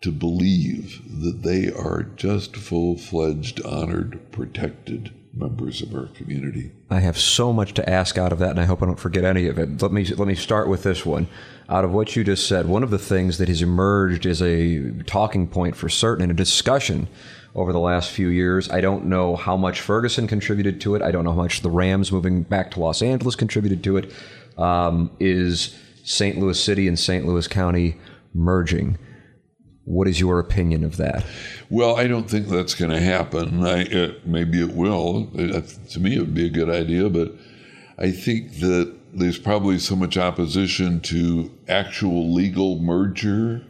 to 0.02 0.12
believe 0.12 1.02
that 1.22 1.44
they 1.44 1.72
are 1.72 2.04
just 2.04 2.56
full 2.56 2.98
fledged, 2.98 3.62
honored, 3.66 4.32
protected 4.32 5.14
members 5.34 5.82
of 5.82 5.94
our 5.94 6.08
community. 6.08 6.72
I 6.90 7.00
have 7.00 7.18
so 7.18 7.54
much 7.54 7.74
to 7.76 7.90
ask 7.90 8.18
out 8.18 8.32
of 8.32 8.40
that, 8.40 8.52
and 8.52 8.60
I 8.60 8.66
hope 8.66 8.82
I 8.82 8.86
don't 8.86 9.00
forget 9.00 9.24
any 9.24 9.48
of 9.48 9.60
it. 9.60 9.82
Let 9.82 9.92
me 9.92 10.06
let 10.06 10.28
me 10.28 10.36
start 10.36 10.68
with 10.68 10.84
this 10.84 11.06
one. 11.06 11.28
Out 11.70 11.86
of 11.86 11.92
what 11.92 12.16
you 12.16 12.24
just 12.24 12.48
said, 12.48 12.66
one 12.66 12.84
of 12.84 12.90
the 12.90 12.98
things 12.98 13.38
that 13.38 13.48
has 13.48 13.62
emerged 13.62 14.26
as 14.26 14.42
a 14.42 14.92
talking 15.04 15.48
point 15.48 15.76
for 15.76 15.88
certain 15.88 16.24
in 16.24 16.32
a 16.32 16.34
discussion 16.36 17.08
over 17.56 17.74
the 17.74 17.80
last 17.80 18.12
few 18.12 18.28
years. 18.28 18.70
I 18.70 18.82
don't 18.82 19.06
know 19.06 19.36
how 19.36 19.58
much 19.58 19.82
Ferguson 19.82 20.28
contributed 20.28 20.80
to 20.82 20.96
it. 20.96 21.02
I 21.02 21.12
don't 21.12 21.24
know 21.24 21.32
how 21.32 21.42
much 21.42 21.62
the 21.62 21.70
Rams 21.70 22.12
moving 22.12 22.44
back 22.44 22.72
to 22.72 22.80
Los 22.80 23.02
Angeles 23.02 23.36
contributed 23.36 23.84
to 23.84 23.98
it. 23.98 24.14
Um, 24.58 25.12
is 25.20 25.76
St. 26.04 26.38
Louis 26.38 26.62
City 26.62 26.88
and 26.88 27.00
St. 27.00 27.26
Louis 27.26 27.48
County 27.48 27.98
merging? 28.34 28.98
What 29.86 30.08
is 30.08 30.20
your 30.20 30.40
opinion 30.40 30.84
of 30.84 30.98
that? 30.98 31.26
Well, 31.70 31.96
I 31.98 32.08
don't 32.08 32.30
think 32.30 32.48
that's 32.48 32.76
going 32.76 32.92
to 32.92 33.00
happen. 33.00 33.66
I, 33.66 34.16
maybe 34.26 34.62
it 34.62 34.76
will. 34.76 35.30
It, 35.34 35.68
to 35.92 36.00
me, 36.00 36.16
it 36.16 36.20
would 36.20 36.36
be 36.36 36.46
a 36.46 36.50
good 36.50 36.70
idea, 36.70 37.10
but 37.10 37.34
I 37.98 38.12
think 38.12 38.60
that 38.60 38.96
there's 39.14 39.40
probably 39.40 39.80
so 39.80 39.96
much 39.96 40.18
opposition 40.18 41.02
to 41.02 41.52
actual 41.68 42.32
legal 42.34 42.80
merger 42.80 43.66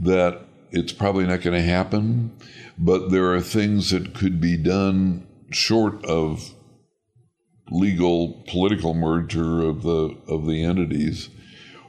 that 0.00 0.40
it's 0.72 0.92
probably 0.92 1.26
not 1.26 1.40
going 1.40 1.54
to 1.56 1.66
happen 1.66 2.32
but 2.78 3.10
there 3.10 3.34
are 3.34 3.40
things 3.40 3.90
that 3.90 4.14
could 4.14 4.40
be 4.40 4.56
done 4.56 5.26
short 5.50 6.04
of 6.04 6.54
legal 7.70 8.44
political 8.48 8.94
merger 8.94 9.62
of 9.62 9.82
the 9.82 10.16
of 10.28 10.46
the 10.46 10.62
entities. 10.62 11.30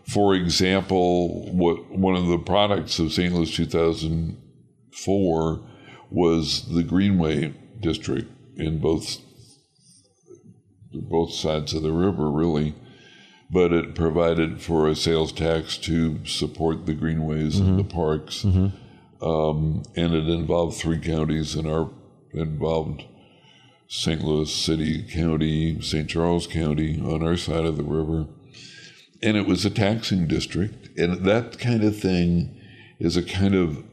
For 0.06 0.34
example, 0.34 1.54
what 1.54 1.92
one 1.92 2.16
of 2.16 2.28
the 2.28 2.38
products 2.38 3.00
of 3.00 3.12
St. 3.12 3.34
Louis 3.34 3.54
2004 3.54 5.68
was 6.10 6.74
the 6.74 6.84
Greenway 6.84 7.54
district 7.80 8.32
in 8.56 8.80
both 8.80 9.18
both 10.94 11.34
sides 11.34 11.74
of 11.74 11.84
the 11.84 11.92
river, 11.92 12.32
really. 12.32 12.74
But 13.50 13.72
it 13.72 13.96
provided 13.96 14.62
for 14.62 14.90
a 14.90 14.96
sales 14.96 15.32
tax 15.32 15.78
to 15.80 16.26
support 16.26 16.86
the 16.86 16.94
greenways 16.94 17.56
mm-hmm. 17.56 17.70
and 17.70 17.80
the 17.80 17.86
parks. 17.86 18.44
Mm-hmm 18.44 18.87
um, 19.22 19.84
and 19.96 20.14
it 20.14 20.28
involved 20.28 20.78
three 20.78 21.00
counties, 21.00 21.56
and 21.56 21.68
our 21.68 21.90
involved 22.34 23.04
St. 23.88 24.22
Louis 24.22 24.54
City 24.54 25.04
County, 25.04 25.82
St. 25.82 26.10
Charles 26.10 26.46
County 26.46 27.02
on 27.02 27.26
our 27.26 27.38
side 27.38 27.66
of 27.66 27.78
the 27.78 27.84
river, 27.84 28.28
and 29.22 29.38
it 29.38 29.48
was 29.48 29.66
a 29.66 29.70
taxing 29.70 30.28
district, 30.28 30.98
and 30.98 31.26
that 31.26 31.58
kind 31.58 31.84
of 31.84 31.98
thing 31.98 32.60
is 33.00 33.16
a 33.16 33.24
kind 33.24 33.56
of 33.56 33.84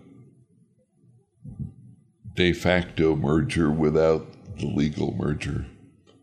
de 2.35 2.53
facto 2.53 3.15
merger 3.15 3.71
without 3.71 4.27
the 4.59 4.67
legal 4.67 5.15
merger. 5.15 5.67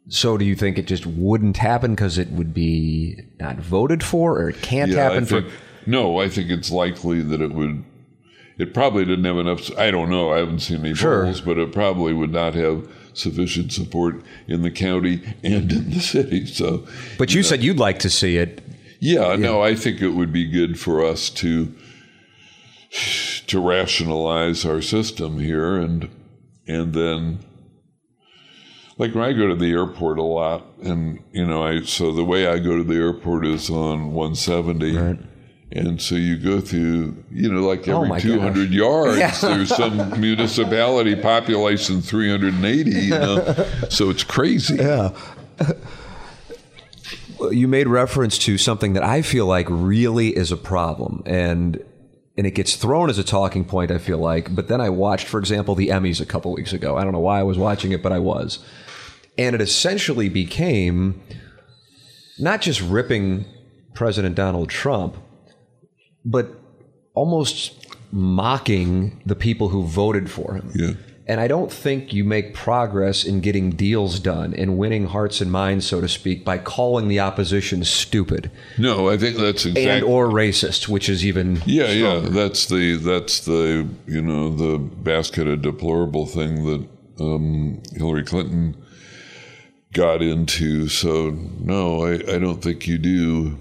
So, 0.10 0.38
do 0.38 0.44
you 0.44 0.56
think 0.56 0.78
it 0.78 0.88
just 0.88 1.06
wouldn't 1.06 1.58
happen 1.58 1.92
because 1.92 2.18
it 2.18 2.30
would 2.32 2.54
be 2.54 3.18
not 3.40 3.58
voted 3.58 4.04
for, 4.04 4.38
or 4.40 4.50
it 4.50 4.62
can't 4.62 4.92
yeah, 4.92 5.04
happen 5.04 5.26
think, 5.26 5.48
for? 5.48 5.54
No, 5.86 6.20
I 6.20 6.28
think 6.28 6.50
it's 6.50 6.70
likely 6.70 7.22
that 7.22 7.40
it 7.40 7.54
would 7.54 7.86
it 8.62 8.76
probably 8.76 9.06
didn't 9.06 9.26
have 9.26 9.38
enough. 9.38 9.76
I 9.76 9.90
don't 9.90 10.10
know. 10.10 10.32
I 10.32 10.38
haven't 10.38 10.60
seen 10.60 10.86
any 10.86 10.94
sure. 10.94 11.24
polls, 11.24 11.42
but 11.42 11.58
it 11.58 11.74
probably 11.74 12.14
would 12.14 12.32
not 12.32 12.54
have 12.54 12.88
sufficient 13.14 13.74
support 13.74 14.22
in 14.48 14.62
the 14.62 14.70
county 14.70 15.22
and 15.44 15.72
in 15.72 15.90
the 15.90 16.00
city. 16.00 16.46
So, 16.46 16.86
but 17.18 17.32
you, 17.32 17.38
you 17.38 17.44
know, 17.44 17.50
said 17.50 17.64
you'd 17.64 17.80
like 17.80 17.98
to 18.00 18.10
see 18.10 18.38
it. 18.38 18.62
Yeah, 19.00 19.32
yeah, 19.32 19.36
no, 19.38 19.64
I 19.64 19.74
think 19.74 20.00
it 20.00 20.10
would 20.10 20.32
be 20.32 20.46
good 20.46 20.80
for 20.80 21.04
us 21.04 21.32
to 21.32 21.74
to 23.48 23.60
rationalize 23.60 24.64
our 24.64 24.82
system 24.82 25.40
here, 25.40 25.78
and 25.78 26.08
and 26.68 26.94
then 26.94 27.40
like 29.00 29.16
when 29.16 29.24
I 29.24 29.34
go 29.34 29.48
to 29.48 29.56
the 29.56 29.72
airport 29.72 30.20
a 30.20 30.24
lot, 30.24 30.68
and 30.84 31.24
you 31.32 31.48
know, 31.48 31.64
I 31.64 31.82
so 31.82 32.12
the 32.12 32.24
way 32.24 32.46
I 32.46 32.60
go 32.60 32.78
to 32.78 32.84
the 32.84 32.94
airport 32.94 33.48
is 33.48 33.72
on 33.72 34.14
170. 34.14 34.96
Right 34.96 35.31
and 35.74 36.02
so 36.02 36.16
you 36.16 36.38
go 36.38 36.60
through, 36.60 37.24
you 37.32 37.52
know, 37.52 37.62
like 37.62 37.88
oh 37.88 38.04
every 38.04 38.18
oh 38.18 38.20
200 38.20 38.66
gosh. 38.66 38.72
yards, 38.76 39.18
yeah. 39.18 39.32
there's 39.42 39.76
some 39.76 40.20
municipality 40.20 41.16
population 41.16 42.02
380, 42.02 42.92
you 42.92 43.10
know, 43.12 43.68
so 43.90 44.10
it's 44.10 44.24
crazy. 44.24 44.76
Yeah. 44.76 45.12
you 47.52 47.68
made 47.68 47.88
reference 47.88 48.38
to 48.40 48.58
something 48.58 48.94
that 48.94 49.04
I 49.04 49.22
feel 49.22 49.46
like 49.46 49.68
really 49.70 50.36
is 50.36 50.52
a 50.52 50.58
problem, 50.58 51.24
and 51.26 51.82
and 52.38 52.48
it 52.48 52.52
gets 52.52 52.76
thrown 52.76 53.10
as 53.10 53.18
a 53.18 53.24
talking 53.24 53.64
point. 53.64 53.92
I 53.92 53.98
feel 53.98 54.18
like, 54.18 54.54
but 54.54 54.68
then 54.68 54.82
I 54.82 54.90
watched, 54.90 55.28
for 55.28 55.40
example, 55.40 55.76
the 55.76 55.88
Emmys 55.88 56.20
a 56.20 56.26
couple 56.26 56.52
weeks 56.52 56.74
ago. 56.74 56.98
I 56.98 57.04
don't 57.04 57.14
know 57.14 57.20
why 57.20 57.40
I 57.40 57.44
was 57.44 57.58
watching 57.58 57.94
it, 57.94 58.04
but 58.04 58.12
I 58.12 58.20
was, 58.20 58.60
and 59.38 59.56
it 59.56 59.62
essentially 59.62 60.28
became 60.28 61.22
not 62.40 62.62
just 62.62 62.82
ripping 62.82 63.46
President 63.94 64.36
Donald 64.36 64.70
Trump 64.70 65.16
but 66.26 66.50
almost 67.14 67.88
mocking 68.12 69.22
the 69.26 69.36
people 69.36 69.70
who 69.70 69.84
voted 69.84 70.30
for 70.30 70.56
him. 70.56 70.72
Yeah. 70.74 70.92
And 71.28 71.40
I 71.40 71.48
don't 71.48 71.72
think 71.72 72.14
you 72.14 72.26
make 72.26 72.54
progress 72.54 73.24
in 73.24 73.40
getting 73.40 73.72
deals 73.72 74.20
done 74.20 74.54
and 74.54 74.78
winning 74.78 75.06
hearts 75.06 75.40
and 75.40 75.50
minds, 75.52 75.86
so 75.86 76.02
to 76.02 76.10
speak, 76.10 76.44
by 76.44 76.58
calling 76.58 77.08
the 77.08 77.22
opposition 77.22 77.86
stupid. 77.86 78.52
No, 78.78 79.08
I 79.08 79.18
think 79.18 79.38
that's 79.38 79.66
exactly 79.66 79.90
and 79.90 80.04
or 80.04 80.28
racist, 80.28 80.90
which 80.90 81.08
is 81.08 81.26
even 81.26 81.62
yeah, 81.66 81.94
stronger. 81.94 82.28
yeah. 82.28 82.30
That's 82.34 82.66
the 82.66 82.96
that's 82.96 83.46
the 83.46 83.88
you 84.08 84.22
know 84.22 84.54
the 84.54 84.78
basket 84.80 85.48
of 85.48 85.62
deplorable 85.62 86.26
thing 86.26 86.66
that 86.66 86.90
um, 87.24 87.82
Hillary 87.96 88.24
Clinton 88.24 88.76
got 89.94 90.22
into. 90.22 90.88
So, 90.88 91.32
no, 91.60 92.06
I, 92.06 92.14
I 92.16 92.40
don't 92.40 92.62
think 92.62 92.88
you 92.88 92.98
do. 92.98 93.58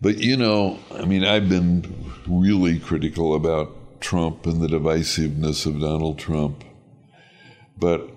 But, 0.00 0.18
you 0.18 0.36
know, 0.36 0.78
I 0.92 1.04
mean, 1.04 1.24
I've 1.24 1.48
been 1.48 2.12
really 2.26 2.78
critical 2.78 3.34
about 3.34 4.00
Trump 4.00 4.46
and 4.46 4.60
the 4.60 4.66
divisiveness 4.66 5.66
of 5.66 5.80
Donald 5.80 6.18
Trump. 6.18 6.64
But 7.78 8.10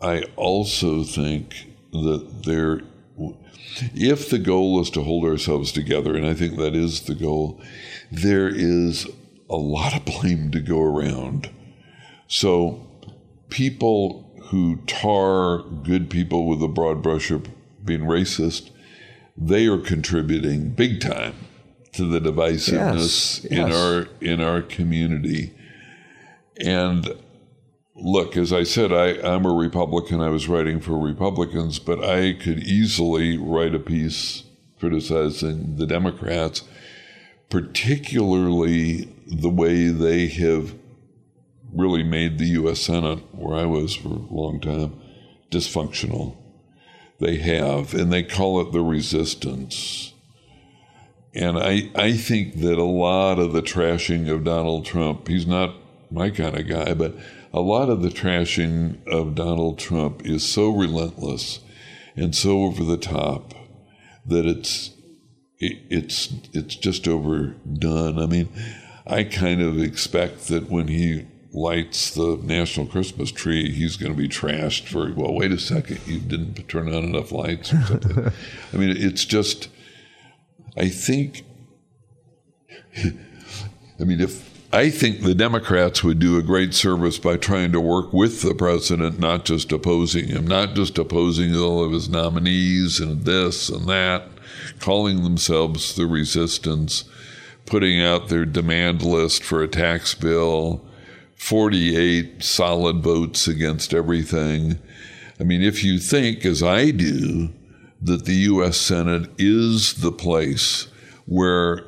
I 0.00 0.22
also 0.36 1.04
think 1.04 1.54
that 1.92 2.44
there, 2.44 2.82
if 3.94 4.30
the 4.30 4.38
goal 4.38 4.80
is 4.80 4.90
to 4.90 5.02
hold 5.02 5.24
ourselves 5.24 5.72
together, 5.72 6.16
and 6.16 6.26
I 6.26 6.34
think 6.34 6.56
that 6.56 6.74
is 6.74 7.02
the 7.02 7.14
goal, 7.14 7.60
there 8.10 8.48
is 8.48 9.06
a 9.48 9.56
lot 9.56 9.94
of 9.94 10.04
blame 10.04 10.50
to 10.52 10.60
go 10.60 10.80
around. 10.80 11.50
So 12.28 12.86
people 13.50 14.32
who 14.44 14.76
tar 14.86 15.58
good 15.58 16.08
people 16.08 16.46
with 16.46 16.62
a 16.62 16.68
broad 16.68 17.02
brush 17.02 17.30
of 17.30 17.46
being 17.84 18.02
racist, 18.02 18.70
they 19.36 19.66
are 19.66 19.78
contributing 19.78 20.70
big 20.70 21.00
time 21.00 21.34
to 21.92 22.06
the 22.06 22.20
divisiveness 22.20 23.42
Yes, 23.42 23.44
in 23.44 23.72
our 23.72 24.08
in 24.20 24.40
our 24.40 24.62
community. 24.62 25.52
And 26.58 27.14
look, 27.94 28.36
as 28.36 28.52
I 28.52 28.62
said, 28.62 28.92
I, 28.92 29.20
I'm 29.26 29.44
a 29.46 29.52
Republican. 29.54 30.20
I 30.20 30.28
was 30.28 30.48
writing 30.48 30.80
for 30.80 30.98
Republicans, 30.98 31.78
but 31.78 32.04
I 32.04 32.32
could 32.34 32.60
easily 32.60 33.36
write 33.36 33.74
a 33.74 33.78
piece 33.78 34.44
criticizing 34.78 35.76
the 35.76 35.86
Democrats, 35.86 36.62
particularly 37.50 39.12
the 39.26 39.50
way 39.50 39.88
they 39.88 40.28
have 40.28 40.74
really 41.72 42.02
made 42.02 42.38
the 42.38 42.46
U.S. 42.46 42.80
Senate, 42.80 43.18
where 43.32 43.56
I 43.56 43.66
was 43.66 43.94
for 43.94 44.08
a 44.08 44.34
long 44.34 44.60
time, 44.60 45.00
dysfunctional. 45.50 46.36
They 47.20 47.36
have, 47.36 47.94
and 47.94 48.12
they 48.12 48.22
call 48.22 48.60
it 48.60 48.72
the 48.72 48.80
resistance. 48.80 50.14
And 51.34 51.58
I, 51.58 51.90
I 51.94 52.16
think 52.16 52.60
that 52.60 52.78
a 52.78 52.84
lot 52.84 53.38
of 53.38 53.52
the 53.52 53.62
trashing 53.62 54.28
of 54.28 54.44
Donald 54.44 54.84
Trump, 54.86 55.28
he's 55.28 55.46
not 55.46 55.74
my 56.10 56.30
kind 56.30 56.58
of 56.58 56.66
guy, 56.66 56.94
but 56.94 57.14
a 57.52 57.60
lot 57.60 57.88
of 57.88 58.02
the 58.02 58.08
trashing 58.08 59.06
of 59.06 59.34
Donald 59.34 59.78
Trump 59.78 60.24
is 60.24 60.48
so 60.48 60.70
relentless 60.70 61.60
and 62.16 62.34
so 62.34 62.62
over 62.62 62.82
the 62.84 62.96
top 62.96 63.54
that 64.26 64.46
it's 64.46 64.90
it, 65.58 65.78
it's 65.90 66.32
it's 66.52 66.74
just 66.74 67.06
overdone. 67.06 68.18
I 68.18 68.26
mean, 68.26 68.48
I 69.06 69.24
kind 69.24 69.60
of 69.60 69.78
expect 69.78 70.48
that 70.48 70.70
when 70.70 70.88
he 70.88 71.26
lights 71.52 72.14
the 72.14 72.38
national 72.42 72.86
Christmas 72.86 73.30
tree, 73.30 73.72
he's 73.72 73.96
going 73.96 74.12
to 74.12 74.18
be 74.18 74.28
trashed 74.28 74.88
for 74.88 75.12
well. 75.12 75.34
Wait 75.34 75.52
a 75.52 75.58
second, 75.58 76.00
you 76.06 76.20
didn't 76.20 76.68
turn 76.68 76.88
on 76.88 77.04
enough 77.04 77.32
lights 77.32 77.72
or 77.72 77.82
something. 77.82 78.32
I 78.72 78.76
mean, 78.76 78.96
it's 78.96 79.24
just. 79.24 79.68
I 80.76 80.88
think. 80.88 81.44
I 82.96 84.04
mean, 84.04 84.20
if 84.20 84.50
I 84.72 84.88
think 84.88 85.22
the 85.22 85.34
Democrats 85.34 86.04
would 86.04 86.20
do 86.20 86.38
a 86.38 86.42
great 86.42 86.74
service 86.74 87.18
by 87.18 87.36
trying 87.36 87.72
to 87.72 87.80
work 87.80 88.12
with 88.12 88.42
the 88.42 88.54
president, 88.54 89.18
not 89.18 89.44
just 89.44 89.72
opposing 89.72 90.28
him, 90.28 90.46
not 90.46 90.74
just 90.74 90.96
opposing 90.96 91.56
all 91.56 91.82
of 91.82 91.90
his 91.90 92.08
nominees 92.08 93.00
and 93.00 93.24
this 93.24 93.68
and 93.68 93.88
that, 93.88 94.28
calling 94.78 95.24
themselves 95.24 95.96
the 95.96 96.06
resistance, 96.06 97.04
putting 97.66 98.00
out 98.00 98.28
their 98.28 98.44
demand 98.44 99.02
list 99.02 99.42
for 99.42 99.60
a 99.60 99.68
tax 99.68 100.14
bill, 100.14 100.84
48 101.40 102.44
solid 102.44 103.02
votes 103.02 103.48
against 103.48 103.94
everything. 103.94 104.78
I 105.40 105.42
mean, 105.42 105.62
if 105.62 105.82
you 105.82 105.98
think, 105.98 106.44
as 106.44 106.62
I 106.62 106.90
do, 106.90 107.48
that 108.02 108.26
the 108.26 108.34
U.S. 108.34 108.76
Senate 108.76 109.28
is 109.38 109.94
the 109.94 110.12
place 110.12 110.88
where 111.24 111.86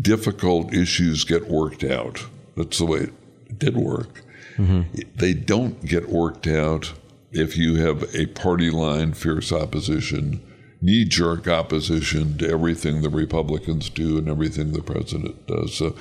difficult 0.00 0.72
issues 0.72 1.24
get 1.24 1.50
worked 1.50 1.82
out. 1.82 2.24
That's 2.56 2.78
the 2.78 2.86
way 2.86 3.08
it 3.48 3.58
did 3.58 3.76
work. 3.76 4.22
Mm-hmm. 4.56 5.00
They 5.16 5.34
don't 5.34 5.84
get 5.84 6.08
worked 6.08 6.46
out 6.46 6.92
if 7.32 7.58
you 7.58 7.74
have 7.84 8.14
a 8.14 8.26
party 8.26 8.70
line, 8.70 9.12
fierce 9.12 9.52
opposition, 9.52 10.40
knee 10.80 11.04
jerk 11.04 11.48
opposition 11.48 12.38
to 12.38 12.48
everything 12.48 13.02
the 13.02 13.10
Republicans 13.10 13.90
do 13.90 14.18
and 14.18 14.28
everything 14.28 14.72
the 14.72 14.82
president 14.82 15.46
does. 15.48 15.74
So, 15.74 15.96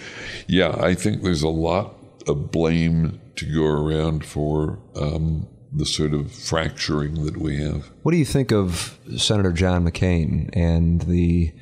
yeah, 0.48 0.78
I 0.80 0.94
think 0.94 1.24
there's 1.24 1.44
a 1.44 1.50
lot 1.50 1.99
of 2.28 2.52
blame 2.52 3.20
to 3.36 3.46
go 3.46 3.66
around 3.66 4.26
for 4.26 4.80
um, 4.96 5.48
the 5.72 5.86
sort 5.86 6.14
of 6.14 6.32
fracturing 6.32 7.26
that 7.26 7.38
we 7.38 7.58
have. 7.58 7.90
What 8.04 8.12
do 8.12 8.18
you 8.18 8.26
think 8.26 8.52
of 8.52 8.98
Senator 9.18 9.52
John 9.52 9.86
McCain 9.86 10.50
and 10.54 11.02
the 11.04 11.54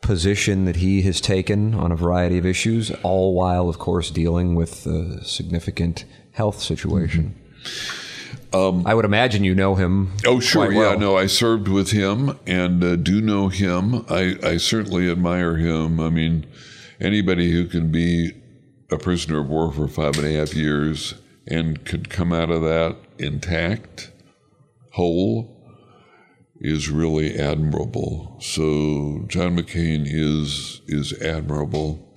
position 0.00 0.64
that 0.64 0.76
he 0.76 1.02
has 1.02 1.20
taken 1.20 1.74
on 1.74 1.92
a 1.92 1.96
variety 1.96 2.38
of 2.38 2.44
issues, 2.44 2.90
all 3.02 3.34
while, 3.34 3.68
of 3.68 3.78
course, 3.78 4.10
dealing 4.10 4.54
with 4.54 4.86
a 4.86 5.24
significant 5.24 6.04
health 6.32 6.60
situation? 6.60 7.34
I 8.54 8.94
would 8.94 9.04
imagine 9.04 9.44
you 9.44 9.54
know 9.54 9.74
him. 9.76 10.08
Mm-hmm. 10.08 10.26
Oh, 10.26 10.40
sure. 10.40 10.66
quite 10.66 10.74
Yeah, 10.74 10.80
well. 10.90 10.98
no, 10.98 11.16
I 11.16 11.26
served 11.26 11.68
with 11.68 11.90
him 11.90 12.38
and 12.46 12.84
uh, 12.84 12.96
do 12.96 13.20
know 13.20 13.48
him. 13.48 14.04
I, 14.10 14.36
I 14.42 14.56
certainly 14.58 15.10
admire 15.10 15.56
him. 15.56 15.98
I 16.00 16.10
mean, 16.10 16.46
anybody 17.00 17.50
who 17.50 17.66
can 17.66 17.90
be 17.90 18.32
a 18.92 18.98
prisoner 18.98 19.40
of 19.40 19.48
war 19.48 19.72
for 19.72 19.88
five 19.88 20.16
and 20.18 20.26
a 20.26 20.32
half 20.32 20.54
years 20.54 21.14
and 21.46 21.84
could 21.84 22.10
come 22.10 22.32
out 22.32 22.50
of 22.50 22.62
that 22.62 22.96
intact, 23.18 24.12
whole, 24.92 25.48
is 26.60 26.88
really 26.88 27.36
admirable. 27.36 28.36
So 28.40 29.24
John 29.26 29.56
McCain 29.56 30.04
is 30.06 30.80
is 30.86 31.12
admirable. 31.20 32.14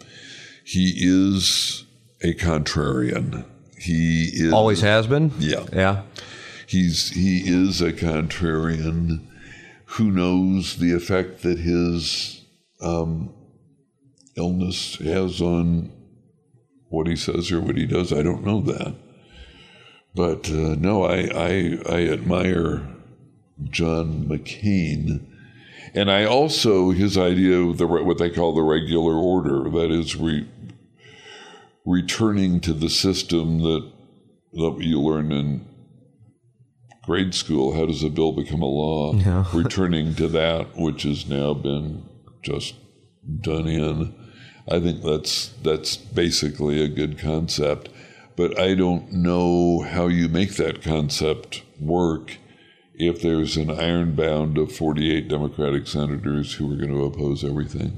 He 0.63 0.93
is 0.97 1.85
a 2.21 2.33
contrarian. 2.33 3.45
He 3.79 4.29
is 4.33 4.53
Always 4.53 4.81
has 4.81 5.07
been. 5.07 5.31
Yeah. 5.39 5.65
Yeah. 5.73 6.03
he's 6.67 7.09
he 7.09 7.43
is 7.45 7.81
a 7.81 7.93
contrarian 7.93 9.25
who 9.85 10.11
knows 10.11 10.77
the 10.77 10.93
effect 10.93 11.41
that 11.43 11.59
his 11.59 12.41
um, 12.81 13.33
illness 14.35 14.97
has 14.97 15.41
on 15.41 15.91
what 16.89 17.07
he 17.07 17.15
says 17.15 17.51
or 17.51 17.61
what 17.61 17.77
he 17.77 17.85
does. 17.85 18.13
I 18.13 18.21
don't 18.21 18.45
know 18.45 18.61
that, 18.61 18.95
but 20.13 20.49
uh, 20.49 20.75
no, 20.75 21.03
I, 21.03 21.29
I 21.33 21.79
I 21.89 22.07
admire 22.07 22.87
John 23.63 24.25
McCain. 24.25 25.31
And 25.93 26.11
I 26.11 26.25
also 26.25 26.91
his 26.91 27.17
idea 27.17 27.57
of 27.59 27.77
the 27.77 27.87
what 27.87 28.17
they 28.17 28.29
call 28.29 28.53
the 28.53 28.61
regular 28.61 29.13
order, 29.13 29.69
that 29.69 29.91
is 29.91 30.15
re, 30.15 30.47
returning 31.85 32.59
to 32.61 32.73
the 32.73 32.89
system 32.89 33.59
that 33.59 33.91
that 34.53 34.77
you 34.79 34.99
learn 34.99 35.31
in 35.31 35.65
grade 37.03 37.33
school. 37.33 37.75
How 37.75 37.85
does 37.85 38.03
a 38.03 38.09
bill 38.09 38.33
become 38.33 38.61
a 38.61 38.65
law? 38.65 39.13
returning 39.53 40.15
to 40.15 40.27
that 40.29 40.75
which 40.75 41.03
has 41.03 41.27
now 41.27 41.53
been 41.53 42.03
just 42.41 42.75
done 43.41 43.67
in. 43.67 44.13
I 44.67 44.79
think 44.79 45.03
that's 45.03 45.49
that's 45.61 45.95
basically 45.95 46.83
a 46.83 46.87
good 46.87 47.19
concept, 47.19 47.89
but 48.35 48.59
I 48.59 48.73
don't 48.73 49.11
know 49.11 49.81
how 49.81 50.07
you 50.07 50.27
make 50.27 50.55
that 50.55 50.81
concept 50.81 51.63
work 51.79 52.37
if 52.95 53.21
there's 53.21 53.57
an 53.57 53.69
iron 53.69 54.15
bound 54.15 54.57
of 54.57 54.71
48 54.71 55.27
Democratic 55.27 55.87
senators 55.87 56.53
who 56.53 56.71
are 56.71 56.77
going 56.77 56.91
to 56.91 57.03
oppose 57.03 57.43
everything. 57.43 57.97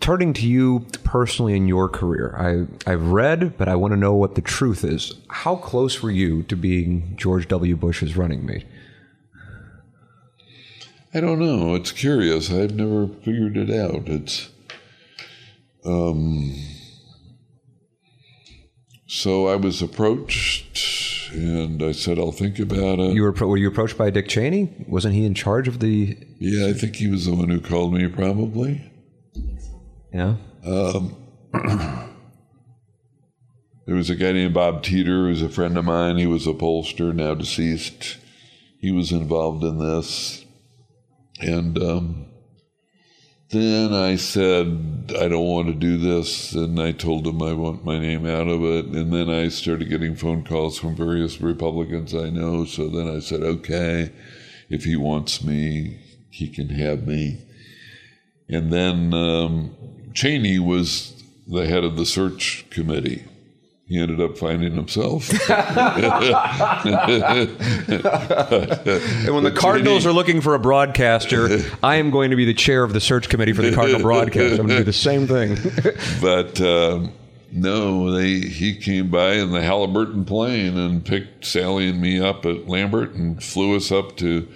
Turning 0.00 0.32
to 0.32 0.48
you 0.48 0.86
personally 1.04 1.54
in 1.54 1.68
your 1.68 1.88
career, 1.88 2.34
I, 2.36 2.90
I've 2.90 3.08
read, 3.08 3.56
but 3.56 3.68
I 3.68 3.76
want 3.76 3.92
to 3.92 3.96
know 3.96 4.14
what 4.14 4.34
the 4.34 4.40
truth 4.40 4.82
is. 4.84 5.14
How 5.28 5.56
close 5.56 6.02
were 6.02 6.10
you 6.10 6.42
to 6.44 6.56
being 6.56 7.14
George 7.16 7.46
W. 7.48 7.76
Bush's 7.76 8.16
running 8.16 8.44
mate? 8.44 8.66
I 11.12 11.20
don't 11.20 11.38
know. 11.38 11.76
It's 11.76 11.92
curious. 11.92 12.50
I've 12.50 12.74
never 12.74 13.06
figured 13.06 13.56
it 13.56 13.70
out. 13.70 14.08
It's 14.08 14.50
um 15.84 16.54
so 19.06 19.46
I 19.48 19.56
was 19.56 19.82
approached 19.82 21.30
and 21.32 21.82
I 21.82 21.92
said 21.92 22.18
I'll 22.18 22.32
think 22.32 22.58
about 22.58 22.98
it. 23.00 23.12
You 23.14 23.22
were 23.22 23.32
were 23.32 23.56
you 23.56 23.68
approached 23.68 23.98
by 23.98 24.10
Dick 24.10 24.28
Cheney? 24.28 24.72
Wasn't 24.88 25.14
he 25.14 25.24
in 25.24 25.34
charge 25.34 25.68
of 25.68 25.80
the? 25.80 26.16
yeah, 26.38 26.66
I 26.68 26.72
think 26.72 26.96
he 26.96 27.08
was 27.08 27.26
the 27.26 27.34
one 27.34 27.48
who 27.48 27.60
called 27.60 27.92
me 27.94 28.08
probably. 28.08 28.90
Yeah. 30.12 30.36
There 33.86 33.96
was 33.96 34.08
a 34.08 34.16
guy 34.16 34.32
named 34.32 34.54
Bob 34.54 34.82
Teeter 34.82 35.24
who 35.24 35.28
was 35.28 35.42
a 35.42 35.48
friend 35.50 35.76
of 35.76 35.84
mine. 35.84 36.16
He 36.16 36.26
was 36.26 36.46
a 36.46 36.54
pollster, 36.54 37.14
now 37.14 37.34
deceased. 37.34 38.16
He 38.80 38.90
was 38.90 39.12
involved 39.12 39.62
in 39.62 39.78
this. 39.78 40.44
And 41.40 41.76
um, 41.82 42.26
then 43.54 43.94
I 43.94 44.16
said, 44.16 45.12
I 45.18 45.28
don't 45.28 45.46
want 45.46 45.68
to 45.68 45.74
do 45.74 45.96
this. 45.96 46.52
And 46.52 46.80
I 46.80 46.92
told 46.92 47.26
him 47.26 47.40
I 47.40 47.52
want 47.52 47.84
my 47.84 47.98
name 47.98 48.26
out 48.26 48.48
of 48.48 48.62
it. 48.62 48.86
And 48.86 49.12
then 49.12 49.30
I 49.30 49.48
started 49.48 49.88
getting 49.88 50.16
phone 50.16 50.44
calls 50.44 50.78
from 50.78 50.96
various 50.96 51.40
Republicans 51.40 52.14
I 52.14 52.30
know. 52.30 52.64
So 52.64 52.88
then 52.88 53.08
I 53.08 53.20
said, 53.20 53.42
okay, 53.42 54.12
if 54.68 54.84
he 54.84 54.96
wants 54.96 55.44
me, 55.44 56.00
he 56.30 56.48
can 56.48 56.68
have 56.70 57.06
me. 57.06 57.46
And 58.48 58.72
then 58.72 59.14
um, 59.14 59.76
Cheney 60.12 60.58
was 60.58 61.22
the 61.46 61.66
head 61.66 61.84
of 61.84 61.96
the 61.96 62.06
search 62.06 62.66
committee. 62.70 63.24
He 63.86 64.00
ended 64.00 64.18
up 64.20 64.38
finding 64.38 64.72
himself. 64.74 65.30
And 69.24 69.34
when 69.34 69.44
the 69.44 69.52
Cardinals 69.54 70.06
are 70.06 70.12
looking 70.12 70.40
for 70.40 70.54
a 70.54 70.58
broadcaster, 70.58 71.60
I 71.82 71.96
am 71.96 72.10
going 72.10 72.30
to 72.30 72.36
be 72.36 72.44
the 72.44 72.54
chair 72.54 72.82
of 72.82 72.92
the 72.92 73.00
search 73.00 73.28
committee 73.28 73.52
for 73.52 73.62
the 73.62 73.74
Cardinal 73.74 74.00
broadcast. 74.00 74.58
I'm 74.58 74.66
going 74.66 74.68
to 74.70 74.76
do 74.78 74.84
the 74.84 74.92
same 74.92 75.26
thing. 75.26 75.56
but 76.20 76.60
um, 76.60 77.12
no, 77.52 78.10
they 78.10 78.40
he 78.40 78.74
came 78.74 79.10
by 79.10 79.34
in 79.34 79.50
the 79.52 79.62
Halliburton 79.62 80.24
plane 80.24 80.78
and 80.78 81.04
picked 81.04 81.44
Sally 81.44 81.88
and 81.90 82.00
me 82.00 82.20
up 82.20 82.46
at 82.46 82.66
Lambert 82.66 83.12
and 83.12 83.42
flew 83.42 83.76
us 83.76 83.92
up 83.92 84.16
to 84.18 84.48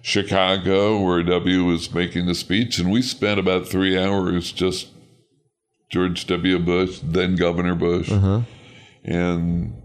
Chicago 0.00 1.00
where 1.00 1.22
W 1.24 1.64
was 1.64 1.92
making 1.92 2.26
the 2.26 2.34
speech, 2.36 2.78
and 2.78 2.92
we 2.92 3.02
spent 3.02 3.40
about 3.40 3.66
three 3.66 3.98
hours 3.98 4.52
just 4.52 4.88
George 5.90 6.26
W. 6.26 6.58
Bush, 6.60 7.00
then 7.02 7.34
Governor 7.36 7.74
Bush, 7.74 8.10
and 9.06 9.82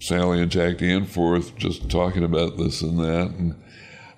Sally 0.00 0.42
and 0.42 0.50
Jack 0.50 0.78
Danforth 0.78 1.56
just 1.56 1.88
talking 1.88 2.24
about 2.24 2.58
this 2.58 2.82
and 2.82 2.98
that, 2.98 3.30
and 3.30 3.54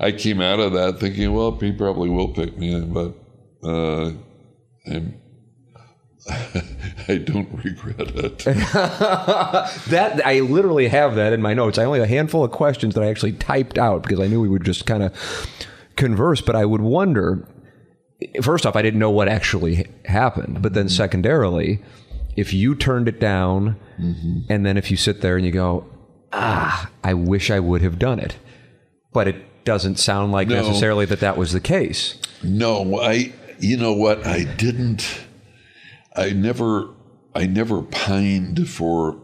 I 0.00 0.12
came 0.12 0.40
out 0.40 0.60
of 0.60 0.72
that 0.72 0.98
thinking, 0.98 1.32
well, 1.32 1.52
he 1.52 1.72
probably 1.72 2.08
will 2.08 2.28
pick 2.28 2.56
me, 2.56 2.80
but 2.80 3.14
uh, 3.62 4.12
I'm, 4.86 5.20
I 7.08 7.16
don't 7.16 7.48
regret 7.64 8.12
it. 8.14 8.44
That 9.88 10.20
I 10.24 10.40
literally 10.40 10.88
have 10.88 11.14
that 11.16 11.32
in 11.32 11.42
my 11.42 11.54
notes. 11.54 11.78
I 11.78 11.84
only 11.84 12.00
have 12.00 12.08
a 12.08 12.10
handful 12.10 12.44
of 12.44 12.50
questions 12.50 12.94
that 12.94 13.02
I 13.02 13.08
actually 13.08 13.32
typed 13.32 13.78
out 13.78 14.02
because 14.02 14.20
I 14.20 14.26
knew 14.26 14.40
we 14.40 14.48
would 14.48 14.64
just 14.64 14.86
kind 14.86 15.02
of 15.02 15.12
converse. 15.96 16.40
But 16.40 16.56
I 16.56 16.64
would 16.64 16.80
wonder. 16.80 17.48
First 18.42 18.66
off, 18.66 18.76
I 18.76 18.82
didn't 18.82 19.00
know 19.00 19.10
what 19.10 19.28
actually 19.28 19.88
happened, 20.04 20.60
but 20.60 20.74
then 20.74 20.88
secondarily, 20.88 21.80
if 22.38 22.54
you 22.54 22.74
turned 22.76 23.08
it 23.08 23.18
down, 23.18 23.76
and 24.48 24.64
then 24.64 24.76
if 24.76 24.90
you 24.92 24.96
sit 24.96 25.20
there 25.22 25.36
and 25.36 25.44
you 25.44 25.50
go, 25.50 25.84
"Ah, 26.32 26.88
I 27.02 27.12
wish 27.14 27.50
I 27.50 27.58
would 27.58 27.82
have 27.82 27.98
done 27.98 28.20
it," 28.20 28.36
but 29.12 29.26
it 29.26 29.64
doesn't 29.64 29.98
sound 29.98 30.30
like 30.30 30.46
No. 30.48 30.54
necessarily 30.54 31.04
that 31.06 31.18
that 31.20 31.36
was 31.36 31.52
the 31.52 31.60
case. 31.60 32.14
No, 32.42 33.00
I. 33.00 33.32
You 33.58 33.76
know 33.76 33.92
what? 33.92 34.24
I 34.24 34.44
didn't. 34.44 35.04
I 36.14 36.30
never. 36.30 36.90
I 37.34 37.46
never 37.46 37.82
pined 37.82 38.68
for 38.68 39.16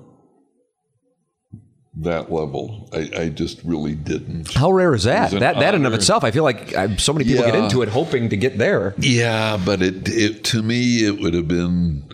that 1.97 2.33
level. 2.33 2.89
I, 2.93 3.11
I 3.17 3.29
just 3.29 3.63
really 3.63 3.95
didn't. 3.95 4.53
How 4.55 4.73
rare 4.73 4.95
is 4.95 5.05
that? 5.05 5.17
It 5.17 5.23
was 5.25 5.33
an 5.35 5.41
That 5.41 5.61
that 5.61 5.75
in 5.77 5.87
of 5.87 5.95
itself, 5.95 6.25
I 6.25 6.33
feel 6.33 6.43
like 6.43 6.77
uh, 6.77 6.97
so 6.97 7.13
many 7.13 7.25
people 7.25 7.45
get 7.45 7.55
into 7.55 7.83
it 7.83 7.89
hoping 7.89 8.29
to 8.31 8.37
get 8.37 8.59
there. 8.59 8.95
Yeah, 8.99 9.57
but 9.65 9.83
it, 9.83 10.09
it 10.09 10.43
to 10.45 10.63
me 10.63 11.05
it 11.05 11.21
would 11.21 11.35
have 11.35 11.47
been 11.49 12.09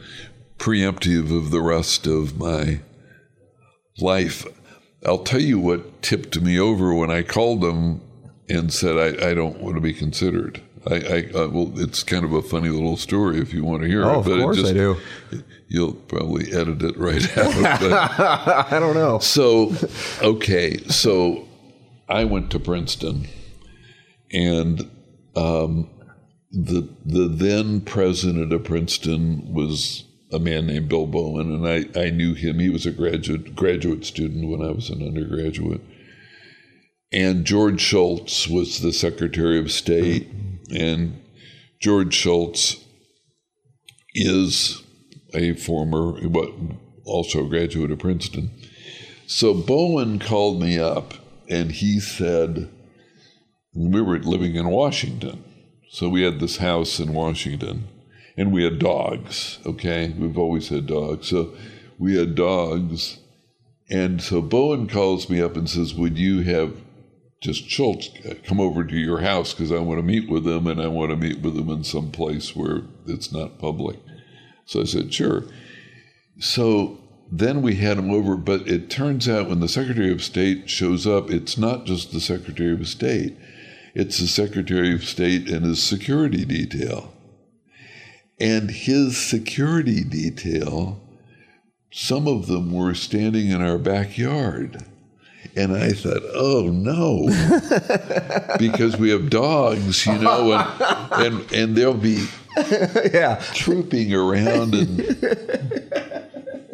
preemptive 0.61 1.37
of 1.37 1.51
the 1.51 1.61
rest 1.61 2.07
of 2.07 2.39
my 2.39 2.81
life. 3.99 4.47
I'll 5.05 5.25
tell 5.25 5.41
you 5.41 5.59
what 5.59 6.03
tipped 6.03 6.41
me 6.41 6.61
over 6.61 6.95
when 6.95 7.11
I 7.11 7.23
called 7.23 7.63
them 7.63 8.03
and 8.49 8.73
said 8.73 8.97
I, 8.97 9.31
I 9.31 9.35
don't 9.35 9.61
want 9.61 9.77
to 9.77 9.81
be 9.81 9.95
considered. 9.95 10.61
I, 10.87 10.95
I 10.95 11.19
uh, 11.39 11.49
well, 11.49 11.73
it's 11.77 12.03
kind 12.03 12.25
of 12.25 12.33
a 12.33 12.43
funny 12.43 12.69
little 12.69 12.97
story 12.97 13.39
if 13.39 13.53
you 13.53 13.65
want 13.65 13.83
to 13.83 13.89
hear 13.89 14.05
Oh, 14.05 14.15
it. 14.15 14.17
of 14.19 14.25
but 14.27 14.39
it 14.39 14.43
course 14.43 14.65
I 14.67 14.73
do. 14.73 14.97
You'll 15.69 15.93
probably 15.95 16.53
edit 16.53 16.83
it 16.83 16.97
right 16.97 17.23
out. 17.39 17.81
But 17.81 17.93
I 18.73 18.79
don't 18.81 18.95
know. 18.95 19.19
so, 19.19 19.75
okay, 20.23 20.77
so 20.89 21.47
I 22.09 22.25
went 22.25 22.51
to 22.53 22.59
Princeton, 22.59 23.27
and 24.33 24.91
um, 25.37 25.89
the 26.51 26.89
the 27.05 27.29
then 27.29 27.83
president 27.83 28.53
of 28.53 28.65
Princeton 28.65 29.53
was 29.53 30.05
a 30.33 30.39
man 30.39 30.67
named 30.67 30.89
Bill 30.89 31.07
Bowen, 31.07 31.53
and 31.53 31.67
I, 31.67 32.01
I 32.01 32.11
knew 32.11 32.35
him. 32.35 32.59
He 32.59 32.71
was 32.71 32.87
a 32.87 32.91
graduate 32.91 33.55
graduate 33.55 34.05
student 34.05 34.49
when 34.49 34.63
I 34.63 34.73
was 34.73 34.91
an 34.91 35.03
undergraduate. 35.03 35.81
And 37.13 37.45
George 37.45 37.81
Shultz 37.81 38.47
was 38.47 38.81
the 38.81 38.93
Secretary 38.93 39.59
of 39.59 39.73
State, 39.73 40.29
and 40.73 41.21
George 41.81 42.15
Shultz 42.15 42.77
is 44.15 44.83
a 45.35 45.55
former, 45.55 46.29
but 46.29 46.51
also 47.05 47.45
a 47.45 47.49
graduate 47.49 47.91
of 47.91 47.99
Princeton. 47.99 48.51
So 49.27 49.55
Bowen 49.55 50.19
called 50.19 50.61
me 50.61 50.79
up 50.79 51.15
and 51.49 51.71
he 51.71 52.01
said, 52.01 52.69
we 53.75 54.01
were 54.01 54.19
living 54.19 54.57
in 54.57 54.69
Washington. 54.69 55.45
So 55.91 56.09
we 56.09 56.23
had 56.23 56.41
this 56.41 56.59
house 56.59 56.99
in 56.99 57.13
Washington 57.13 57.89
and 58.37 58.53
we 58.53 58.65
had 58.65 58.79
dogs, 58.79 59.59
okay? 59.67 60.15
We've 60.17 60.39
always 60.39 60.69
had 60.69 60.87
dogs. 60.87 61.29
So 61.29 61.55
we 61.99 62.17
had 62.17 62.35
dogs. 62.35 63.19
And 63.91 64.23
so 64.23 64.41
Bowen 64.41 64.89
calls 64.89 65.29
me 65.29 65.41
up 65.41 65.57
and 65.57 65.69
says, 65.69 65.95
Would 65.95 66.19
you 66.19 66.43
have 66.43 66.77
just 67.41 67.69
Shultz 67.69 68.11
come 68.45 68.61
over 68.61 68.85
to 68.85 68.97
your 68.97 69.21
house 69.21 69.53
because 69.53 69.73
I 69.73 69.79
want 69.79 69.99
to 69.99 70.03
meet 70.03 70.29
with 70.29 70.45
them 70.45 70.67
and 70.67 70.81
I 70.81 70.87
want 70.87 71.11
to 71.11 71.17
meet 71.17 71.41
with 71.41 71.57
them 71.57 71.71
in 71.71 71.85
some 71.85 72.11
place 72.11 72.55
where 72.55 72.83
it's 73.07 73.33
not 73.33 73.59
public? 73.59 73.99
So 74.65 74.81
I 74.81 74.85
said, 74.85 75.13
Sure. 75.13 75.45
So 76.39 76.99
then 77.31 77.63
we 77.63 77.77
had 77.77 77.99
him 77.99 78.11
over, 78.11 78.37
but 78.37 78.67
it 78.67 78.91
turns 78.91 79.29
out 79.29 79.49
when 79.49 79.61
the 79.61 79.69
Secretary 79.69 80.11
of 80.11 80.23
State 80.23 80.69
shows 80.69 81.07
up, 81.07 81.31
it's 81.31 81.57
not 81.57 81.85
just 81.85 82.13
the 82.13 82.21
Secretary 82.21 82.73
of 82.73 82.89
State, 82.89 83.37
it's 83.95 84.19
the 84.19 84.27
Secretary 84.27 84.95
of 84.95 85.05
State 85.05 85.49
and 85.49 85.65
his 85.65 85.83
security 85.83 86.45
detail. 86.45 87.13
And 88.41 88.71
his 88.71 89.17
security 89.19 90.03
detail, 90.03 91.01
some 91.93 92.27
of 92.27 92.47
them 92.47 92.73
were 92.73 92.95
standing 92.95 93.49
in 93.51 93.61
our 93.61 93.79
backyard. 93.79 94.83
And 95.57 95.77
I 95.77 95.91
thought, 95.91 96.23
oh 96.35 96.69
no, 96.73 97.27
because 98.59 98.97
we 98.97 99.11
have 99.11 99.31
dogs, 99.31 100.07
you 100.07 100.19
know, 100.19 100.53
and, 100.53 101.35
and, 101.35 101.53
and 101.53 101.77
they'll 101.77 101.93
be 101.95 102.27
Yeah. 103.13 103.43
trooping 103.55 104.15
around 104.15 104.75
and 104.75 104.99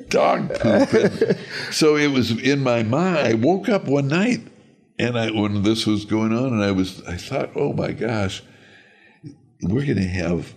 dog 0.09 0.51
poop. 0.55 0.93
And 0.93 1.39
so 1.71 1.97
it 1.97 2.09
was 2.09 2.31
in 2.31 2.63
my 2.63 2.83
mind. 2.83 3.19
I 3.19 3.35
woke 3.35 3.69
up 3.69 3.87
one 3.87 4.09
night 4.09 4.41
and 4.99 5.19
I 5.19 5.31
when 5.31 5.63
this 5.63 5.87
was 5.87 6.05
going 6.05 6.33
on 6.33 6.53
and 6.53 6.63
I 6.63 6.73
was 6.73 7.03
I 7.07 7.17
thought, 7.17 7.51
oh 7.57 7.73
my 7.73 7.93
gosh, 7.93 8.43
we're 9.63 9.87
gonna 9.87 10.07
have 10.07 10.55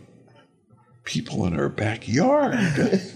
people 1.04 1.46
in 1.46 1.60
our 1.60 1.70
backyard. 1.70 2.54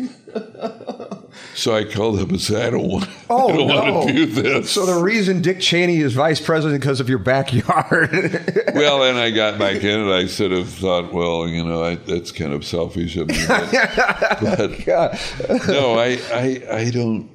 so 1.56 1.76
I 1.76 1.84
called 1.84 2.20
up 2.20 2.30
and 2.30 2.42
said, 2.42 2.68
I 2.68 2.70
don't 2.72 2.88
want 2.88 3.10
Oh, 3.30 3.50
I 3.50 3.56
don't 3.56 3.68
no. 3.68 3.94
want 3.94 4.08
to 4.10 4.14
do 4.14 4.26
this. 4.26 4.72
So 4.72 4.86
the 4.86 5.02
reason 5.02 5.42
Dick 5.42 5.60
Cheney 5.60 5.98
is 6.00 6.14
vice 6.14 6.42
president 6.42 6.82
because 6.82 7.00
of 7.00 7.10
your 7.10 7.20
backyard. 7.20 8.12
well, 8.74 9.04
and 9.04 9.18
I 9.18 9.32
got 9.32 9.60
back 9.60 9.84
in 9.84 10.00
and 10.00 10.12
I 10.12 10.26
sort 10.28 10.52
of 10.54 10.70
thought, 10.70 11.14
well, 11.14 11.48
you 11.48 11.64
know, 11.64 11.84
I, 11.84 11.96
that's 11.96 12.32
kind 12.32 12.54
of 12.54 12.66
selfish 12.66 13.16
of 13.18 13.28
me. 13.28 13.38
But, 13.48 13.72
but 14.42 15.68
no, 15.68 15.94
I, 16.00 16.20
I, 16.32 16.64
I 16.72 16.90
don't, 16.90 17.30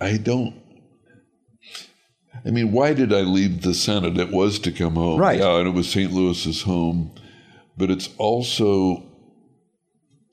I 0.00 0.16
don't. 0.16 0.54
I 2.46 2.50
mean, 2.50 2.70
why 2.72 2.92
did 2.94 3.12
I 3.12 3.22
leave 3.22 3.62
the 3.62 3.74
Senate? 3.74 4.16
It 4.16 4.30
was 4.30 4.58
to 4.60 4.70
come 4.70 4.94
home, 4.94 5.18
Right. 5.18 5.38
Yeah, 5.40 5.58
and 5.58 5.66
it 5.68 5.72
was 5.72 5.90
St. 5.90 6.12
Louis's 6.12 6.62
home, 6.62 7.10
but 7.76 7.90
it's 7.90 8.08
also, 8.16 9.02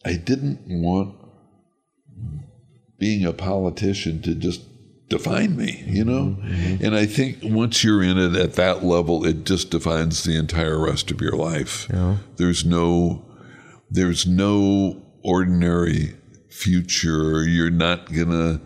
I 0.06 0.14
didn't 0.14 0.62
want 0.68 1.16
being 3.00 3.26
a 3.26 3.34
politician 3.34 4.22
to 4.22 4.36
just 4.36 4.62
define 5.10 5.56
me, 5.58 5.84
you 5.88 6.06
know? 6.06 6.38
Mm-hmm, 6.38 6.54
mm-hmm. 6.54 6.86
And 6.86 6.96
I 6.96 7.06
think 7.06 7.40
once 7.44 7.84
you're 7.84 8.04
in 8.04 8.18
it 8.18 8.36
at 8.36 8.54
that 8.54 8.84
level, 8.84 9.26
it 9.26 9.46
just 9.46 9.72
defines 9.72 10.24
the 10.24 10.38
entire 10.38 10.80
rest 10.80 11.12
of 11.12 11.22
your 11.22 11.36
life. 11.36 11.88
There's 12.38 12.66
no 12.66 13.24
there's 13.90 14.26
no 14.26 15.02
ordinary 15.24 16.16
future. 16.50 17.44
You're 17.44 17.70
not 17.70 18.12
gonna 18.12 18.62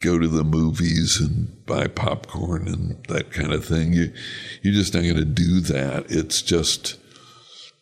go 0.00 0.18
to 0.18 0.28
the 0.28 0.44
movies 0.44 1.20
and 1.20 1.64
buy 1.66 1.86
popcorn 1.88 2.68
and 2.68 3.04
that 3.08 3.30
kind 3.32 3.52
of 3.52 3.64
thing. 3.64 3.92
You 3.92 4.12
you're 4.62 4.74
just 4.74 4.94
not 4.94 5.02
gonna 5.02 5.24
do 5.24 5.60
that. 5.60 6.06
It's 6.08 6.40
just 6.42 6.98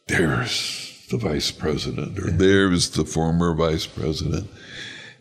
there's 0.09 0.86
the 1.07 1.17
vice 1.17 1.51
president 1.51 2.19
or 2.19 2.31
there's 2.31 2.91
the 2.91 3.05
former 3.05 3.55
vice 3.55 3.87
president. 3.87 4.51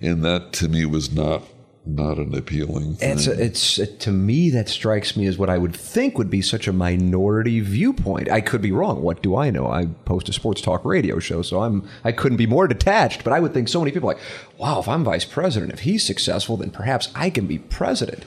And 0.02 0.24
that 0.26 0.52
to 0.54 0.68
me 0.68 0.86
was 0.86 1.14
not 1.14 1.44
not 1.88 2.18
an 2.18 2.34
appealing 2.34 2.96
thing. 2.96 3.12
It's 3.12 3.28
it's 3.28 3.80
to 4.00 4.12
me 4.12 4.50
that 4.50 4.68
strikes 4.68 5.16
me 5.16 5.28
as 5.28 5.38
what 5.38 5.50
I 5.50 5.58
would 5.58 5.76
think 5.76 6.18
would 6.18 6.30
be 6.30 6.42
such 6.42 6.68
a 6.68 6.74
minority 6.74 7.60
viewpoint. 7.60 8.30
I 8.30 8.42
could 8.42 8.62
be 8.62 8.72
wrong. 8.72 9.04
What 9.04 9.22
do 9.22 9.36
I 9.36 9.52
know? 9.52 9.68
I 9.68 9.86
post 10.06 10.28
a 10.28 10.34
sports 10.34 10.62
talk 10.62 10.84
radio 10.84 11.20
show, 11.20 11.42
so 11.42 11.62
I'm 11.62 11.88
I 12.04 12.12
couldn't 12.12 12.38
be 12.38 12.48
more 12.48 12.68
detached. 12.68 13.24
But 13.24 13.34
I 13.34 13.40
would 13.40 13.54
think 13.54 13.68
so 13.68 13.80
many 13.80 13.92
people 13.92 14.08
like, 14.08 14.20
wow, 14.58 14.80
if 14.80 14.88
I'm 14.88 15.04
vice 15.04 15.26
president, 15.26 15.74
if 15.74 15.82
he's 15.82 16.04
successful, 16.04 16.58
then 16.58 16.72
perhaps 16.72 17.10
I 17.14 17.30
can 17.30 17.46
be 17.46 17.60
president. 17.60 18.26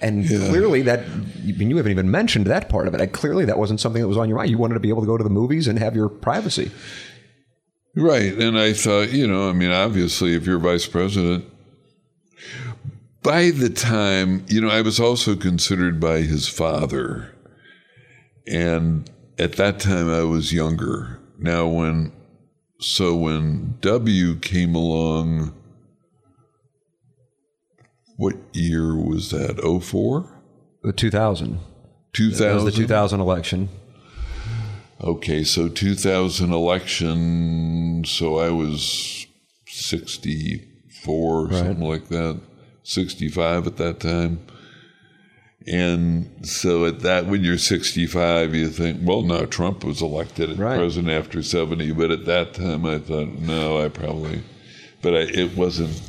And 0.00 0.26
clearly, 0.26 0.82
that 0.82 1.00
I 1.00 1.52
mean, 1.52 1.70
you 1.70 1.76
haven't 1.76 1.92
even 1.92 2.10
mentioned 2.10 2.46
that 2.46 2.68
part 2.68 2.88
of 2.88 2.94
it. 2.94 3.00
I, 3.00 3.06
clearly, 3.06 3.44
that 3.46 3.58
wasn't 3.58 3.80
something 3.80 4.02
that 4.02 4.08
was 4.08 4.18
on 4.18 4.28
your 4.28 4.36
mind. 4.36 4.50
You 4.50 4.58
wanted 4.58 4.74
to 4.74 4.80
be 4.80 4.90
able 4.90 5.00
to 5.00 5.06
go 5.06 5.16
to 5.16 5.24
the 5.24 5.30
movies 5.30 5.66
and 5.66 5.78
have 5.78 5.96
your 5.96 6.08
privacy. 6.08 6.70
Right. 7.96 8.34
And 8.34 8.58
I 8.58 8.72
thought, 8.72 9.12
you 9.12 9.26
know, 9.26 9.48
I 9.48 9.52
mean, 9.52 9.70
obviously, 9.70 10.34
if 10.34 10.46
you're 10.46 10.58
vice 10.58 10.86
president, 10.86 11.44
by 13.22 13.50
the 13.50 13.70
time, 13.70 14.44
you 14.48 14.60
know, 14.60 14.68
I 14.68 14.82
was 14.82 15.00
also 15.00 15.36
considered 15.36 16.00
by 16.00 16.20
his 16.20 16.48
father. 16.48 17.34
And 18.46 19.10
at 19.38 19.54
that 19.54 19.78
time, 19.78 20.10
I 20.10 20.24
was 20.24 20.52
younger. 20.52 21.20
Now, 21.38 21.66
when, 21.66 22.12
so 22.80 23.14
when 23.16 23.78
W 23.80 24.36
came 24.36 24.74
along, 24.74 25.54
what 28.16 28.34
year 28.52 28.94
was 28.94 29.30
that? 29.30 29.60
04? 29.82 30.30
The 30.82 30.92
2000. 30.92 31.58
2000? 32.12 32.46
That 32.46 32.54
was 32.54 32.64
the 32.64 32.70
2000 32.82 33.20
election. 33.20 33.68
Okay, 35.02 35.42
so 35.44 35.68
2000 35.68 36.52
election, 36.52 38.04
so 38.06 38.38
I 38.38 38.50
was 38.50 39.26
64, 39.66 41.52
something 41.52 41.80
like 41.80 42.08
that, 42.08 42.40
65 42.84 43.66
at 43.66 43.76
that 43.76 44.00
time. 44.00 44.40
And 45.66 46.46
so 46.46 46.84
at 46.84 47.00
that, 47.00 47.26
when 47.26 47.42
you're 47.42 47.58
65, 47.58 48.54
you 48.54 48.68
think, 48.68 49.00
well, 49.02 49.22
no, 49.22 49.46
Trump 49.46 49.82
was 49.82 50.02
elected 50.02 50.58
Right. 50.58 50.76
president 50.76 51.12
after 51.14 51.42
70. 51.42 51.92
But 51.92 52.10
at 52.10 52.26
that 52.26 52.52
time, 52.54 52.84
I 52.84 52.98
thought, 52.98 53.30
no, 53.38 53.82
I 53.82 53.88
probably, 53.88 54.42
but 55.02 55.14
I, 55.14 55.20
it 55.20 55.56
wasn't, 55.56 56.00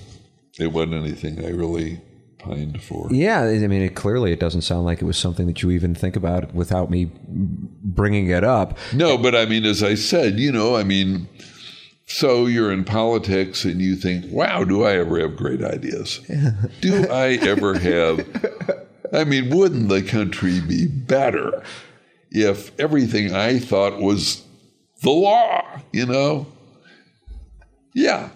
it 0.60 0.72
wasn't 0.72 0.96
anything 0.96 1.44
I 1.44 1.50
really 1.50 2.02
pined 2.40 2.82
for. 2.82 3.08
Yeah, 3.12 3.42
I 3.42 3.68
mean, 3.68 3.82
it, 3.82 3.96
clearly, 3.96 4.32
it 4.32 4.40
doesn't 4.40 4.62
sound 4.62 4.86
like 4.86 5.02
it 5.02 5.06
was 5.06 5.18
something 5.18 5.48
that 5.48 5.62
you 5.62 5.72
even 5.72 5.96
think 5.96 6.16
about 6.16 6.54
without 6.54 6.90
me 6.90 7.12
bringing 7.26 8.30
it 8.30 8.44
up. 8.44 8.78
No, 8.94 9.18
but 9.18 9.36
I 9.36 9.46
mean, 9.46 9.66
as 9.66 9.84
I 9.84 9.96
said, 9.96 10.40
you 10.40 10.52
know, 10.52 10.76
I 10.76 10.84
mean, 10.84 11.28
so 12.06 12.46
you're 12.46 12.72
in 12.72 12.84
politics 12.84 13.66
and 13.66 13.82
you 13.82 13.96
think, 13.96 14.26
wow, 14.30 14.64
do 14.64 14.84
I 14.84 14.98
ever 14.98 15.20
have 15.20 15.36
great 15.36 15.64
ideas? 15.64 16.20
Do 16.82 17.08
I 17.10 17.40
ever 17.42 17.78
have? 17.80 18.86
I 19.14 19.24
mean, 19.24 19.56
wouldn't 19.56 19.90
the 19.90 20.04
country 20.04 20.60
be 20.62 20.88
better 20.88 21.64
if 22.32 22.78
everything 22.80 23.34
I 23.34 23.60
thought 23.60 24.00
was 24.00 24.44
the 25.02 25.10
law, 25.10 25.64
you 25.92 26.06
know? 26.06 26.48
Yeah. 27.94 28.30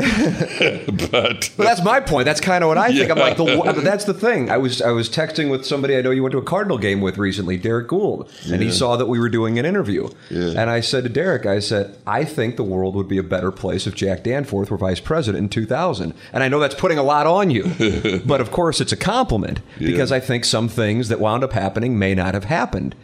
but 1.10 1.50
that's 1.56 1.82
my 1.82 2.00
point. 2.00 2.24
That's 2.24 2.40
kind 2.40 2.62
of 2.64 2.68
what 2.68 2.78
I 2.78 2.88
think. 2.92 3.10
I'm 3.10 3.18
like, 3.18 3.36
the, 3.36 3.80
that's 3.82 4.04
the 4.04 4.14
thing. 4.14 4.50
I 4.50 4.56
was 4.56 4.80
I 4.82 4.90
was 4.90 5.08
texting 5.08 5.50
with 5.50 5.64
somebody 5.66 5.96
I 5.96 6.00
know 6.02 6.10
you 6.10 6.22
went 6.22 6.32
to 6.32 6.38
a 6.38 6.42
Cardinal 6.42 6.78
game 6.78 7.00
with 7.00 7.18
recently, 7.18 7.56
Derrick 7.56 7.88
Goold, 7.88 8.30
and 8.50 8.62
he 8.62 8.70
saw 8.70 8.96
that 8.96 9.06
we 9.06 9.18
were 9.18 9.28
doing 9.28 9.58
an 9.58 9.64
interview. 9.64 10.08
And 10.30 10.70
I 10.70 10.80
said 10.80 11.04
to 11.04 11.08
Derek, 11.10 11.46
I 11.46 11.58
said, 11.60 11.96
I 12.06 12.24
think 12.24 12.56
the 12.56 12.64
world 12.64 12.94
would 12.94 13.08
be 13.08 13.18
a 13.18 13.22
better 13.22 13.50
place 13.50 13.86
if 13.86 13.94
Jack 13.94 14.24
Danforth 14.24 14.70
were 14.70 14.76
vice 14.76 15.00
president 15.00 15.42
in 15.44 15.48
2000. 15.48 16.14
And 16.32 16.42
I 16.42 16.48
know 16.48 16.58
that's 16.60 16.74
putting 16.74 16.98
a 16.98 17.02
lot 17.02 17.26
on 17.26 17.50
you, 17.50 18.20
but 18.26 18.40
of 18.40 18.50
course 18.50 18.80
it's 18.80 18.92
a 18.92 18.96
compliment 18.96 19.60
because 19.78 20.12
I 20.12 20.20
think 20.20 20.44
some 20.44 20.68
things 20.68 21.08
that 21.08 21.20
wound 21.20 21.44
up 21.44 21.52
happening 21.52 21.98
may 21.98 22.14
not 22.14 22.34
have 22.34 22.44
happened. 22.44 22.94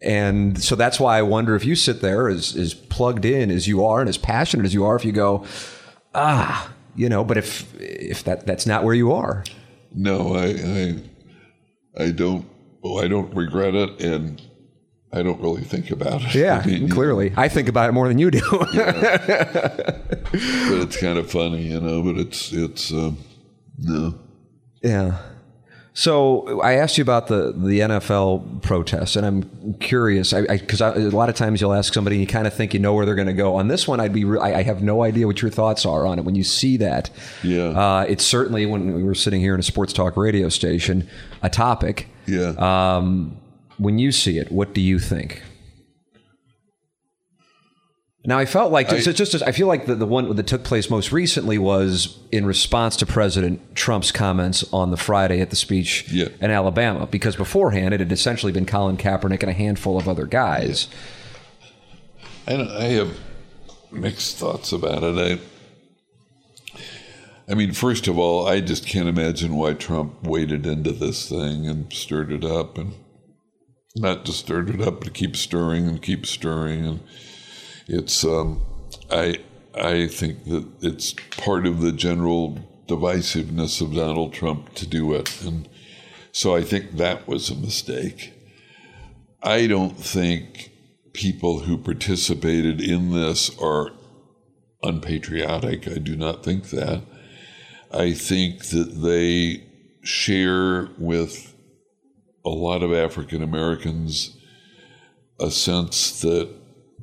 And 0.00 0.60
so 0.60 0.74
that's 0.74 0.98
why 0.98 1.18
I 1.18 1.22
wonder 1.22 1.54
if 1.54 1.64
you 1.64 1.76
sit 1.76 2.00
there 2.00 2.28
as, 2.28 2.56
as 2.56 2.74
plugged 2.74 3.24
in 3.24 3.50
as 3.50 3.68
you 3.68 3.84
are 3.84 4.00
and 4.00 4.08
as 4.08 4.18
passionate 4.18 4.66
as 4.66 4.74
you 4.74 4.84
are, 4.84 4.96
if 4.96 5.04
you 5.04 5.12
go, 5.12 5.46
ah, 6.14 6.72
you 6.94 7.08
know, 7.08 7.24
but 7.24 7.36
if 7.36 7.74
if 7.80 8.24
that 8.24 8.46
that's 8.46 8.66
not 8.66 8.84
where 8.84 8.94
you 8.94 9.12
are. 9.12 9.44
no, 9.94 10.34
I, 10.34 10.46
I, 10.46 12.04
I 12.04 12.10
don't, 12.10 12.46
well, 12.82 13.04
I 13.04 13.08
don't 13.08 13.34
regret 13.34 13.74
it 13.74 14.00
and 14.00 14.40
I 15.12 15.22
don't 15.22 15.40
really 15.40 15.62
think 15.62 15.90
about 15.90 16.22
it. 16.22 16.34
Yeah, 16.34 16.62
I 16.64 16.66
mean, 16.66 16.88
clearly. 16.88 17.32
I 17.36 17.48
think 17.48 17.68
about 17.68 17.88
it 17.90 17.92
more 17.92 18.08
than 18.08 18.18
you 18.18 18.30
do. 18.30 18.40
but 18.50 18.72
it's 20.80 20.96
kind 20.96 21.18
of 21.18 21.30
funny, 21.30 21.66
you 21.66 21.80
know. 21.80 22.02
But 22.02 22.16
it's 22.16 22.52
it's 22.52 22.90
um, 22.92 23.18
no. 23.78 24.18
yeah. 24.82 25.18
So 25.94 26.60
I 26.62 26.74
asked 26.74 26.96
you 26.96 27.02
about 27.02 27.26
the, 27.26 27.52
the 27.54 27.80
NFL 27.80 28.62
protests, 28.62 29.14
and 29.14 29.26
I'm 29.26 29.74
curious 29.74 30.32
because 30.32 30.80
I, 30.80 30.94
a 30.94 30.98
lot 31.10 31.28
of 31.28 31.34
times 31.34 31.60
you'll 31.60 31.74
ask 31.74 31.92
somebody 31.92 32.16
and 32.16 32.20
you 32.22 32.26
kind 32.26 32.46
of 32.46 32.54
think 32.54 32.72
you 32.72 32.80
know 32.80 32.94
where 32.94 33.04
they're 33.04 33.14
going 33.14 33.26
to 33.28 33.34
go. 33.34 33.56
On 33.56 33.68
this 33.68 33.86
one, 33.86 34.00
I'd 34.00 34.12
be 34.12 34.24
re- 34.24 34.38
I, 34.40 34.60
I 34.60 34.62
have 34.62 34.82
no 34.82 35.02
idea 35.02 35.26
what 35.26 35.42
your 35.42 35.50
thoughts 35.50 35.84
are 35.84 36.06
on 36.06 36.18
it. 36.18 36.24
When 36.24 36.34
you 36.34 36.44
see 36.44 36.78
that, 36.78 37.10
Yeah. 37.42 37.64
uh, 37.78 38.06
it's 38.08 38.24
certainly 38.24 38.64
when 38.64 38.94
we 38.94 39.02
were 39.02 39.14
sitting 39.14 39.40
here 39.42 39.52
in 39.52 39.60
a 39.60 39.62
sports 39.62 39.92
talk 39.92 40.16
radio 40.16 40.48
station, 40.48 41.06
a 41.42 41.50
topic. 41.50 42.08
Yeah. 42.26 42.54
Um, 42.56 43.36
when 43.76 43.98
you 43.98 44.12
see 44.12 44.38
it, 44.38 44.50
what 44.50 44.72
do 44.72 44.80
you 44.80 44.98
think? 44.98 45.42
Now, 48.24 48.38
I 48.38 48.44
felt 48.44 48.70
like 48.70 48.88
just, 48.88 49.16
just 49.16 49.34
as, 49.34 49.42
I 49.42 49.50
feel 49.50 49.66
like 49.66 49.86
the, 49.86 49.96
the 49.96 50.06
one 50.06 50.36
that 50.36 50.46
took 50.46 50.62
place 50.62 50.88
most 50.88 51.10
recently 51.10 51.58
was 51.58 52.18
in 52.30 52.46
response 52.46 52.96
to 52.98 53.06
President 53.06 53.74
Trump's 53.74 54.12
comments 54.12 54.64
on 54.72 54.92
the 54.92 54.96
Friday 54.96 55.40
at 55.40 55.50
the 55.50 55.56
speech 55.56 56.08
Yeah. 56.08 56.28
in 56.40 56.52
Alabama, 56.52 57.08
because 57.08 57.34
beforehand 57.34 57.94
it 57.94 57.98
had 57.98 58.12
essentially 58.12 58.52
been 58.52 58.64
Colin 58.64 58.96
Kaepernick 58.96 59.40
and 59.42 59.50
a 59.50 59.54
handful 59.54 59.98
of 59.98 60.08
other 60.08 60.26
guys. 60.26 60.86
I, 62.46 62.52
don't, 62.56 62.70
I 62.70 62.84
have 62.84 63.18
mixed 63.90 64.36
thoughts 64.36 64.70
about 64.70 65.02
it. 65.02 65.40
I, 66.70 66.80
I 67.50 67.54
mean, 67.54 67.72
first 67.72 68.06
of 68.06 68.18
all, 68.18 68.46
I 68.46 68.60
just 68.60 68.86
can't 68.86 69.08
imagine 69.08 69.56
why 69.56 69.72
Trump 69.74 70.22
waded 70.22 70.64
into 70.64 70.92
this 70.92 71.28
thing 71.28 71.66
and 71.66 71.92
stirred 71.92 72.30
it 72.30 72.44
up, 72.44 72.78
and 72.78 72.94
not 73.96 74.24
just 74.24 74.38
stirred 74.38 74.70
it 74.70 74.80
up, 74.80 75.00
but 75.00 75.12
keep 75.12 75.34
stirring 75.36 75.88
and 75.88 76.00
keep 76.00 76.24
stirring, 76.24 76.86
and 76.86 77.00
it's. 77.86 78.24
Um, 78.24 78.62
I 79.10 79.38
I 79.74 80.06
think 80.06 80.44
that 80.44 80.66
it's 80.80 81.14
part 81.36 81.66
of 81.66 81.80
the 81.80 81.92
general 81.92 82.58
divisiveness 82.86 83.80
of 83.80 83.94
Donald 83.94 84.32
Trump 84.32 84.74
to 84.74 84.86
do 84.86 85.14
it, 85.14 85.42
and 85.42 85.68
so 86.32 86.54
I 86.54 86.62
think 86.62 86.96
that 86.96 87.26
was 87.26 87.50
a 87.50 87.54
mistake. 87.54 88.32
I 89.42 89.66
don't 89.66 89.98
think 89.98 90.70
people 91.12 91.60
who 91.60 91.76
participated 91.76 92.80
in 92.80 93.12
this 93.12 93.56
are 93.58 93.90
unpatriotic. 94.82 95.88
I 95.88 95.98
do 95.98 96.16
not 96.16 96.44
think 96.44 96.70
that. 96.70 97.02
I 97.92 98.12
think 98.12 98.66
that 98.66 99.02
they 99.02 99.64
share 100.02 100.88
with 100.98 101.54
a 102.44 102.50
lot 102.50 102.82
of 102.82 102.92
African 102.92 103.42
Americans 103.42 104.36
a 105.38 105.50
sense 105.50 106.20
that, 106.22 106.48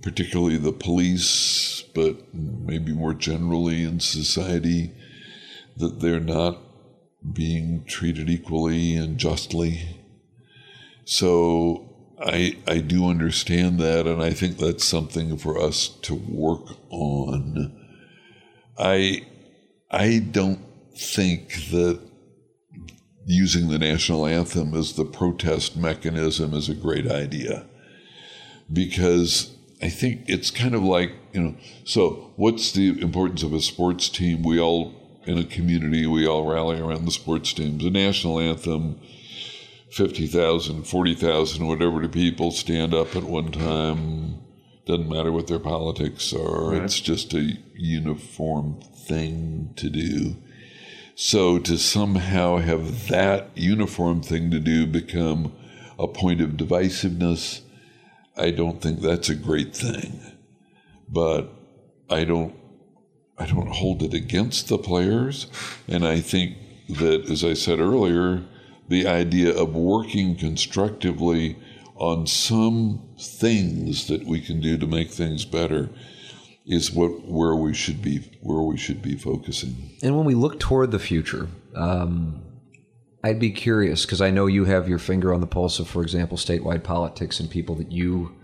particularly 0.02 0.58
the 0.58 0.72
police, 0.72 1.84
but 1.94 2.34
maybe 2.34 2.94
more 2.94 3.14
generally 3.14 3.84
in 3.84 4.00
society, 4.00 4.92
that 5.78 6.00
they're 6.00 6.20
not 6.20 6.60
being 7.34 7.84
treated 7.86 8.30
equally 8.30 8.96
and 8.96 9.18
justly. 9.18 10.02
So 11.06 11.90
I 12.22 12.58
I 12.68 12.80
do 12.80 13.08
understand 13.08 13.80
that, 13.80 14.08
and 14.08 14.22
I 14.22 14.32
think 14.32 14.58
that's 14.58 14.86
something 14.86 15.38
for 15.38 15.60
us 15.60 15.88
to 16.04 16.16
work 16.16 16.78
on. 16.90 17.76
I 18.78 19.26
I 19.92 20.20
don't 20.20 20.60
think 20.96 21.70
that 21.72 22.00
using 23.26 23.70
the 23.70 23.80
national 23.80 24.26
anthem 24.26 24.74
as 24.74 24.94
the 24.94 25.06
protest 25.06 25.78
mechanism 25.78 26.54
is 26.54 26.68
a 26.68 26.74
great 26.74 27.10
idea 27.10 27.66
because 28.72 29.56
I 29.82 29.90
think 29.90 30.24
it's 30.28 30.52
kind 30.52 30.76
of 30.76 30.84
like 30.84 31.12
you 31.34 31.42
know. 31.42 31.56
So 31.86 32.32
what's 32.36 32.72
the 32.72 33.02
importance 33.02 33.44
of 33.44 33.54
a 33.54 33.62
sports 33.62 34.10
team? 34.10 34.44
We 34.44 34.60
all 34.60 34.94
in 35.26 35.38
a 35.38 35.44
community 35.44 36.08
we 36.08 36.28
all 36.28 36.46
rally 36.46 36.80
around 36.80 37.06
the 37.06 37.12
sports 37.12 37.54
teams. 37.54 37.84
The 37.84 37.90
national 37.90 38.40
anthem 38.40 39.00
50,000, 39.92 40.84
40,000, 40.84 41.66
whatever 41.66 42.02
the 42.02 42.10
people 42.10 42.52
stand 42.52 42.94
up 42.94 43.16
at 43.16 43.24
one 43.24 43.52
time. 43.52 44.40
Doesn't 44.86 45.10
matter 45.10 45.32
what 45.32 45.48
their 45.48 45.60
politics 45.60 46.34
are. 46.34 46.76
It's 46.76 47.00
just 47.00 47.34
a 47.34 47.58
uniform 47.76 48.82
thing 48.82 49.74
to 49.76 49.90
do. 49.90 50.36
So 51.16 51.60
to 51.60 51.78
somehow 51.78 52.58
have 52.58 53.08
that 53.10 53.50
uniform 53.56 54.22
thing 54.22 54.52
to 54.52 54.60
do 54.60 54.88
become 54.88 55.54
a 55.98 56.08
point 56.08 56.42
of 56.42 56.52
divisiveness, 56.52 57.62
I 58.40 58.52
don't 58.52 58.82
think 58.82 59.02
that's 59.02 59.30
a 59.30 59.36
great 59.36 59.76
thing. 59.76 60.22
But 61.08 61.52
I 62.10 62.24
don't 62.24 62.56
I 63.38 63.46
don't 63.46 63.70
hold 63.70 64.04
it 64.04 64.14
against 64.14 64.68
the 64.68 64.78
players, 64.78 65.48
and 65.88 66.06
I 66.06 66.20
think 66.20 66.58
that, 66.90 67.30
as 67.30 67.44
I 67.44 67.54
said 67.54 67.80
earlier, 67.80 68.44
the 68.90 69.08
idea 69.08 69.56
of 69.56 69.74
working 69.74 70.36
constructively 70.36 71.58
on 71.96 72.28
some 72.28 73.02
things 73.18 74.08
that 74.08 74.26
we 74.26 74.42
can 74.42 74.60
do 74.60 74.78
to 74.78 74.88
make 74.88 75.12
things 75.12 75.46
better 75.46 75.90
is 76.66 76.92
what 76.92 77.26
where 77.26 77.56
we 77.56 77.74
should 77.74 78.02
be 78.02 78.20
where 78.42 78.62
we 78.62 78.78
should 78.78 79.02
be 79.02 79.16
focusing. 79.16 79.92
And 80.04 80.18
when 80.18 80.26
we 80.26 80.36
look 80.36 80.60
toward 80.60 80.92
the 80.92 81.00
future, 81.00 81.48
um, 81.76 82.42
I'd 83.24 83.40
be 83.40 83.52
curious 83.52 84.06
because 84.06 84.22
I 84.22 84.32
know 84.32 84.46
you 84.46 84.66
have 84.66 84.88
your 84.88 85.00
finger 85.00 85.34
on 85.34 85.42
the 85.42 85.48
pulse 85.48 85.80
of, 85.80 85.90
for 85.90 86.02
example, 86.02 86.38
statewide 86.38 86.84
politics 86.84 87.40
and 87.40 87.50
people 87.50 87.76
that 87.76 87.92
you 87.92 88.36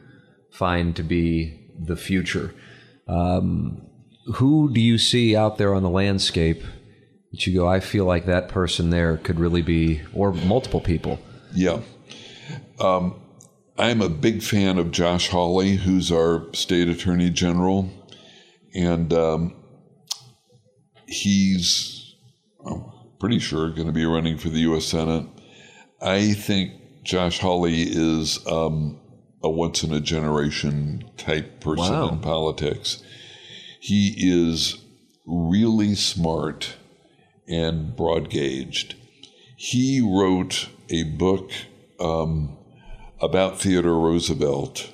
find 0.51 0.95
to 0.95 1.03
be 1.03 1.71
the 1.79 1.95
future. 1.95 2.53
Um, 3.07 3.87
who 4.35 4.73
do 4.73 4.81
you 4.81 4.97
see 4.97 5.35
out 5.35 5.57
there 5.57 5.73
on 5.73 5.83
the 5.83 5.89
landscape 5.89 6.63
that 7.31 7.45
you 7.45 7.53
go, 7.53 7.67
I 7.67 7.79
feel 7.79 8.05
like 8.05 8.25
that 8.25 8.49
person 8.49 8.89
there 8.89 9.17
could 9.17 9.39
really 9.39 9.61
be, 9.61 10.01
or 10.13 10.33
multiple 10.33 10.81
people? 10.81 11.19
Yeah. 11.53 11.79
Um, 12.79 13.21
I'm 13.77 14.01
a 14.01 14.09
big 14.09 14.41
fan 14.41 14.77
of 14.77 14.91
Josh 14.91 15.29
Hawley, 15.29 15.75
who's 15.75 16.11
our 16.11 16.47
state 16.53 16.87
attorney 16.87 17.29
general. 17.29 17.89
And 18.73 19.13
um, 19.13 19.55
he's, 21.07 22.15
I'm 22.65 22.85
pretty 23.19 23.39
sure, 23.39 23.69
going 23.71 23.87
to 23.87 23.93
be 23.93 24.05
running 24.05 24.37
for 24.37 24.49
the 24.49 24.59
U.S. 24.61 24.85
Senate. 24.85 25.25
I 26.01 26.33
think 26.33 26.73
Josh 27.03 27.39
Hawley 27.39 27.83
is 27.83 28.45
um, 28.47 28.99
a 29.43 29.49
once 29.49 29.83
in 29.83 29.93
a 29.93 29.99
generation 30.01 31.09
type 31.17 31.59
person 31.61 31.93
Wow. 31.93 32.09
in 32.09 32.19
politics. 32.19 33.01
He 33.79 34.15
is 34.17 34.77
really 35.25 35.95
smart 35.95 36.75
and 37.47 37.95
broad 37.95 38.29
gauged. 38.29 38.95
He 39.55 40.01
wrote 40.01 40.69
a 40.89 41.03
book 41.03 41.51
um, 41.99 42.57
about 43.21 43.59
Theodore 43.59 43.99
Roosevelt 43.99 44.91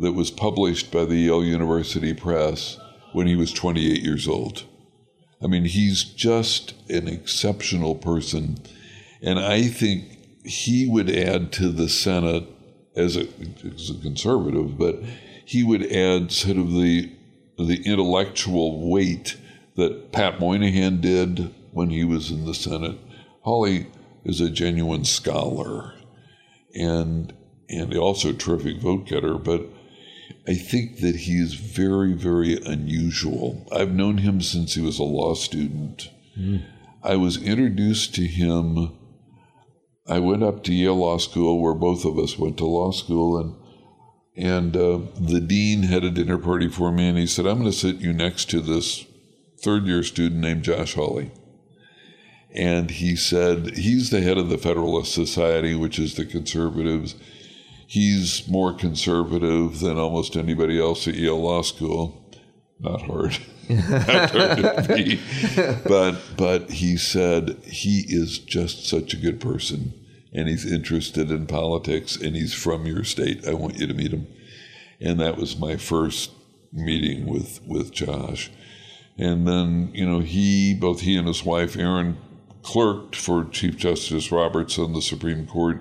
that 0.00 0.12
was 0.12 0.30
published 0.30 0.90
by 0.92 1.04
the 1.04 1.16
Yale 1.16 1.44
University 1.44 2.14
Press 2.14 2.78
when 3.12 3.26
he 3.26 3.34
was 3.36 3.52
28 3.52 4.00
years 4.02 4.28
old. 4.28 4.64
I 5.42 5.46
mean, 5.46 5.64
he's 5.64 6.04
just 6.04 6.74
an 6.90 7.08
exceptional 7.08 7.94
person. 7.94 8.58
And 9.22 9.38
I 9.38 9.62
think 9.64 10.44
he 10.44 10.86
would 10.88 11.10
add 11.10 11.52
to 11.52 11.68
the 11.68 11.88
Senate 11.88 12.44
as 12.96 13.16
a, 13.16 13.28
as 13.64 13.90
a 13.90 14.00
conservative, 14.02 14.78
but 14.78 15.00
he 15.44 15.62
would 15.62 15.84
add 15.92 16.32
sort 16.32 16.56
of 16.56 16.72
the, 16.72 17.10
the 17.56 17.82
intellectual 17.84 18.90
weight 18.90 19.36
that 19.76 20.10
Pat 20.12 20.40
Moynihan 20.40 21.00
did 21.00 21.54
when 21.72 21.90
he 21.90 22.04
was 22.04 22.30
in 22.30 22.44
the 22.44 22.54
Senate. 22.54 22.98
Hawley 23.42 23.86
is 24.24 24.40
a 24.40 24.50
genuine 24.50 25.04
scholar 25.04 25.94
and 26.74 27.32
and 27.70 27.94
also 27.96 28.32
terrific 28.32 28.78
vote 28.78 29.06
getter, 29.06 29.34
but 29.34 29.60
I 30.48 30.54
think 30.54 31.00
that 31.00 31.14
he 31.14 31.38
is 31.38 31.54
very, 31.54 32.14
very 32.14 32.56
unusual. 32.64 33.68
I've 33.70 33.92
known 33.92 34.18
him 34.18 34.40
since 34.40 34.74
he 34.74 34.80
was 34.80 34.98
a 34.98 35.04
law 35.04 35.34
student. 35.34 36.10
I 37.02 37.16
was 37.16 37.42
introduced 37.42 38.14
to 38.14 38.26
him. 38.26 38.96
I 40.06 40.20
went 40.20 40.42
up 40.42 40.64
to 40.64 40.72
Yale 40.72 40.96
Law 40.96 41.18
School, 41.18 41.60
where 41.60 41.74
both 41.74 42.06
of 42.06 42.18
us 42.18 42.38
went 42.38 42.56
to 42.58 42.64
law 42.64 42.92
school, 42.92 43.36
and 43.38 43.54
and 44.34 44.76
uh, 44.76 45.00
the 45.20 45.40
dean 45.40 45.82
had 45.82 46.04
a 46.04 46.10
dinner 46.10 46.38
party 46.38 46.68
for 46.68 46.90
me, 46.92 47.08
and 47.08 47.18
he 47.18 47.26
said, 47.26 47.46
"I'm 47.46 47.58
going 47.58 47.70
to 47.70 47.76
sit 47.76 47.96
you 47.96 48.14
next 48.14 48.48
to 48.50 48.60
this 48.60 49.04
third 49.62 49.86
year 49.86 50.02
student 50.02 50.40
named 50.40 50.62
Josh 50.62 50.94
Hawley." 50.94 51.30
And 52.54 52.90
he 52.90 53.14
said, 53.14 53.76
he's 53.76 54.08
the 54.10 54.22
head 54.22 54.38
of 54.38 54.48
the 54.48 54.56
Federalist 54.56 55.12
Society, 55.12 55.74
which 55.74 55.98
is 55.98 56.14
the 56.14 56.24
conservatives. 56.24 57.14
He's 57.90 58.46
more 58.46 58.74
conservative 58.74 59.80
than 59.80 59.96
almost 59.96 60.36
anybody 60.36 60.78
else 60.78 61.08
at 61.08 61.14
Yale 61.14 61.40
Law 61.40 61.62
School. 61.62 62.22
Not 62.78 63.00
hard. 63.00 63.38
Not 63.70 64.30
hard 64.30 64.58
to 64.58 64.94
be. 64.94 65.20
But, 65.88 66.20
but 66.36 66.70
he 66.70 66.98
said 66.98 67.56
he 67.64 68.04
is 68.06 68.38
just 68.38 68.86
such 68.86 69.14
a 69.14 69.16
good 69.16 69.40
person 69.40 69.94
and 70.34 70.48
he's 70.48 70.70
interested 70.70 71.30
in 71.30 71.46
politics 71.46 72.14
and 72.14 72.36
he's 72.36 72.52
from 72.52 72.84
your 72.84 73.04
state. 73.04 73.48
I 73.48 73.54
want 73.54 73.78
you 73.78 73.86
to 73.86 73.94
meet 73.94 74.12
him. 74.12 74.26
And 75.00 75.18
that 75.20 75.38
was 75.38 75.58
my 75.58 75.78
first 75.78 76.30
meeting 76.70 77.24
with, 77.24 77.62
with 77.66 77.90
Josh. 77.90 78.50
And 79.16 79.48
then, 79.48 79.92
you 79.94 80.06
know, 80.06 80.20
he, 80.20 80.74
both 80.74 81.00
he 81.00 81.16
and 81.16 81.26
his 81.26 81.42
wife, 81.42 81.74
Erin, 81.74 82.18
clerked 82.62 83.16
for 83.16 83.46
Chief 83.46 83.78
Justice 83.78 84.30
Roberts 84.30 84.78
on 84.78 84.92
the 84.92 85.00
Supreme 85.00 85.46
Court. 85.46 85.80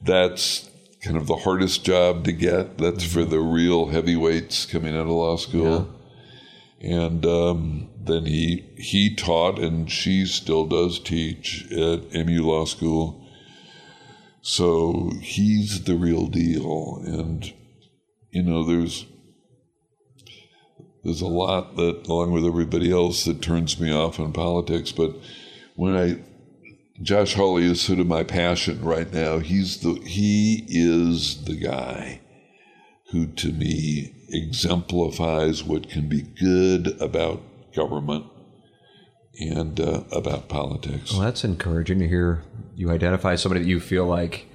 That's 0.00 0.70
kind 1.06 1.16
of 1.16 1.26
the 1.26 1.36
hardest 1.36 1.84
job 1.84 2.24
to 2.24 2.32
get. 2.32 2.78
That's 2.78 3.04
for 3.04 3.24
the 3.24 3.40
real 3.40 3.86
heavyweights 3.86 4.66
coming 4.66 4.94
out 4.94 5.02
of 5.02 5.08
law 5.08 5.36
school. 5.36 5.88
And 6.80 7.24
um, 7.24 7.90
then 7.98 8.26
he 8.26 8.64
he 8.76 9.14
taught, 9.14 9.58
and 9.58 9.90
she 9.90 10.26
still 10.26 10.66
does 10.66 10.98
teach 10.98 11.64
at 11.72 12.12
MU 12.12 12.42
Law 12.42 12.64
School. 12.64 13.26
So 14.42 15.12
he's 15.22 15.84
the 15.84 15.96
real 15.96 16.26
deal, 16.26 17.02
and 17.04 17.52
you 18.30 18.42
know, 18.42 18.62
there's 18.64 19.06
there's 21.06 21.22
a 21.22 21.26
lot 21.26 21.76
that, 21.76 22.06
along 22.08 22.32
with 22.32 22.44
everybody 22.44 22.90
else, 22.90 23.24
that 23.24 23.40
turns 23.40 23.78
me 23.78 23.92
off 23.92 24.18
in 24.18 24.32
politics. 24.32 24.90
But 24.90 25.14
when 25.76 25.96
I, 25.96 26.18
Josh 27.02 27.34
Hawley 27.34 27.64
is 27.64 27.80
sort 27.80 27.98
of 27.98 28.06
my 28.06 28.22
passion 28.24 28.82
right 28.82 29.12
now. 29.12 29.38
He's 29.38 29.80
the 29.80 29.94
he 30.04 30.64
is 30.68 31.44
the 31.44 31.56
guy 31.56 32.20
who, 33.10 33.26
to 33.26 33.52
me, 33.52 34.14
exemplifies 34.30 35.62
what 35.62 35.88
can 35.88 36.08
be 36.08 36.22
good 36.22 37.00
about 37.00 37.42
government 37.74 38.26
and 39.38 39.78
uh, 39.78 40.02
about 40.10 40.48
politics. 40.48 41.12
Well, 41.12 41.22
that's 41.22 41.44
encouraging 41.44 41.98
to 42.00 42.08
hear 42.08 42.42
you 42.74 42.90
identify 42.90 43.36
somebody 43.36 43.62
that 43.62 43.68
you 43.68 43.80
feel 43.80 44.06
like 44.06 44.46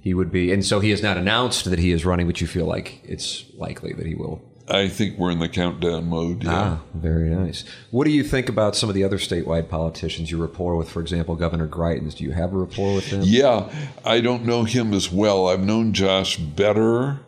he 0.00 0.12
would 0.12 0.32
be. 0.32 0.52
And 0.52 0.64
so 0.64 0.80
he 0.80 0.90
has 0.90 1.02
not 1.02 1.16
announced 1.16 1.66
that 1.70 1.78
he 1.78 1.92
is 1.92 2.04
running, 2.04 2.26
but 2.26 2.40
you 2.40 2.46
feel 2.46 2.66
like 2.66 3.00
it's 3.04 3.44
likely 3.56 3.92
that 3.92 4.06
he 4.06 4.14
will. 4.14 4.42
I 4.68 4.88
think 4.88 5.16
we're 5.16 5.30
in 5.30 5.38
the 5.38 5.48
countdown 5.48 6.08
mode. 6.08 6.42
Yeah. 6.42 6.52
Ah, 6.52 6.80
very 6.94 7.30
nice. 7.30 7.64
What 7.90 8.04
do 8.04 8.10
you 8.10 8.24
think 8.24 8.48
about 8.48 8.74
some 8.74 8.88
of 8.88 8.94
the 8.94 9.04
other 9.04 9.18
statewide 9.18 9.68
politicians 9.68 10.30
you 10.30 10.38
rapport 10.38 10.76
with? 10.76 10.88
For 10.88 11.00
example, 11.00 11.36
Governor 11.36 11.68
Greitens. 11.68 12.16
Do 12.16 12.24
you 12.24 12.32
have 12.32 12.52
a 12.52 12.56
rapport 12.56 12.94
with 12.94 13.06
him? 13.06 13.22
Yeah, 13.24 13.70
I 14.04 14.20
don't 14.20 14.44
know 14.44 14.64
him 14.64 14.92
as 14.92 15.10
well. 15.10 15.48
I've 15.48 15.60
known 15.60 15.92
Josh 15.92 16.36
better 16.36 17.20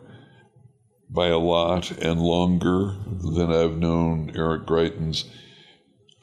by 1.09 1.27
a 1.27 1.37
lot 1.37 1.91
and 1.91 2.21
longer 2.21 2.95
than 3.07 3.51
I've 3.51 3.77
known 3.77 4.31
Eric 4.35 4.65
Greitens. 4.65 5.25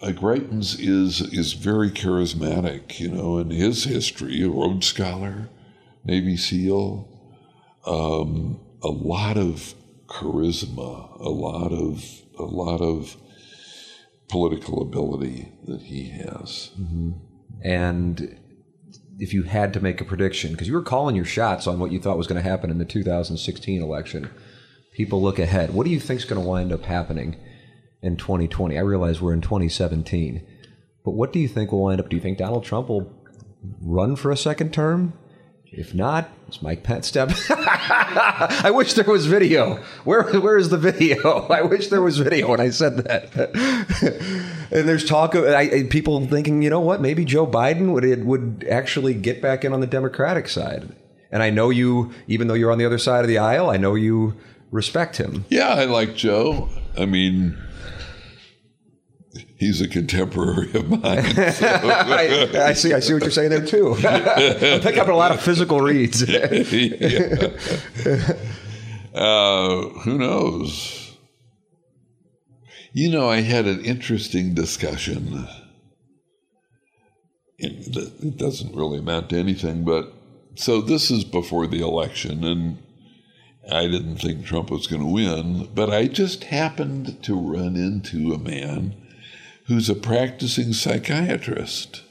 Uh, 0.02 0.08
Greitens 0.08 0.76
is 0.78 1.22
is 1.32 1.54
very 1.54 1.90
charismatic, 1.90 3.00
you 3.00 3.08
know, 3.08 3.38
in 3.38 3.48
his 3.50 3.84
history, 3.84 4.42
a 4.42 4.50
Rhodes 4.50 4.86
Scholar, 4.86 5.48
Navy 6.04 6.36
SEAL, 6.36 7.08
um, 7.86 8.60
a 8.82 8.88
lot 8.88 9.38
of 9.38 9.74
charisma, 10.06 11.18
a 11.20 11.28
lot 11.28 11.72
of 11.72 12.04
a 12.38 12.44
lot 12.44 12.80
of 12.80 13.16
political 14.28 14.82
ability 14.82 15.52
that 15.66 15.82
he 15.82 16.08
has. 16.08 16.70
Mm-hmm. 16.78 17.12
And 17.62 18.38
if 19.18 19.32
you 19.32 19.44
had 19.44 19.72
to 19.72 19.80
make 19.80 20.00
a 20.00 20.04
prediction, 20.04 20.52
because 20.52 20.68
you 20.68 20.74
were 20.74 20.82
calling 20.82 21.16
your 21.16 21.24
shots 21.24 21.66
on 21.66 21.78
what 21.78 21.92
you 21.92 22.00
thought 22.00 22.18
was 22.18 22.26
going 22.26 22.42
to 22.42 22.48
happen 22.48 22.70
in 22.70 22.78
the 22.78 22.84
2016 22.84 23.82
election, 23.82 24.30
people 24.92 25.22
look 25.22 25.38
ahead. 25.38 25.72
What 25.72 25.84
do 25.84 25.90
you 25.90 26.00
think 26.00 26.20
is 26.20 26.26
going 26.26 26.42
to 26.42 26.46
wind 26.46 26.72
up 26.72 26.84
happening 26.84 27.36
in 28.02 28.16
2020? 28.16 28.76
I 28.76 28.82
realize 28.82 29.20
we're 29.20 29.32
in 29.32 29.40
2017, 29.40 30.46
but 31.04 31.12
what 31.12 31.32
do 31.32 31.38
you 31.38 31.48
think 31.48 31.72
will 31.72 31.82
wind 31.82 32.00
up? 32.00 32.08
Do 32.08 32.16
you 32.16 32.22
think 32.22 32.38
Donald 32.38 32.64
Trump 32.64 32.88
will 32.88 33.12
run 33.80 34.16
for 34.16 34.30
a 34.30 34.36
second 34.36 34.72
term? 34.72 35.14
If 35.72 35.94
not, 35.94 36.30
it's 36.48 36.62
Mike 36.62 36.82
Pence 36.82 37.06
step? 37.08 37.30
I 37.50 38.70
wish 38.72 38.94
there 38.94 39.04
was 39.04 39.26
video. 39.26 39.76
Where 40.04 40.22
where 40.40 40.56
is 40.56 40.68
the 40.68 40.78
video? 40.78 41.46
I 41.50 41.62
wish 41.62 41.88
there 41.88 42.02
was 42.02 42.18
video 42.18 42.50
when 42.50 42.60
I 42.60 42.70
said 42.70 42.98
that. 42.98 43.34
and 44.70 44.88
there's 44.88 45.04
talk 45.04 45.34
of 45.34 45.44
I- 45.44 45.84
people 45.84 46.24
thinking, 46.26 46.62
you 46.62 46.70
know 46.70 46.80
what? 46.80 47.00
Maybe 47.00 47.24
Joe 47.24 47.46
Biden 47.46 47.92
would 47.92 48.24
would 48.24 48.66
actually 48.70 49.14
get 49.14 49.42
back 49.42 49.64
in 49.64 49.72
on 49.72 49.80
the 49.80 49.86
Democratic 49.86 50.48
side. 50.48 50.94
And 51.32 51.42
I 51.42 51.50
know 51.50 51.70
you, 51.70 52.12
even 52.28 52.46
though 52.46 52.54
you're 52.54 52.70
on 52.70 52.78
the 52.78 52.86
other 52.86 52.98
side 52.98 53.22
of 53.22 53.28
the 53.28 53.38
aisle, 53.38 53.68
I 53.68 53.76
know 53.76 53.96
you 53.96 54.34
respect 54.70 55.16
him. 55.16 55.44
Yeah, 55.48 55.68
I 55.68 55.84
like 55.84 56.14
Joe. 56.14 56.68
I 56.96 57.04
mean, 57.06 57.58
he's 59.56 59.80
a 59.80 59.88
contemporary 59.88 60.72
of 60.74 60.88
mine. 60.88 61.02
I, 61.02 62.50
I 62.54 62.72
see. 62.72 62.92
I 62.92 63.00
see 63.00 63.14
what 63.14 63.22
you're 63.22 63.30
saying 63.30 63.50
there 63.50 63.64
too. 63.64 63.94
I 63.98 64.80
pick 64.82 64.98
up 64.98 65.08
a 65.08 65.12
lot 65.12 65.32
of 65.32 65.40
physical 65.40 65.80
reads. 65.80 66.24
Yeah. 66.36 68.32
Uh, 69.14 69.88
who 70.00 70.18
knows? 70.18 71.16
You 72.92 73.10
know, 73.10 73.30
I 73.30 73.40
had 73.40 73.66
an 73.66 73.82
interesting 73.82 74.52
discussion 74.52 75.48
it 77.58 78.36
doesn't 78.36 78.74
really 78.74 78.98
amount 78.98 79.30
to 79.30 79.38
anything. 79.38 79.84
But 79.84 80.12
so 80.54 80.80
this 80.80 81.10
is 81.10 81.24
before 81.24 81.66
the 81.66 81.80
election, 81.80 82.44
and 82.44 82.78
I 83.70 83.86
didn't 83.86 84.16
think 84.16 84.44
Trump 84.44 84.70
was 84.70 84.86
going 84.86 85.02
to 85.02 85.08
win, 85.08 85.68
but 85.74 85.90
I 85.90 86.06
just 86.06 86.44
happened 86.44 87.22
to 87.24 87.34
run 87.34 87.76
into 87.76 88.32
a 88.32 88.38
man 88.38 88.94
who's 89.66 89.88
a 89.88 89.94
practicing 89.94 90.72
psychiatrist. 90.72 92.02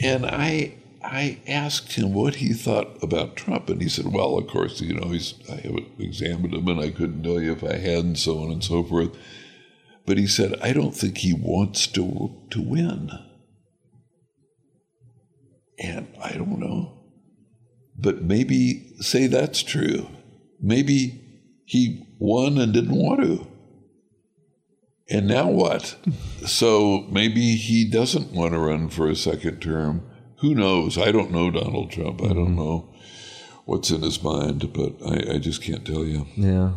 And 0.00 0.26
I 0.26 0.74
I 1.02 1.38
asked 1.46 1.92
him 1.92 2.14
what 2.14 2.36
he 2.36 2.52
thought 2.52 3.02
about 3.02 3.36
Trump, 3.36 3.68
and 3.68 3.80
he 3.80 3.88
said, 3.88 4.12
"Well, 4.12 4.38
of 4.38 4.46
course, 4.46 4.80
you 4.80 4.94
know, 4.94 5.08
he's 5.10 5.34
I 5.50 5.56
haven't 5.56 5.88
examined 5.98 6.54
him, 6.54 6.66
and 6.68 6.80
I 6.80 6.90
couldn't 6.90 7.22
tell 7.22 7.40
you 7.40 7.52
if 7.52 7.62
I 7.62 7.76
had, 7.76 8.04
and 8.04 8.18
so 8.18 8.38
on 8.38 8.50
and 8.50 8.64
so 8.64 8.82
forth." 8.82 9.16
But 10.06 10.18
he 10.18 10.26
said, 10.26 10.54
"I 10.60 10.72
don't 10.72 10.96
think 10.96 11.18
he 11.18 11.32
wants 11.32 11.86
to 11.88 12.30
to 12.50 12.60
win." 12.60 13.10
And 15.78 16.08
I 16.20 16.32
don't 16.32 16.58
know. 16.58 17.04
But 17.96 18.22
maybe 18.22 18.94
say 19.00 19.26
that's 19.26 19.62
true. 19.62 20.08
Maybe 20.60 21.20
he 21.64 22.06
won 22.18 22.58
and 22.58 22.72
didn't 22.72 22.96
want 22.96 23.20
to. 23.22 23.46
And 25.08 25.26
now 25.26 25.48
what? 25.48 25.96
so 26.46 27.06
maybe 27.10 27.56
he 27.56 27.84
doesn't 27.84 28.32
want 28.32 28.52
to 28.52 28.58
run 28.58 28.88
for 28.88 29.08
a 29.08 29.16
second 29.16 29.60
term. 29.60 30.02
Who 30.38 30.54
knows? 30.54 30.98
I 30.98 31.12
don't 31.12 31.30
know 31.30 31.50
Donald 31.50 31.90
Trump. 31.90 32.22
I 32.22 32.28
don't 32.28 32.48
mm-hmm. 32.48 32.56
know 32.56 32.94
what's 33.64 33.90
in 33.90 34.02
his 34.02 34.22
mind, 34.22 34.72
but 34.72 34.94
I, 35.06 35.34
I 35.34 35.38
just 35.38 35.62
can't 35.62 35.86
tell 35.86 36.04
you. 36.04 36.26
Yeah. 36.36 36.72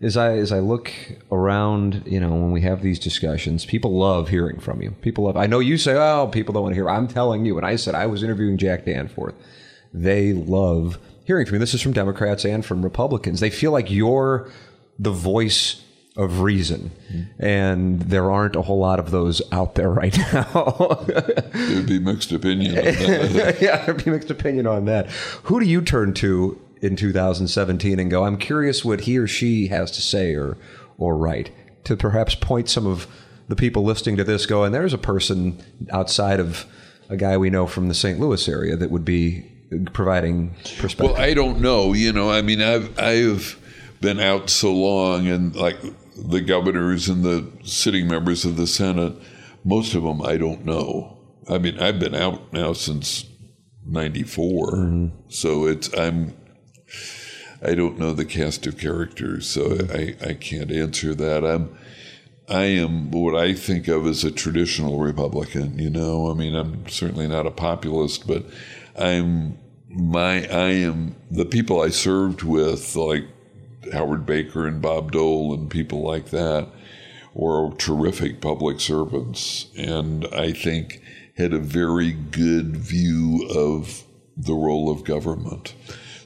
As 0.00 0.16
I 0.16 0.32
as 0.32 0.50
I 0.50 0.58
look 0.58 0.92
around, 1.30 2.02
you 2.06 2.18
know, 2.18 2.30
when 2.30 2.50
we 2.50 2.62
have 2.62 2.82
these 2.82 2.98
discussions, 2.98 3.64
people 3.64 3.96
love 3.96 4.28
hearing 4.30 4.58
from 4.58 4.82
you. 4.82 4.90
People 5.00 5.24
love. 5.24 5.36
I 5.36 5.46
know 5.46 5.60
you 5.60 5.78
say, 5.78 5.94
"Oh, 5.94 6.26
people 6.26 6.52
don't 6.52 6.64
want 6.64 6.72
to 6.72 6.76
hear." 6.76 6.90
I'm 6.90 7.06
telling 7.06 7.46
you, 7.46 7.56
and 7.56 7.64
I 7.64 7.76
said 7.76 7.94
I 7.94 8.06
was 8.06 8.24
interviewing 8.24 8.58
Jack 8.58 8.84
Danforth. 8.84 9.36
They 9.94 10.32
love 10.32 10.98
hearing 11.24 11.46
from 11.46 11.54
you. 11.54 11.58
This 11.60 11.74
is 11.74 11.82
from 11.82 11.92
Democrats 11.92 12.44
and 12.44 12.66
from 12.66 12.82
Republicans. 12.82 13.38
They 13.38 13.50
feel 13.50 13.70
like 13.70 13.92
you're 13.92 14.50
the 14.98 15.12
voice 15.12 15.84
of 16.16 16.40
reason, 16.40 16.90
and 17.38 18.00
there 18.02 18.30
aren't 18.30 18.54
a 18.54 18.62
whole 18.62 18.78
lot 18.78 18.98
of 18.98 19.10
those 19.10 19.40
out 19.50 19.74
there 19.76 19.90
right 19.90 20.16
now. 20.32 21.04
There'd 21.06 21.86
be 21.86 21.98
mixed 21.98 22.32
opinion. 22.32 22.76
On 22.78 22.84
that. 22.84 23.58
yeah, 23.62 23.84
there'd 23.84 24.04
be 24.04 24.10
mixed 24.10 24.30
opinion 24.30 24.66
on 24.66 24.84
that. 24.86 25.10
Who 25.44 25.58
do 25.58 25.66
you 25.66 25.80
turn 25.80 26.12
to 26.14 26.60
in 26.82 26.96
2017 26.96 27.98
and 27.98 28.10
go, 28.10 28.24
I'm 28.24 28.36
curious 28.36 28.84
what 28.84 29.02
he 29.02 29.16
or 29.16 29.26
she 29.26 29.68
has 29.68 29.90
to 29.92 30.02
say 30.02 30.34
or 30.34 30.58
or 30.98 31.16
write 31.16 31.50
to 31.84 31.96
perhaps 31.96 32.34
point 32.34 32.68
some 32.68 32.86
of 32.86 33.06
the 33.48 33.56
people 33.56 33.82
listening 33.82 34.16
to 34.16 34.24
this 34.24 34.46
go, 34.46 34.64
and 34.64 34.74
there's 34.74 34.92
a 34.92 34.98
person 34.98 35.62
outside 35.90 36.40
of 36.40 36.66
a 37.08 37.16
guy 37.16 37.36
we 37.36 37.50
know 37.50 37.66
from 37.66 37.88
the 37.88 37.94
St. 37.94 38.20
Louis 38.20 38.48
area 38.48 38.76
that 38.76 38.90
would 38.90 39.04
be 39.04 39.46
providing 39.92 40.50
perspective. 40.78 41.16
Well, 41.16 41.16
I 41.16 41.34
don't 41.34 41.60
know. 41.60 41.92
You 41.92 42.12
know, 42.12 42.30
I 42.30 42.42
mean, 42.42 42.60
I've 42.62 42.98
I've 42.98 43.58
been 44.00 44.20
out 44.20 44.50
so 44.50 44.72
long, 44.74 45.26
and 45.26 45.54
like 45.56 45.78
the 46.28 46.40
governors 46.40 47.08
and 47.08 47.24
the 47.24 47.50
sitting 47.64 48.08
members 48.08 48.44
of 48.44 48.56
the 48.56 48.66
Senate, 48.66 49.14
most 49.64 49.94
of 49.94 50.02
them 50.02 50.22
I 50.22 50.36
don't 50.36 50.64
know. 50.64 51.18
I 51.48 51.58
mean, 51.58 51.78
I've 51.78 51.98
been 51.98 52.14
out 52.14 52.52
now 52.52 52.72
since 52.72 53.26
'94, 53.86 55.10
so 55.28 55.66
it's 55.66 55.92
I'm. 55.96 56.36
I 57.64 57.74
don't 57.74 57.98
know 57.98 58.12
the 58.12 58.24
cast 58.24 58.66
of 58.66 58.76
characters, 58.76 59.48
so 59.48 59.86
I, 59.92 60.16
I 60.20 60.34
can't 60.34 60.72
answer 60.72 61.14
that. 61.14 61.44
I'm 61.44 61.76
I 62.48 62.64
am 62.64 63.10
what 63.10 63.36
I 63.36 63.54
think 63.54 63.88
of 63.88 64.06
as 64.06 64.24
a 64.24 64.30
traditional 64.30 64.98
Republican. 64.98 65.78
You 65.78 65.90
know, 65.90 66.30
I 66.30 66.34
mean, 66.34 66.54
I'm 66.54 66.88
certainly 66.88 67.28
not 67.28 67.46
a 67.46 67.50
populist, 67.50 68.26
but 68.26 68.44
I'm 68.96 69.58
my 69.88 70.46
I 70.48 70.70
am 70.70 71.16
the 71.30 71.44
people 71.44 71.80
I 71.80 71.90
served 71.90 72.42
with, 72.42 72.96
like 72.96 73.24
Howard 73.92 74.26
Baker 74.26 74.66
and 74.66 74.80
Bob 74.80 75.12
Dole 75.12 75.54
and 75.54 75.70
people 75.70 76.02
like 76.02 76.30
that, 76.30 76.68
were 77.34 77.74
terrific 77.76 78.40
public 78.40 78.80
servants, 78.80 79.66
and 79.76 80.26
I 80.32 80.52
think 80.52 81.02
had 81.36 81.54
a 81.54 81.58
very 81.58 82.12
good 82.12 82.76
view 82.76 83.48
of 83.54 84.04
the 84.36 84.54
role 84.54 84.90
of 84.90 85.04
government. 85.04 85.74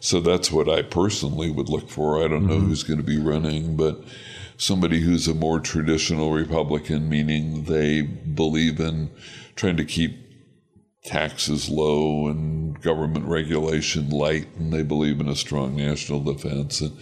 So 0.00 0.20
that's 0.20 0.50
what 0.50 0.68
I 0.68 0.82
personally 0.82 1.50
would 1.50 1.68
look 1.68 1.88
for. 1.88 2.22
I 2.22 2.28
don't 2.28 2.46
know 2.46 2.57
mm-hmm. 2.57 2.68
who's 2.68 2.82
going 2.82 2.98
to 2.98 3.07
be 3.07 3.18
running, 3.18 3.76
but 3.76 4.02
somebody 4.57 5.00
who's 5.00 5.28
a 5.28 5.34
more 5.34 5.61
traditional 5.61 6.32
Republican, 6.32 7.09
meaning 7.09 7.64
they 7.64 8.02
believe 8.02 8.80
in 8.80 9.11
trying 9.54 9.76
to 9.76 9.84
keep 9.84 10.16
taxes 11.04 11.68
low 11.68 12.26
and 12.28 12.80
government 12.80 13.26
regulation 13.26 14.11
light, 14.11 14.48
and 14.57 14.72
they 14.72 14.82
believe 14.82 15.20
in 15.20 15.28
a 15.28 15.36
strong 15.36 15.76
national 15.76 16.20
defense 16.20 16.80
and 16.80 16.96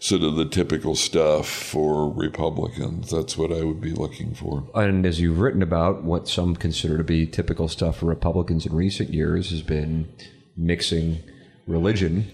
sort 0.00 0.22
of 0.22 0.36
the 0.36 0.44
typical 0.44 0.94
stuff 0.94 1.48
for 1.48 2.10
Republicans. 2.10 3.10
That's 3.10 3.36
what 3.36 3.52
I 3.52 3.64
would 3.64 3.80
be 3.80 3.92
looking 3.92 4.34
for. 4.34 4.68
and 4.74 5.04
as 5.04 5.20
you've 5.20 5.38
written 5.38 5.62
about, 5.62 6.04
what 6.04 6.28
some 6.28 6.56
consider 6.56 6.96
to 6.96 7.04
be 7.04 7.26
typical 7.26 7.68
stuff 7.68 7.98
for 7.98 8.06
Republicans 8.06 8.66
in 8.66 8.74
recent 8.74 9.12
years 9.12 9.50
has 9.50 9.62
been 9.62 10.12
mixing 10.56 11.18
religion 11.66 12.26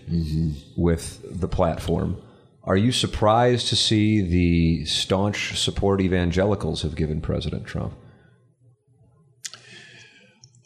with 0.76 1.20
the 1.40 1.48
platform. 1.48 2.20
Are 2.64 2.76
you 2.76 2.92
surprised 2.92 3.68
to 3.68 3.76
see 3.76 4.22
the 4.22 4.84
staunch 4.86 5.58
support 5.58 6.00
evangelicals 6.00 6.82
have 6.82 6.94
given 6.94 7.20
President 7.20 7.66
Trump? 7.66 7.94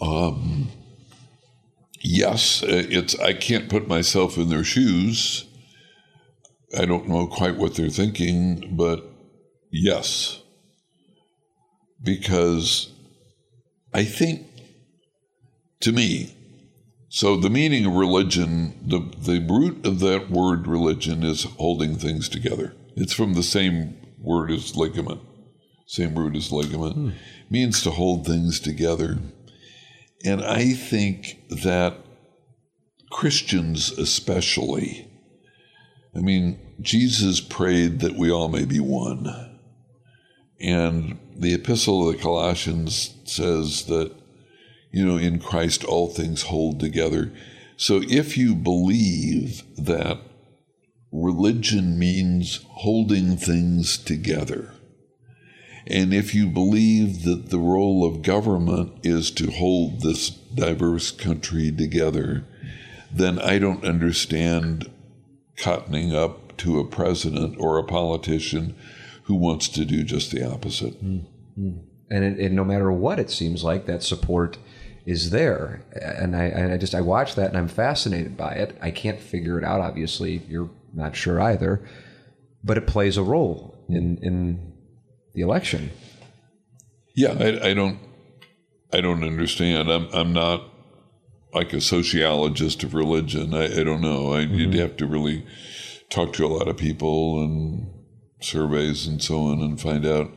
Um, 0.00 0.68
Yes, 2.00 2.62
uh, 2.62 2.84
it's. 2.88 3.18
I 3.18 3.32
can't 3.32 3.68
put 3.68 3.88
myself 3.88 4.36
in 4.36 4.48
their 4.48 4.64
shoes. 4.64 5.44
I 6.76 6.84
don't 6.84 7.08
know 7.08 7.26
quite 7.26 7.56
what 7.56 7.74
they're 7.74 7.88
thinking, 7.88 8.74
but 8.76 9.04
yes, 9.70 10.42
because 12.02 12.92
I 13.94 14.04
think, 14.04 14.46
to 15.80 15.92
me, 15.92 16.34
so 17.08 17.36
the 17.36 17.50
meaning 17.50 17.86
of 17.86 17.94
religion, 17.94 18.74
the 18.86 19.00
the 19.18 19.40
root 19.48 19.86
of 19.86 20.00
that 20.00 20.30
word 20.30 20.66
religion 20.66 21.22
is 21.22 21.44
holding 21.44 21.96
things 21.96 22.28
together. 22.28 22.74
It's 22.96 23.14
from 23.14 23.34
the 23.34 23.42
same 23.42 23.96
word 24.20 24.50
as 24.50 24.76
ligament, 24.76 25.22
same 25.86 26.14
root 26.14 26.36
as 26.36 26.52
ligament, 26.52 26.94
hmm. 26.94 27.10
means 27.48 27.82
to 27.82 27.90
hold 27.92 28.26
things 28.26 28.60
together. 28.60 29.18
And 30.24 30.44
I 30.44 30.74
think 30.74 31.38
that 31.48 31.94
Christians, 33.10 33.90
especially, 33.92 35.07
I 36.18 36.20
mean, 36.20 36.58
Jesus 36.80 37.40
prayed 37.40 38.00
that 38.00 38.16
we 38.16 38.30
all 38.30 38.48
may 38.48 38.64
be 38.64 38.80
one. 38.80 39.60
And 40.60 41.18
the 41.36 41.54
Epistle 41.54 42.08
of 42.08 42.16
the 42.16 42.22
Colossians 42.22 43.14
says 43.24 43.84
that, 43.84 44.12
you 44.90 45.06
know, 45.06 45.16
in 45.16 45.38
Christ 45.38 45.84
all 45.84 46.08
things 46.08 46.42
hold 46.42 46.80
together. 46.80 47.32
So 47.76 48.02
if 48.08 48.36
you 48.36 48.56
believe 48.56 49.62
that 49.76 50.18
religion 51.12 51.96
means 51.96 52.64
holding 52.68 53.36
things 53.36 53.96
together, 53.96 54.74
and 55.86 56.12
if 56.12 56.34
you 56.34 56.48
believe 56.48 57.22
that 57.22 57.50
the 57.50 57.60
role 57.60 58.04
of 58.04 58.22
government 58.22 58.92
is 59.04 59.30
to 59.32 59.52
hold 59.52 60.00
this 60.00 60.30
diverse 60.30 61.12
country 61.12 61.70
together, 61.70 62.44
then 63.12 63.38
I 63.38 63.58
don't 63.60 63.84
understand 63.84 64.90
cottoning 65.58 66.14
up 66.14 66.56
to 66.58 66.78
a 66.78 66.86
president 66.86 67.56
or 67.58 67.78
a 67.78 67.84
politician 67.84 68.74
who 69.24 69.34
wants 69.34 69.68
to 69.68 69.84
do 69.84 70.02
just 70.02 70.30
the 70.30 70.48
opposite. 70.48 70.94
Hmm, 70.94 71.18
hmm. 71.54 71.78
And, 72.10 72.24
it, 72.24 72.38
and 72.38 72.56
no 72.56 72.64
matter 72.64 72.90
what, 72.90 73.18
it 73.18 73.30
seems 73.30 73.62
like 73.62 73.86
that 73.86 74.02
support 74.02 74.56
is 75.04 75.30
there. 75.30 75.84
And 75.92 76.34
I, 76.34 76.44
and 76.44 76.72
I 76.72 76.78
just 76.78 76.94
I 76.94 77.00
watch 77.00 77.34
that 77.34 77.48
and 77.48 77.58
I'm 77.58 77.68
fascinated 77.68 78.36
by 78.36 78.52
it. 78.52 78.78
I 78.80 78.90
can't 78.90 79.20
figure 79.20 79.58
it 79.58 79.64
out. 79.64 79.80
Obviously, 79.80 80.42
you're 80.48 80.70
not 80.94 81.16
sure 81.16 81.40
either, 81.40 81.86
but 82.64 82.78
it 82.78 82.86
plays 82.86 83.16
a 83.16 83.22
role 83.22 83.84
in 83.88 84.18
in 84.22 84.72
the 85.34 85.42
election. 85.42 85.90
Yeah, 87.14 87.36
I, 87.38 87.70
I 87.70 87.74
don't, 87.74 87.98
I 88.92 89.00
don't 89.00 89.24
understand. 89.24 89.90
I'm, 89.90 90.08
I'm 90.12 90.32
not 90.32 90.62
like 91.58 91.72
a 91.72 91.80
sociologist 91.80 92.84
of 92.84 92.94
religion. 92.94 93.52
I, 93.52 93.80
I 93.80 93.82
don't 93.82 94.00
know. 94.00 94.32
I, 94.32 94.42
You'd 94.42 94.70
mm-hmm. 94.70 94.78
have 94.78 94.96
to 94.98 95.06
really 95.06 95.44
talk 96.08 96.32
to 96.34 96.46
a 96.46 96.54
lot 96.56 96.68
of 96.68 96.76
people 96.76 97.42
and 97.42 97.90
surveys 98.40 99.08
and 99.08 99.20
so 99.20 99.42
on 99.42 99.60
and 99.60 99.80
find 99.80 100.06
out 100.06 100.30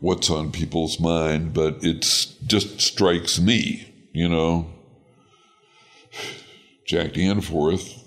what's 0.00 0.30
on 0.30 0.50
people's 0.50 0.98
mind. 0.98 1.52
But 1.52 1.84
it 1.84 2.00
just 2.46 2.80
strikes 2.80 3.38
me, 3.38 3.94
you 4.12 4.26
know, 4.26 4.72
Jack 6.86 7.12
Danforth, 7.12 8.02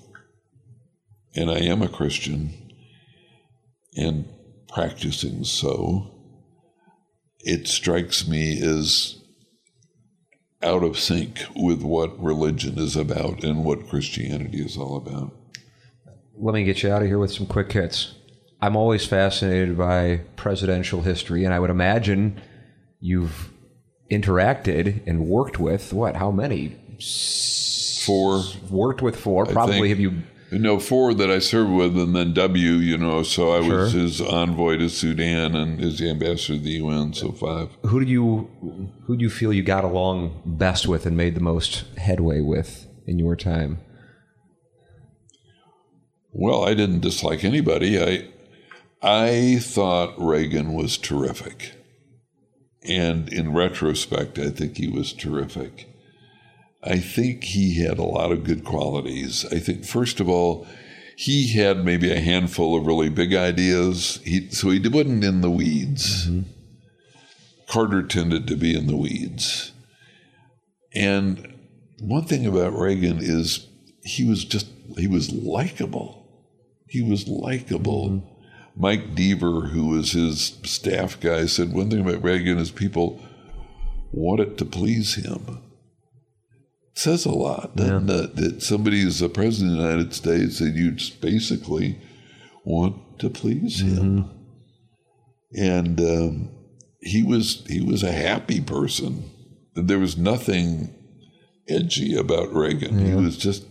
and 1.36 1.52
I 1.52 1.60
am 1.60 1.84
a 1.84 1.88
Christian, 1.88 2.74
and 3.96 4.28
practicing 4.68 5.44
so 5.44 6.12
it 7.42 7.68
strikes 7.68 8.28
me 8.28 8.60
as 8.64 9.21
out 10.64 10.84
of 10.84 10.98
sync 11.00 11.40
with 11.56 11.82
what 11.82 12.22
religion 12.22 12.78
is 12.78 12.96
about 12.96 13.44
and 13.44 13.64
what 13.66 13.88
Christianity 13.90 14.62
is 14.62 14.78
all 14.78 14.96
about. 14.98 15.32
Let 16.38 16.54
me 16.54 16.64
get 16.64 16.84
you 16.84 16.92
out 16.92 17.02
of 17.02 17.08
here 17.08 17.20
with 17.20 17.32
some 17.32 17.46
quick 17.46 17.72
hits. 17.72 18.16
I'm 18.62 18.76
always 18.76 19.06
fascinated 19.06 19.78
by 19.78 20.22
presidential 20.36 21.02
history, 21.02 21.46
and 21.46 21.54
I 21.54 21.60
would 21.60 21.70
imagine 21.72 22.40
you've 23.00 23.52
interacted 24.12 25.02
and 25.08 25.28
worked 25.28 25.60
with 25.60 25.94
what? 25.94 26.16
How 26.16 26.32
many? 26.32 26.76
Four. 28.06 28.44
Worked 28.70 29.02
with 29.02 29.16
four. 29.16 29.46
Probably 29.46 29.74
think- 29.76 29.88
have 29.90 30.00
you? 30.00 30.24
No, 30.52 30.80
four 30.80 31.14
that 31.14 31.32
I 31.32 31.40
served 31.40 31.72
with, 31.72 31.98
and 31.98 32.14
then 32.14 32.34
W, 32.34 32.72
you 32.74 32.98
know, 32.98 33.24
so 33.24 33.52
I 33.52 33.60
was 33.62 33.94
his 33.94 34.20
envoy 34.20 34.78
to 34.78 34.90
Sudan 34.90 35.56
and 35.56 35.80
his 35.80 36.02
ambassador 36.02 36.58
to 36.58 36.64
the 36.64 36.72
UN, 36.72 37.14
so 37.14 37.32
five. 37.32 37.70
Who 37.86 38.04
do 38.04 38.12
you? 38.12 38.50
Who 39.06 39.16
do 39.16 39.24
you 39.24 39.30
feel 39.30 39.54
you 39.54 39.64
got 39.64 39.86
along 39.86 40.42
best 40.46 40.88
with 40.88 41.06
and 41.06 41.16
made 41.16 41.36
the 41.36 41.42
most 41.42 41.86
headway 41.98 42.42
with 42.42 42.88
in 43.08 43.18
your 43.18 43.38
time? 43.38 43.80
Well, 46.34 46.66
I 46.66 46.74
didn't 46.74 47.00
dislike 47.00 47.46
anybody. 47.46 48.02
I 48.02 48.28
I 49.02 49.60
thought 49.60 50.14
Reagan 50.18 50.74
was 50.74 50.98
terrific. 50.98 51.74
And 52.84 53.30
in 53.30 53.54
retrospect, 53.54 54.38
I 54.38 54.50
think 54.50 54.78
he 54.78 54.88
was 54.88 55.14
terrific. 55.14 55.88
I 56.84 56.98
think 56.98 57.44
he 57.44 57.84
had 57.84 58.00
a 58.00 58.04
lot 58.04 58.32
of 58.32 58.44
good 58.44 58.64
qualities. 58.64 59.46
I 59.52 59.60
think 59.60 59.86
first 59.86 60.20
of 60.20 60.28
all, 60.28 60.66
he 61.16 61.54
had 61.54 61.86
maybe 61.86 62.12
a 62.12 62.20
handful 62.20 62.76
of 62.76 62.88
really 62.88 63.10
big 63.10 63.36
ideas. 63.36 64.20
He, 64.24 64.50
so 64.50 64.70
he 64.72 64.80
wasn't 64.88 65.24
in 65.24 65.42
the 65.42 65.52
weeds. 65.52 66.28
Mm-hmm. 66.28 66.50
Carter 67.68 68.02
tended 68.02 68.48
to 68.48 68.56
be 68.56 68.76
in 68.76 68.88
the 68.88 68.98
weeds. 68.98 69.72
And 70.94 71.60
one 72.00 72.26
thing 72.26 72.46
about 72.46 72.78
Reagan 72.78 73.20
is 73.22 73.68
he 74.04 74.26
was 74.26 74.44
just 74.44 74.68
he 74.98 75.08
was 75.08 75.32
likable. 75.32 76.26
He 76.88 77.02
was 77.02 77.28
likable. 77.28 78.10
Mm-hmm. 78.10 78.28
Mike 78.76 79.16
Deaver, 79.16 79.70
who 79.70 79.88
was 79.88 80.14
his 80.14 80.58
staff 80.64 81.20
guy, 81.20 81.46
said 81.46 81.74
one 81.74 81.90
thing 81.90 82.02
about 82.02 82.24
Reagan 82.24 82.58
is 82.58 82.72
people 82.72 83.22
wanted 84.12 84.58
to 84.58 84.66
please 84.66 85.16
him. 85.16 85.62
Says 86.94 87.26
a 87.26 87.32
lot, 87.32 87.76
it? 87.76 88.36
That 88.36 88.62
somebody 88.62 89.02
is 89.02 89.20
the 89.20 89.30
president 89.30 89.74
of 89.74 89.78
the 89.78 89.90
United 89.90 90.14
States 90.14 90.60
and 90.60 90.76
you 90.76 90.98
basically 91.20 92.00
want 92.64 93.20
to 93.20 93.30
please 93.30 93.82
him. 93.82 94.30
And 95.54 96.00
um, 96.00 96.50
he 97.02 97.24
was 97.24 97.66
he 97.68 97.82
was 97.82 98.04
a 98.04 98.12
happy 98.12 98.62
person. 98.62 99.30
There 99.76 100.00
was 100.00 100.18
nothing 100.18 100.94
edgy 101.68 102.16
about 102.16 102.54
Reagan. 102.54 103.00
He 103.06 103.14
was 103.16 103.38
just 103.38 103.66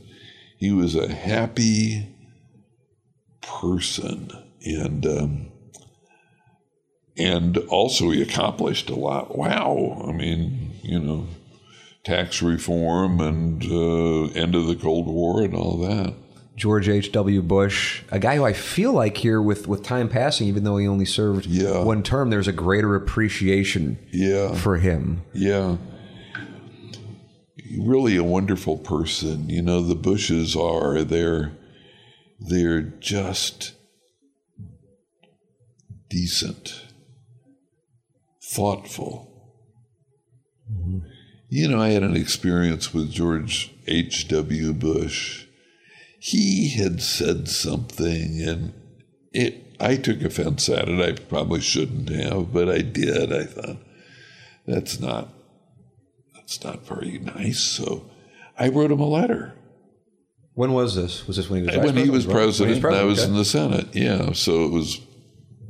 he 0.59 0.73
was 0.73 0.95
a 0.95 1.13
happy 1.13 2.15
person, 3.41 4.31
and 4.63 5.07
um, 5.07 5.53
and 7.17 7.57
also 7.69 8.11
he 8.11 8.21
accomplished 8.23 8.91
a 8.91 8.95
lot. 8.95 9.37
Wow, 9.37 10.05
I 10.07 10.13
mean, 10.13 10.73
you 10.83 10.99
know, 10.99 11.27
tax 12.05 12.43
reform 12.43 13.21
and 13.21 13.63
uh, 13.65 14.33
end 14.39 14.55
of 14.55 14.67
the 14.67 14.77
Cold 14.77 15.07
War 15.07 15.43
and 15.43 15.55
all 15.55 15.77
that. 15.79 16.15
George 16.57 16.89
H.W. 16.89 17.41
Bush, 17.43 18.03
a 18.11 18.19
guy 18.19 18.37
who 18.37 18.45
I 18.45 18.53
feel 18.53 18.93
like 18.93 19.17
here 19.17 19.41
with, 19.41 19.67
with 19.67 19.83
time 19.83 20.09
passing, 20.11 20.47
even 20.47 20.65
though 20.65 20.77
he 20.77 20.87
only 20.87 21.07
served 21.07 21.47
Yeah. 21.47 21.83
one 21.85 22.03
term, 22.03 22.29
there's 22.29 22.49
a 22.49 22.53
greater 22.53 22.95
appreciation 22.95 23.99
Yeah, 24.13 24.55
for 24.55 24.77
him. 24.77 25.23
yeah. 25.33 25.77
Really 27.79 28.17
a 28.17 28.25
wonderful 28.25 28.77
person. 28.79 29.49
You 29.49 29.63
know, 29.63 29.81
the 29.81 29.95
Bushes 29.95 30.57
are 30.57 31.03
they're 31.05 31.53
they're 32.41 32.83
just 32.83 33.75
decent, 36.09 36.83
thoughtful. 38.43 39.29
You 41.51 41.69
know, 41.69 41.81
I 41.83 41.89
had 41.91 42.05
an 42.05 42.17
experience 42.17 42.95
with 42.95 43.11
George 43.13 43.73
H.W. 43.89 44.73
Bush. 44.75 45.47
He 46.21 46.71
had 46.71 47.03
said 47.03 47.49
something, 47.49 48.41
and 48.43 48.73
it. 49.33 49.67
I 49.81 49.97
took 49.97 50.23
offense 50.23 50.69
at 50.69 50.89
it. 50.89 51.01
I 51.01 51.21
probably 51.23 51.61
shouldn't 51.61 52.11
have, 52.11 52.53
but 52.53 52.69
I 52.71 52.83
did. 52.83 53.33
I 53.33 53.45
thought 53.45 53.79
that's 54.67 55.01
not 55.01 55.29
that's 56.35 56.63
not 56.65 56.87
very 56.87 57.19
nice. 57.19 57.61
So 57.61 58.11
I 58.59 58.69
wrote 58.69 58.91
him 58.93 59.01
a 59.01 59.07
letter 59.07 59.55
When 60.55 60.73
was 60.73 60.95
this? 60.95 61.27
Was 61.27 61.37
this 61.37 61.49
when 61.51 61.61
he 61.61 61.67
was 61.67 61.75
vice 61.75 61.85
when 61.87 61.97
he 61.97 62.11
president? 62.11 62.13
was 62.13 62.27
When 62.61 62.75
he 62.75 62.81
president, 62.81 62.85
and 62.85 62.97
I 62.97 63.05
was 63.05 63.21
okay. 63.21 63.29
in 63.31 63.37
the 63.37 63.45
Senate. 63.45 63.89
Yeah, 63.95 64.33
so 64.33 64.65
it 64.67 64.71
was 64.73 65.01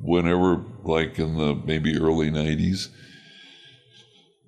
whenever, 0.03 0.63
like 0.83 1.19
in 1.19 1.37
the 1.37 1.55
maybe 1.65 1.97
early 1.99 2.31
'90s, 2.31 2.89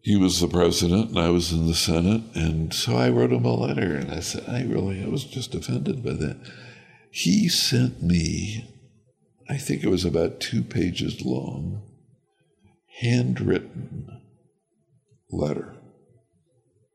he 0.02 0.16
was 0.16 0.40
the 0.40 0.48
president, 0.48 1.10
and 1.10 1.18
I 1.18 1.30
was 1.30 1.52
in 1.52 1.68
the 1.68 1.74
Senate, 1.74 2.22
and 2.34 2.74
so 2.74 2.96
I 2.96 3.08
wrote 3.08 3.32
him 3.32 3.44
a 3.44 3.54
letter, 3.54 3.94
and 3.94 4.10
I 4.10 4.18
said, 4.18 4.44
I 4.48 4.64
really, 4.64 5.02
I 5.02 5.08
was 5.08 5.22
just 5.22 5.54
offended 5.54 6.02
by 6.04 6.12
that. 6.14 6.38
He 7.10 7.48
sent 7.48 8.02
me, 8.02 8.68
I 9.48 9.58
think 9.58 9.84
it 9.84 9.88
was 9.88 10.04
about 10.04 10.40
two 10.40 10.64
pages 10.64 11.24
long, 11.24 11.82
handwritten 13.00 14.20
letter 15.30 15.76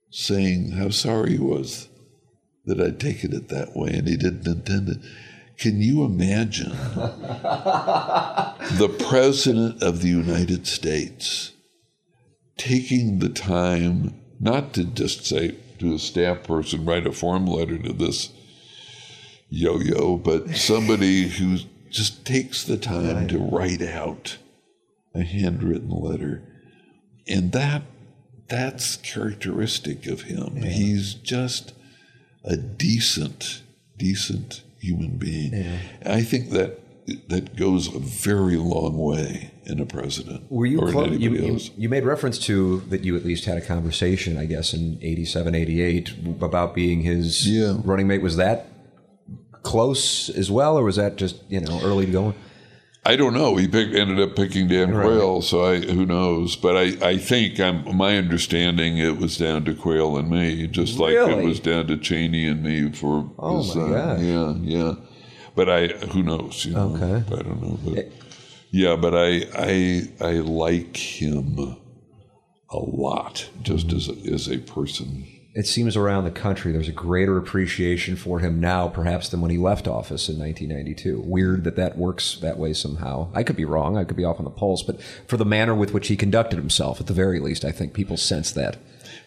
saying 0.10 0.72
how 0.72 0.90
sorry 0.90 1.32
he 1.32 1.40
was 1.40 1.90
that 2.66 2.82
I'd 2.82 3.00
taken 3.00 3.34
it 3.34 3.50
that 3.50 3.76
way 3.76 3.92
and 3.92 4.08
he 4.08 4.18
didn't 4.18 4.48
intend 4.48 4.90
it. 4.90 4.98
Can 5.58 5.82
you 5.82 6.04
imagine 6.04 6.70
the 8.70 8.96
President 9.10 9.82
of 9.82 10.02
the 10.02 10.10
United 10.10 10.68
States 10.68 11.54
taking 12.58 13.20
the 13.20 13.30
time 13.30 14.20
not 14.40 14.74
to 14.74 14.84
just 14.84 15.26
say 15.26 15.56
to 15.80 15.94
a 15.94 16.00
staff 16.00 16.44
person, 16.44 16.86
write 16.86 17.08
a 17.08 17.12
form 17.12 17.46
letter 17.46 17.78
to 17.78 17.94
this 17.94 18.32
yo 19.50 19.80
yo, 19.80 20.18
but 20.18 20.50
somebody 20.56 21.28
who 21.28 21.58
just 21.90 22.26
takes 22.26 22.64
the 22.64 22.78
time 22.78 23.28
to 23.28 23.38
write 23.38 23.82
out 23.82 24.38
a 25.14 25.24
handwritten 25.24 25.90
letter. 25.90 26.44
And 27.28 27.52
that 27.54 27.84
that's 28.48 28.96
characteristic 28.98 30.06
of 30.08 30.24
him. 30.24 30.64
He's 30.64 31.14
just 31.14 31.74
a 32.44 32.56
decent, 32.56 33.62
decent 33.98 34.64
human 34.80 35.18
being. 35.18 35.80
I 36.06 36.22
think 36.22 36.52
that 36.52 36.80
that 37.30 37.56
goes 37.56 37.88
a 37.94 38.00
very 38.00 38.58
long 38.58 38.98
way 38.98 39.52
in 39.66 39.80
a 39.80 39.86
president 39.86 40.44
Were 40.52 40.66
you, 40.66 40.80
clo- 40.80 41.06
you, 41.06 41.32
you, 41.36 41.60
you 41.78 41.90
made 41.90 42.04
reference 42.04 42.38
to 42.40 42.82
that 42.90 43.04
you 43.06 43.16
at 43.16 43.24
least 43.26 43.46
had 43.46 43.58
a 43.58 43.62
conversation, 43.62 44.38
I 44.38 44.46
guess, 44.46 44.74
in 44.74 44.98
87, 45.02 45.56
88 45.56 46.14
about 46.42 46.76
being 46.76 47.02
his 47.02 47.48
Yeah. 47.48 47.78
running 47.84 48.08
mate. 48.08 48.22
Was 48.22 48.36
that 48.38 48.68
close 49.64 50.30
as 50.30 50.50
well, 50.52 50.78
or 50.78 50.84
was 50.84 50.96
that 50.98 51.16
just, 51.16 51.38
you 51.50 51.60
know, 51.62 51.80
early 51.84 52.06
going? 52.06 52.36
I 53.06 53.16
don't 53.16 53.34
know. 53.34 53.56
He 53.56 53.70
picked, 53.70 53.96
ended 53.96 54.20
up 54.20 54.36
picking 54.36 54.68
Dan 54.68 54.92
Quayle, 54.92 55.42
so 55.42 55.64
I 55.64 55.78
who 55.80 56.06
knows. 56.06 56.58
But 56.58 56.76
I, 56.76 57.08
I 57.12 57.18
think 57.18 57.58
I'm, 57.58 57.96
my 57.96 58.18
understanding 58.18 58.98
it 58.98 59.18
was 59.18 59.38
down 59.38 59.64
to 59.66 59.74
Quayle 59.74 60.18
and 60.18 60.30
me, 60.30 60.68
just 60.68 61.00
like 61.00 61.14
Really? 61.14 61.36
it 61.44 61.46
was 61.46 61.62
down 61.62 61.88
to 61.88 61.98
Cheney 61.98 62.46
and 62.48 62.62
me 62.62 62.92
for. 62.92 63.32
Oh, 63.40 63.60
his, 63.64 63.76
my 63.78 63.82
uh. 63.82 64.18
Yeah, 64.20 64.54
yeah. 64.62 64.94
But 65.58 65.70
I 65.70 65.88
who 66.14 66.24
knows? 66.24 66.66
You 66.66 66.74
know, 66.76 66.96
Okay. 66.96 67.24
I 67.36 67.42
don't 67.42 67.62
know. 67.62 67.80
But 67.84 67.98
eh. 67.98 68.10
yeah, 68.72 68.96
but 68.96 69.14
I 69.16 69.44
I 69.56 70.04
I 70.22 70.32
like 70.40 70.96
him 70.96 71.76
a 72.70 72.78
lot, 72.78 73.50
just 73.64 73.92
as 73.92 74.08
a, 74.10 74.14
as 74.34 74.48
a 74.48 74.60
person. 74.60 75.26
It 75.56 75.66
seems 75.66 75.96
around 75.98 76.26
the 76.26 76.32
country 76.32 76.72
there's 76.72 76.88
a 76.88 76.92
greater 76.92 77.36
appreciation 77.38 78.16
for 78.16 78.38
him 78.40 78.60
now, 78.60 78.88
perhaps, 78.88 79.30
than 79.30 79.42
when 79.42 79.50
he 79.50 79.58
left 79.58 79.88
office 79.88 80.30
in 80.30 80.38
1992. 80.38 81.20
Weird 81.26 81.64
that 81.64 81.76
that 81.78 81.98
works 81.98 82.38
that 82.42 82.60
way 82.60 82.74
somehow. 82.74 83.32
I 83.34 83.42
could 83.42 83.56
be 83.56 83.66
wrong. 83.66 83.98
I 83.98 84.04
could 84.04 84.18
be 84.18 84.24
off 84.24 84.38
on 84.38 84.46
the 84.46 84.52
pulse, 84.52 84.84
but 84.84 85.02
for 85.26 85.36
the 85.38 85.46
manner 85.46 85.74
with 85.74 85.94
which 85.96 86.10
he 86.10 86.16
conducted 86.16 86.60
himself, 86.60 87.00
at 87.02 87.08
the 87.08 87.14
very 87.14 87.40
least, 87.40 87.66
I 87.66 87.72
think 87.72 87.94
people 87.94 88.18
sense 88.18 88.52
that. 88.52 88.78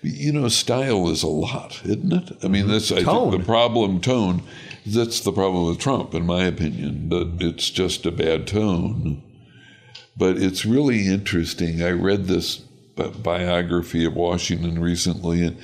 You 0.02 0.32
know, 0.32 0.48
style 0.48 1.09
is 1.11 1.24
a 1.24 1.28
lot, 1.28 1.81
isn't 1.85 2.12
it? 2.12 2.39
I 2.44 2.48
mean, 2.48 2.69
that's 2.69 2.93
I 2.93 3.02
Tone. 3.02 3.32
think 3.32 3.43
the 3.43 3.47
problem. 3.47 4.01
Tone. 4.01 4.43
That's 4.86 5.20
the 5.20 5.32
problem 5.32 5.66
with 5.66 5.78
Trump, 5.78 6.15
in 6.15 6.27
my 6.27 6.44
opinion. 6.44 7.09
That 7.11 7.36
it's 7.40 7.70
just 7.70 8.07
a 8.07 8.11
bad 8.11 8.47
tone. 8.47 9.23
But 10.16 10.36
it's 10.36 10.65
really 10.66 11.07
interesting. 11.07 11.82
I 11.82 11.90
read 11.90 12.27
this 12.27 12.57
biography 13.23 14.05
of 14.05 14.15
Washington 14.15 14.81
recently, 14.81 15.43
and 15.44 15.57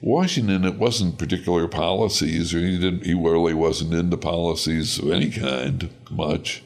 Washington, 0.00 0.64
it 0.64 0.78
wasn't 0.78 1.18
particular 1.18 1.68
policies, 1.68 2.54
or 2.54 2.60
he 2.60 2.78
didn't. 2.78 3.04
He 3.04 3.14
really 3.14 3.54
wasn't 3.54 3.92
into 3.92 4.16
policies 4.16 4.98
of 4.98 5.10
any 5.10 5.30
kind 5.30 5.90
much. 6.10 6.62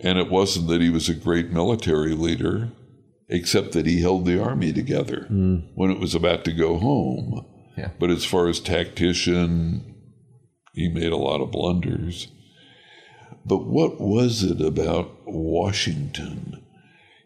And 0.00 0.18
it 0.18 0.30
wasn't 0.30 0.68
that 0.68 0.80
he 0.80 0.90
was 0.90 1.08
a 1.08 1.14
great 1.14 1.50
military 1.50 2.14
leader. 2.14 2.72
except 3.28 3.72
that 3.72 3.86
he 3.86 4.00
held 4.00 4.26
the 4.26 4.42
army 4.42 4.72
together 4.72 5.24
hmm. 5.28 5.56
when 5.74 5.90
it 5.90 5.98
was 5.98 6.14
about 6.14 6.44
to 6.44 6.52
go 6.52 6.78
home. 6.78 7.44
Yeah. 7.76 7.90
But 7.98 8.10
as 8.10 8.24
far 8.24 8.48
as 8.48 8.60
tactician, 8.60 9.93
he 10.74 10.88
made 10.88 11.12
a 11.12 11.16
lot 11.16 11.40
of 11.40 11.52
blunders. 11.52 12.28
But 13.46 13.64
what 13.64 14.00
was 14.00 14.42
it 14.42 14.60
about 14.60 15.26
Washington? 15.26 16.62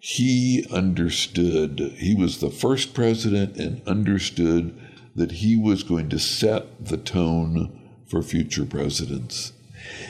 He 0.00 0.66
understood, 0.70 1.94
he 1.96 2.14
was 2.14 2.38
the 2.38 2.50
first 2.50 2.94
president 2.94 3.56
and 3.56 3.86
understood 3.86 4.78
that 5.16 5.32
he 5.32 5.56
was 5.56 5.82
going 5.82 6.08
to 6.10 6.18
set 6.18 6.84
the 6.84 6.96
tone 6.96 7.90
for 8.06 8.22
future 8.22 8.64
presidents. 8.64 9.52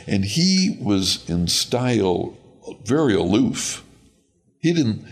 And 0.06 0.24
he 0.24 0.77
was 0.81 1.28
in 1.28 1.47
style 1.48 2.36
very 2.85 3.15
aloof. 3.15 3.85
He 4.59 4.73
didn't, 4.73 5.05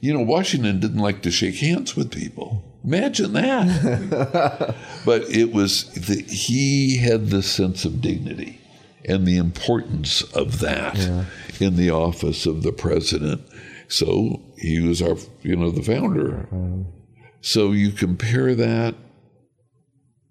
you 0.00 0.12
know, 0.12 0.22
Washington 0.22 0.80
didn't 0.80 0.98
like 0.98 1.22
to 1.22 1.30
shake 1.30 1.56
hands 1.56 1.96
with 1.96 2.12
people. 2.12 2.64
Imagine 2.84 3.32
that. 3.34 4.74
but 5.04 5.22
it 5.30 5.52
was, 5.52 5.90
that 5.92 6.26
he 6.30 6.96
had 6.98 7.28
this 7.28 7.50
sense 7.50 7.84
of 7.84 8.00
dignity 8.00 8.60
and 9.04 9.26
the 9.26 9.36
importance 9.36 10.22
of 10.34 10.60
that 10.60 10.96
in 11.60 11.76
the 11.76 11.90
office 11.90 12.46
of 12.46 12.62
the 12.62 12.72
president. 12.72 13.42
So 13.88 14.40
he 14.56 14.80
was 14.80 15.02
our, 15.02 15.16
you 15.42 15.56
know, 15.56 15.70
the 15.70 15.82
founder. 15.82 16.48
So 17.40 17.72
you 17.72 17.90
compare 17.90 18.54
that 18.54 18.94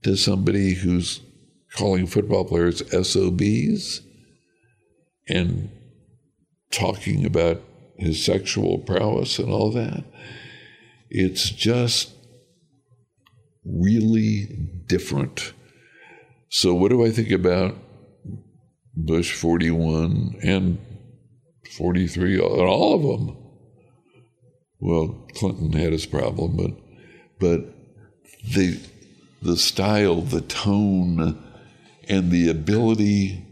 to 0.03 0.15
somebody 0.15 0.73
who's 0.73 1.21
calling 1.75 2.07
football 2.07 2.45
players 2.45 2.81
SOBs 2.91 4.01
and 5.27 5.69
talking 6.71 7.25
about 7.25 7.61
his 7.97 8.23
sexual 8.23 8.79
prowess 8.79 9.37
and 9.37 9.49
all 9.49 9.71
that. 9.71 10.03
It's 11.09 11.49
just 11.49 12.13
really 13.65 14.47
different. 14.87 15.53
So, 16.49 16.73
what 16.73 16.89
do 16.89 17.05
I 17.05 17.11
think 17.11 17.31
about 17.31 17.75
Bush 18.95 19.33
41 19.33 20.39
and 20.43 20.77
43 21.77 22.35
and 22.35 22.43
all 22.43 22.95
of 22.95 23.01
them? 23.01 23.37
Well, 24.79 25.27
Clinton 25.35 25.73
had 25.73 25.91
his 25.91 26.05
problem, 26.05 26.57
but 26.57 26.71
but 27.39 27.73
the 28.53 28.79
the 29.41 29.57
style, 29.57 30.21
the 30.21 30.41
tone, 30.41 31.41
and 32.07 32.31
the 32.31 32.49
ability 32.49 33.45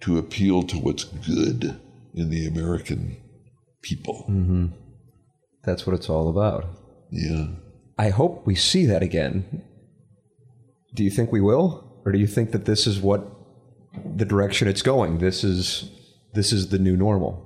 to 0.00 0.18
appeal 0.18 0.62
to 0.62 0.76
what's 0.76 1.04
good 1.04 1.80
in 2.14 2.30
the 2.30 2.46
American 2.46 3.16
people. 3.82 4.26
Mm-hmm. 4.28 4.66
That's 5.64 5.86
what 5.86 5.94
it's 5.94 6.08
all 6.08 6.28
about. 6.28 6.66
Yeah. 7.10 7.46
I 7.98 8.10
hope 8.10 8.46
we 8.46 8.54
see 8.54 8.86
that 8.86 9.02
again. 9.02 9.62
Do 10.94 11.02
you 11.02 11.10
think 11.10 11.32
we 11.32 11.40
will, 11.40 12.00
or 12.04 12.12
do 12.12 12.18
you 12.18 12.26
think 12.26 12.52
that 12.52 12.64
this 12.64 12.86
is 12.86 13.00
what 13.00 13.26
the 14.16 14.24
direction 14.24 14.68
it's 14.68 14.82
going? 14.82 15.18
This 15.18 15.42
is 15.44 15.90
this 16.34 16.52
is 16.52 16.68
the 16.68 16.78
new 16.78 16.96
normal. 16.96 17.44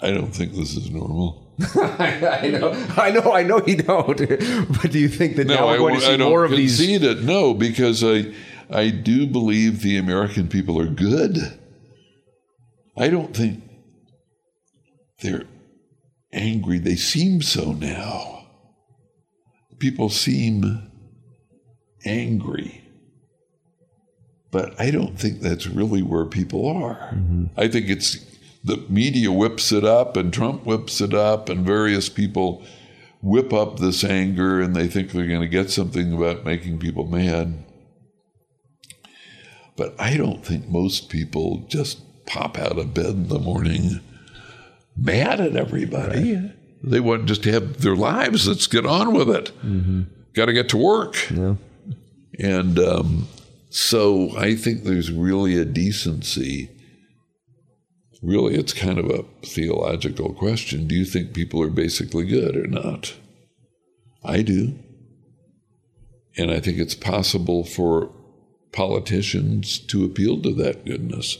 I 0.00 0.10
don't 0.10 0.34
think 0.34 0.52
this 0.54 0.76
is 0.76 0.90
normal. 0.90 1.42
I 1.76 2.48
know, 2.50 2.72
I 2.96 3.10
know, 3.12 3.32
I 3.32 3.42
know 3.44 3.62
you 3.64 3.76
don't. 3.76 4.18
But 4.82 4.90
do 4.90 4.98
you 4.98 5.08
think 5.08 5.36
that 5.36 5.46
now 5.46 5.68
we're 5.68 5.78
going 5.78 5.94
to 5.94 6.00
see 6.00 6.14
I 6.14 6.16
don't 6.16 6.28
more 6.28 6.44
of 6.44 6.50
these? 6.50 6.76
concede 6.76 7.04
it. 7.04 7.22
No, 7.22 7.54
because 7.54 8.02
I, 8.02 8.34
I 8.68 8.90
do 8.90 9.26
believe 9.26 9.80
the 9.82 9.96
American 9.96 10.48
people 10.48 10.80
are 10.80 10.88
good. 10.88 11.38
I 12.96 13.08
don't 13.08 13.34
think 13.36 13.62
they're 15.22 15.44
angry. 16.32 16.78
They 16.78 16.96
seem 16.96 17.40
so 17.40 17.72
now. 17.72 18.33
People 19.84 20.08
seem 20.08 20.90
angry. 22.06 22.88
But 24.50 24.80
I 24.80 24.90
don't 24.90 25.20
think 25.20 25.40
that's 25.40 25.66
really 25.66 26.00
where 26.00 26.24
people 26.24 26.66
are. 26.66 27.10
Mm-hmm. 27.12 27.44
I 27.54 27.68
think 27.68 27.90
it's 27.90 28.24
the 28.64 28.78
media 28.88 29.30
whips 29.30 29.72
it 29.72 29.84
up 29.84 30.16
and 30.16 30.32
Trump 30.32 30.64
whips 30.64 31.02
it 31.02 31.12
up 31.12 31.50
and 31.50 31.66
various 31.66 32.08
people 32.08 32.64
whip 33.20 33.52
up 33.52 33.78
this 33.78 34.02
anger 34.02 34.58
and 34.58 34.74
they 34.74 34.88
think 34.88 35.10
they're 35.10 35.26
going 35.26 35.42
to 35.42 35.48
get 35.48 35.68
something 35.70 36.14
about 36.14 36.46
making 36.46 36.78
people 36.78 37.06
mad. 37.06 37.62
But 39.76 39.94
I 40.00 40.16
don't 40.16 40.42
think 40.42 40.66
most 40.66 41.10
people 41.10 41.66
just 41.68 42.24
pop 42.24 42.58
out 42.58 42.78
of 42.78 42.94
bed 42.94 43.10
in 43.10 43.28
the 43.28 43.38
morning 43.38 44.00
mad 44.96 45.42
at 45.42 45.56
everybody. 45.56 46.54
They 46.86 47.00
want 47.00 47.26
just 47.26 47.42
to 47.44 47.52
have 47.52 47.80
their 47.80 47.96
lives. 47.96 48.46
Let's 48.46 48.66
get 48.66 48.84
on 48.84 49.14
with 49.14 49.30
it. 49.30 49.52
Got 50.34 50.46
to 50.46 50.52
get 50.52 50.68
to 50.70 50.76
work. 50.76 51.16
And 52.38 52.78
um, 52.78 53.28
so 53.70 54.36
I 54.36 54.54
think 54.54 54.82
there's 54.84 55.10
really 55.10 55.56
a 55.56 55.64
decency. 55.64 56.70
Really, 58.22 58.54
it's 58.54 58.72
kind 58.72 58.98
of 58.98 59.10
a 59.10 59.24
theological 59.46 60.32
question. 60.34 60.86
Do 60.86 60.94
you 60.94 61.04
think 61.04 61.34
people 61.34 61.62
are 61.62 61.70
basically 61.70 62.26
good 62.26 62.56
or 62.56 62.66
not? 62.66 63.14
I 64.24 64.42
do. 64.42 64.78
And 66.36 66.50
I 66.50 66.60
think 66.60 66.78
it's 66.78 66.94
possible 66.94 67.64
for 67.64 68.10
politicians 68.72 69.78
to 69.78 70.04
appeal 70.04 70.42
to 70.42 70.52
that 70.54 70.84
goodness. 70.84 71.38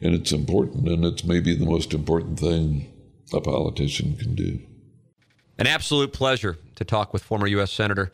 And 0.00 0.14
it's 0.14 0.32
important, 0.32 0.88
and 0.88 1.04
it's 1.04 1.24
maybe 1.24 1.54
the 1.54 1.66
most 1.66 1.92
important 1.92 2.38
thing 2.38 2.86
a 3.32 3.40
politician 3.40 4.16
can 4.16 4.34
do. 4.34 4.60
An 5.60 5.66
absolute 5.66 6.14
pleasure 6.14 6.56
to 6.76 6.84
talk 6.84 7.12
with 7.12 7.22
former 7.22 7.46
U.S. 7.46 7.70
Senator 7.70 8.10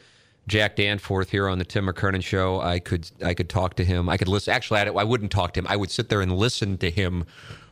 Jack 0.49 0.75
Danforth 0.75 1.31
here 1.31 1.49
on 1.49 1.61
the 1.61 1.65
Tim 1.65 1.87
McKernan 1.87 2.25
Show. 2.25 2.61
I 2.61 2.81
could 2.81 3.09
I 3.25 3.35
could 3.35 3.49
talk 3.49 3.77
to 3.77 3.85
him. 3.85 4.09
I 4.09 4.17
could 4.17 4.27
listen. 4.27 4.53
Actually, 4.53 4.81
I, 4.81 4.87
I 4.87 5.05
wouldn't 5.05 5.31
talk 5.31 5.53
to 5.53 5.61
him. 5.61 5.67
I 5.69 5.77
would 5.77 5.93
sit 5.93 6.09
there 6.09 6.21
and 6.21 6.33
listen 6.37 6.77
to 6.79 6.91
him 6.91 7.25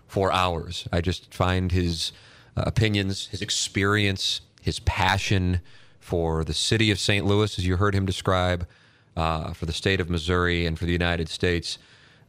for 0.07 0.31
hours. 0.33 0.87
I 0.93 1.01
just 1.01 1.35
find 1.35 1.73
his 1.73 2.13
uh, 2.57 2.63
opinions, 2.65 3.27
his 3.27 3.43
experience, 3.43 4.43
his 4.63 4.79
passion 4.79 5.61
for 5.99 6.45
the 6.45 6.55
city 6.55 6.93
of 6.93 7.01
St. 7.01 7.27
Louis, 7.27 7.59
as 7.59 7.67
you 7.67 7.77
heard 7.77 7.97
him 7.97 8.07
describe, 8.07 8.69
uh, 9.17 9.55
for 9.55 9.67
the 9.67 9.73
state 9.73 10.01
of 10.01 10.09
Missouri, 10.09 10.67
and 10.67 10.79
for 10.79 10.85
the 10.85 10.93
United 10.93 11.29
States, 11.29 11.79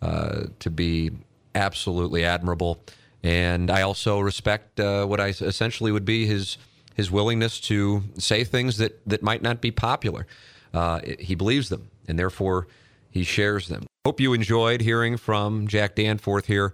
uh, 0.02 0.46
to 0.58 0.72
be 0.72 1.12
absolutely 1.54 2.26
admirable. 2.26 2.84
And 3.22 3.70
I 3.70 3.84
also 3.84 4.20
respect 4.20 4.80
uh, 4.80 5.06
what 5.06 5.20
I 5.20 5.28
essentially 5.28 5.92
would 5.92 6.06
be 6.06 6.26
his 6.26 6.58
his 6.96 7.12
willingness 7.12 7.60
to 7.60 8.04
say 8.18 8.44
things 8.44 8.78
that 8.78 9.00
that 9.08 9.22
might 9.22 9.44
not 9.44 9.62
be 9.62 9.70
popular. 9.70 10.26
Uh, 10.74 11.02
he 11.20 11.36
believes 11.36 11.70
them, 11.70 11.90
and 12.08 12.18
therefore 12.18 12.68
he 13.12 13.24
shares 13.24 13.68
them. 13.68 13.86
Hope 14.06 14.20
you 14.20 14.34
enjoyed 14.34 14.82
hearing 14.82 15.18
from 15.18 15.68
Jack 15.68 15.96
Danforth 15.96 16.48
here 16.48 16.74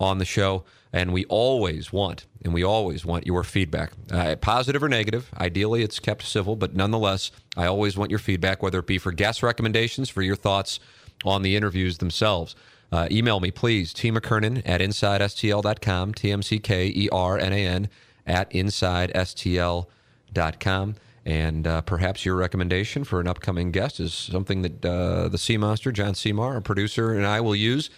on 0.00 0.18
the 0.18 0.24
show. 0.24 0.64
And 0.92 1.12
we 1.12 1.26
always 1.26 1.92
want, 1.92 2.24
and 2.42 2.54
we 2.54 2.62
always 2.62 3.04
want 3.04 3.26
your 3.26 3.44
feedback, 3.44 3.92
uh, 4.10 4.36
positive 4.36 4.82
or 4.82 4.88
negative. 4.88 5.30
Ideally, 5.38 5.82
it's 5.82 5.98
kept 5.98 6.22
civil, 6.22 6.56
but 6.56 6.74
nonetheless, 6.74 7.30
I 7.58 7.66
always 7.66 7.96
want 7.96 8.10
your 8.10 8.18
feedback, 8.18 8.62
whether 8.62 8.78
it 8.78 8.86
be 8.86 8.96
for 8.96 9.12
guest 9.12 9.42
recommendations, 9.42 10.08
for 10.08 10.22
your 10.22 10.36
thoughts 10.36 10.80
on 11.24 11.42
the 11.42 11.56
interviews 11.56 11.98
themselves. 11.98 12.56
Uh, 12.90 13.06
email 13.10 13.38
me, 13.38 13.50
please, 13.50 13.92
T. 13.92 14.10
McKernan 14.10 14.62
at 14.64 14.80
InsideSTL.com, 14.80 16.14
T 16.14 16.32
M 16.32 16.42
C 16.42 16.58
K 16.58 16.86
E 16.86 17.08
R 17.12 17.38
N 17.38 17.52
A 17.52 17.66
N 17.66 17.88
at 18.28 18.50
InsideSTL.com. 18.50 20.94
And 21.24 21.66
uh, 21.66 21.80
perhaps 21.82 22.24
your 22.24 22.36
recommendation 22.36 23.04
for 23.04 23.20
an 23.20 23.26
upcoming 23.26 23.70
guest 23.70 24.00
is 24.00 24.14
something 24.14 24.62
that 24.62 24.84
uh, 24.84 25.28
the 25.28 25.36
Sea 25.36 25.58
Monster, 25.58 25.92
John 25.92 26.14
Seymour, 26.14 26.54
our 26.54 26.60
producer, 26.60 27.12
and 27.12 27.26
I 27.26 27.40
will 27.40 27.56
use. 27.56 27.90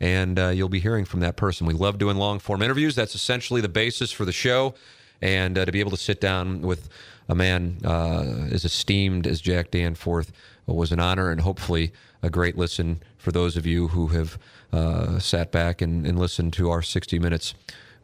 And 0.00 0.38
uh, 0.38 0.48
you'll 0.48 0.68
be 0.68 0.80
hearing 0.80 1.04
from 1.04 1.20
that 1.20 1.36
person. 1.36 1.66
We 1.66 1.74
love 1.74 1.98
doing 1.98 2.16
long 2.16 2.38
form 2.38 2.62
interviews. 2.62 2.94
That's 2.94 3.14
essentially 3.14 3.60
the 3.60 3.68
basis 3.68 4.12
for 4.12 4.24
the 4.24 4.32
show. 4.32 4.74
And 5.20 5.58
uh, 5.58 5.64
to 5.64 5.72
be 5.72 5.80
able 5.80 5.90
to 5.90 5.96
sit 5.96 6.20
down 6.20 6.62
with 6.62 6.88
a 7.28 7.34
man 7.34 7.78
uh, 7.84 8.48
as 8.50 8.64
esteemed 8.64 9.26
as 9.26 9.40
Jack 9.40 9.70
Danforth 9.70 10.32
was 10.66 10.92
an 10.92 11.00
honor 11.00 11.30
and 11.30 11.40
hopefully 11.40 11.92
a 12.22 12.30
great 12.30 12.56
listen 12.56 13.02
for 13.16 13.32
those 13.32 13.56
of 13.56 13.66
you 13.66 13.88
who 13.88 14.08
have 14.08 14.38
uh, 14.72 15.18
sat 15.18 15.50
back 15.50 15.82
and, 15.82 16.06
and 16.06 16.18
listened 16.18 16.52
to 16.54 16.70
our 16.70 16.82
60 16.82 17.18
Minutes 17.18 17.54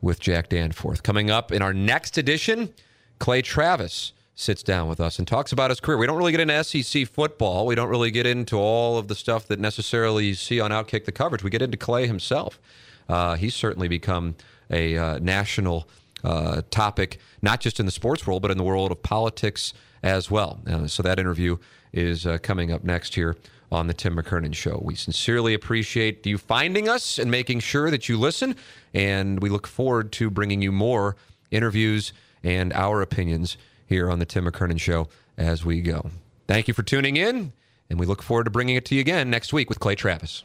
with 0.05 0.21
Jack 0.21 0.51
Danforth. 0.51 1.03
Coming 1.03 1.31
up 1.31 1.51
in 1.51 1.63
our 1.63 1.73
next 1.73 2.19
edition, 2.19 2.73
Clay 3.19 3.43
Travis 3.43 4.13
sits 4.35 4.63
down 4.63 4.89
with 4.89 5.01
us 5.01 5.19
and 5.19 5.27
talks 5.27 5.51
about 5.51 5.71
his 5.71 5.81
career. 5.81 5.97
We 5.97 6.07
don't 6.07 6.19
really 6.19 6.33
get 6.33 6.41
into 6.41 6.63
SEC 6.63 7.09
football. 7.09 7.67
We 7.67 7.75
don't 7.75 7.89
really 7.89 8.11
get 8.11 8.27
into 8.27 8.57
all 8.57 8.99
of 8.99 9.09
the 9.09 9.15
stuff 9.15 9.47
that 9.47 9.59
necessarily 9.59 10.27
you 10.27 10.35
see 10.35 10.61
on 10.61 10.71
Outkick 10.71 11.07
the 11.07 11.13
coverage. 11.13 11.43
We 11.43 11.51
get 11.51 11.63
into 11.63 11.77
Clay 11.77 12.07
himself. 12.07 12.61
Uh, 13.09 13.37
he's 13.37 13.55
certainly 13.55 13.89
become 13.89 14.35
a 14.71 14.97
uh, 14.97 15.19
national 15.19 15.89
uh, 16.23 16.63
topic, 16.71 17.19
not 17.43 17.61
just 17.61 17.81
in 17.81 17.87
the 17.87 17.93
sports 17.93 18.27
world, 18.27 18.43
but 18.43 18.51
in 18.51 18.59
the 18.59 18.65
world 18.65 18.91
of 18.91 19.03
politics 19.03 19.73
as 20.03 20.31
well. 20.31 20.61
Uh, 20.67 20.87
so 20.87 21.03
that 21.03 21.19
interview 21.19 21.57
is 21.93 22.27
uh, 22.27 22.39
coming 22.43 22.73
up 22.73 22.85
next 22.85 23.15
here 23.15 23.37
on 23.75 23.89
the 23.89 23.95
Tim 23.95 24.17
McKernan 24.17 24.55
Show. 24.55 24.81
We 24.83 24.95
sincerely 24.95 25.53
appreciate 25.53 26.25
you 26.25 26.39
finding 26.39 26.89
us 26.89 27.19
and 27.19 27.31
making 27.31 27.61
sure 27.61 27.91
that 27.91 28.09
you 28.09 28.19
listen, 28.19 28.57
and 28.95 29.43
we 29.43 29.51
look 29.51 29.67
forward 29.67 30.13
to 30.13 30.31
bringing 30.31 30.63
you 30.63 30.73
more 30.73 31.17
interviews 31.51 32.13
and 32.43 32.73
our 32.73 33.03
opinions 33.03 33.57
here 33.87 34.09
on 34.09 34.19
the 34.21 34.25
Tim 34.25 34.47
McKernan 34.47 34.81
Show 34.81 35.09
as 35.37 35.65
we 35.65 35.83
go. 35.83 36.11
Thank 36.47 36.69
you 36.69 36.75
for 36.75 36.83
tuning 36.83 37.17
in, 37.17 37.53
and 37.91 37.99
we 37.99 38.07
look 38.07 38.23
forward 38.23 38.45
to 38.45 38.51
bringing 38.51 38.77
it 38.77 38.85
to 38.87 38.95
you 38.95 39.01
again 39.01 39.29
next 39.29 39.53
week 39.53 39.69
with 39.69 39.81
Clay 39.81 39.95
Travis. 39.95 40.45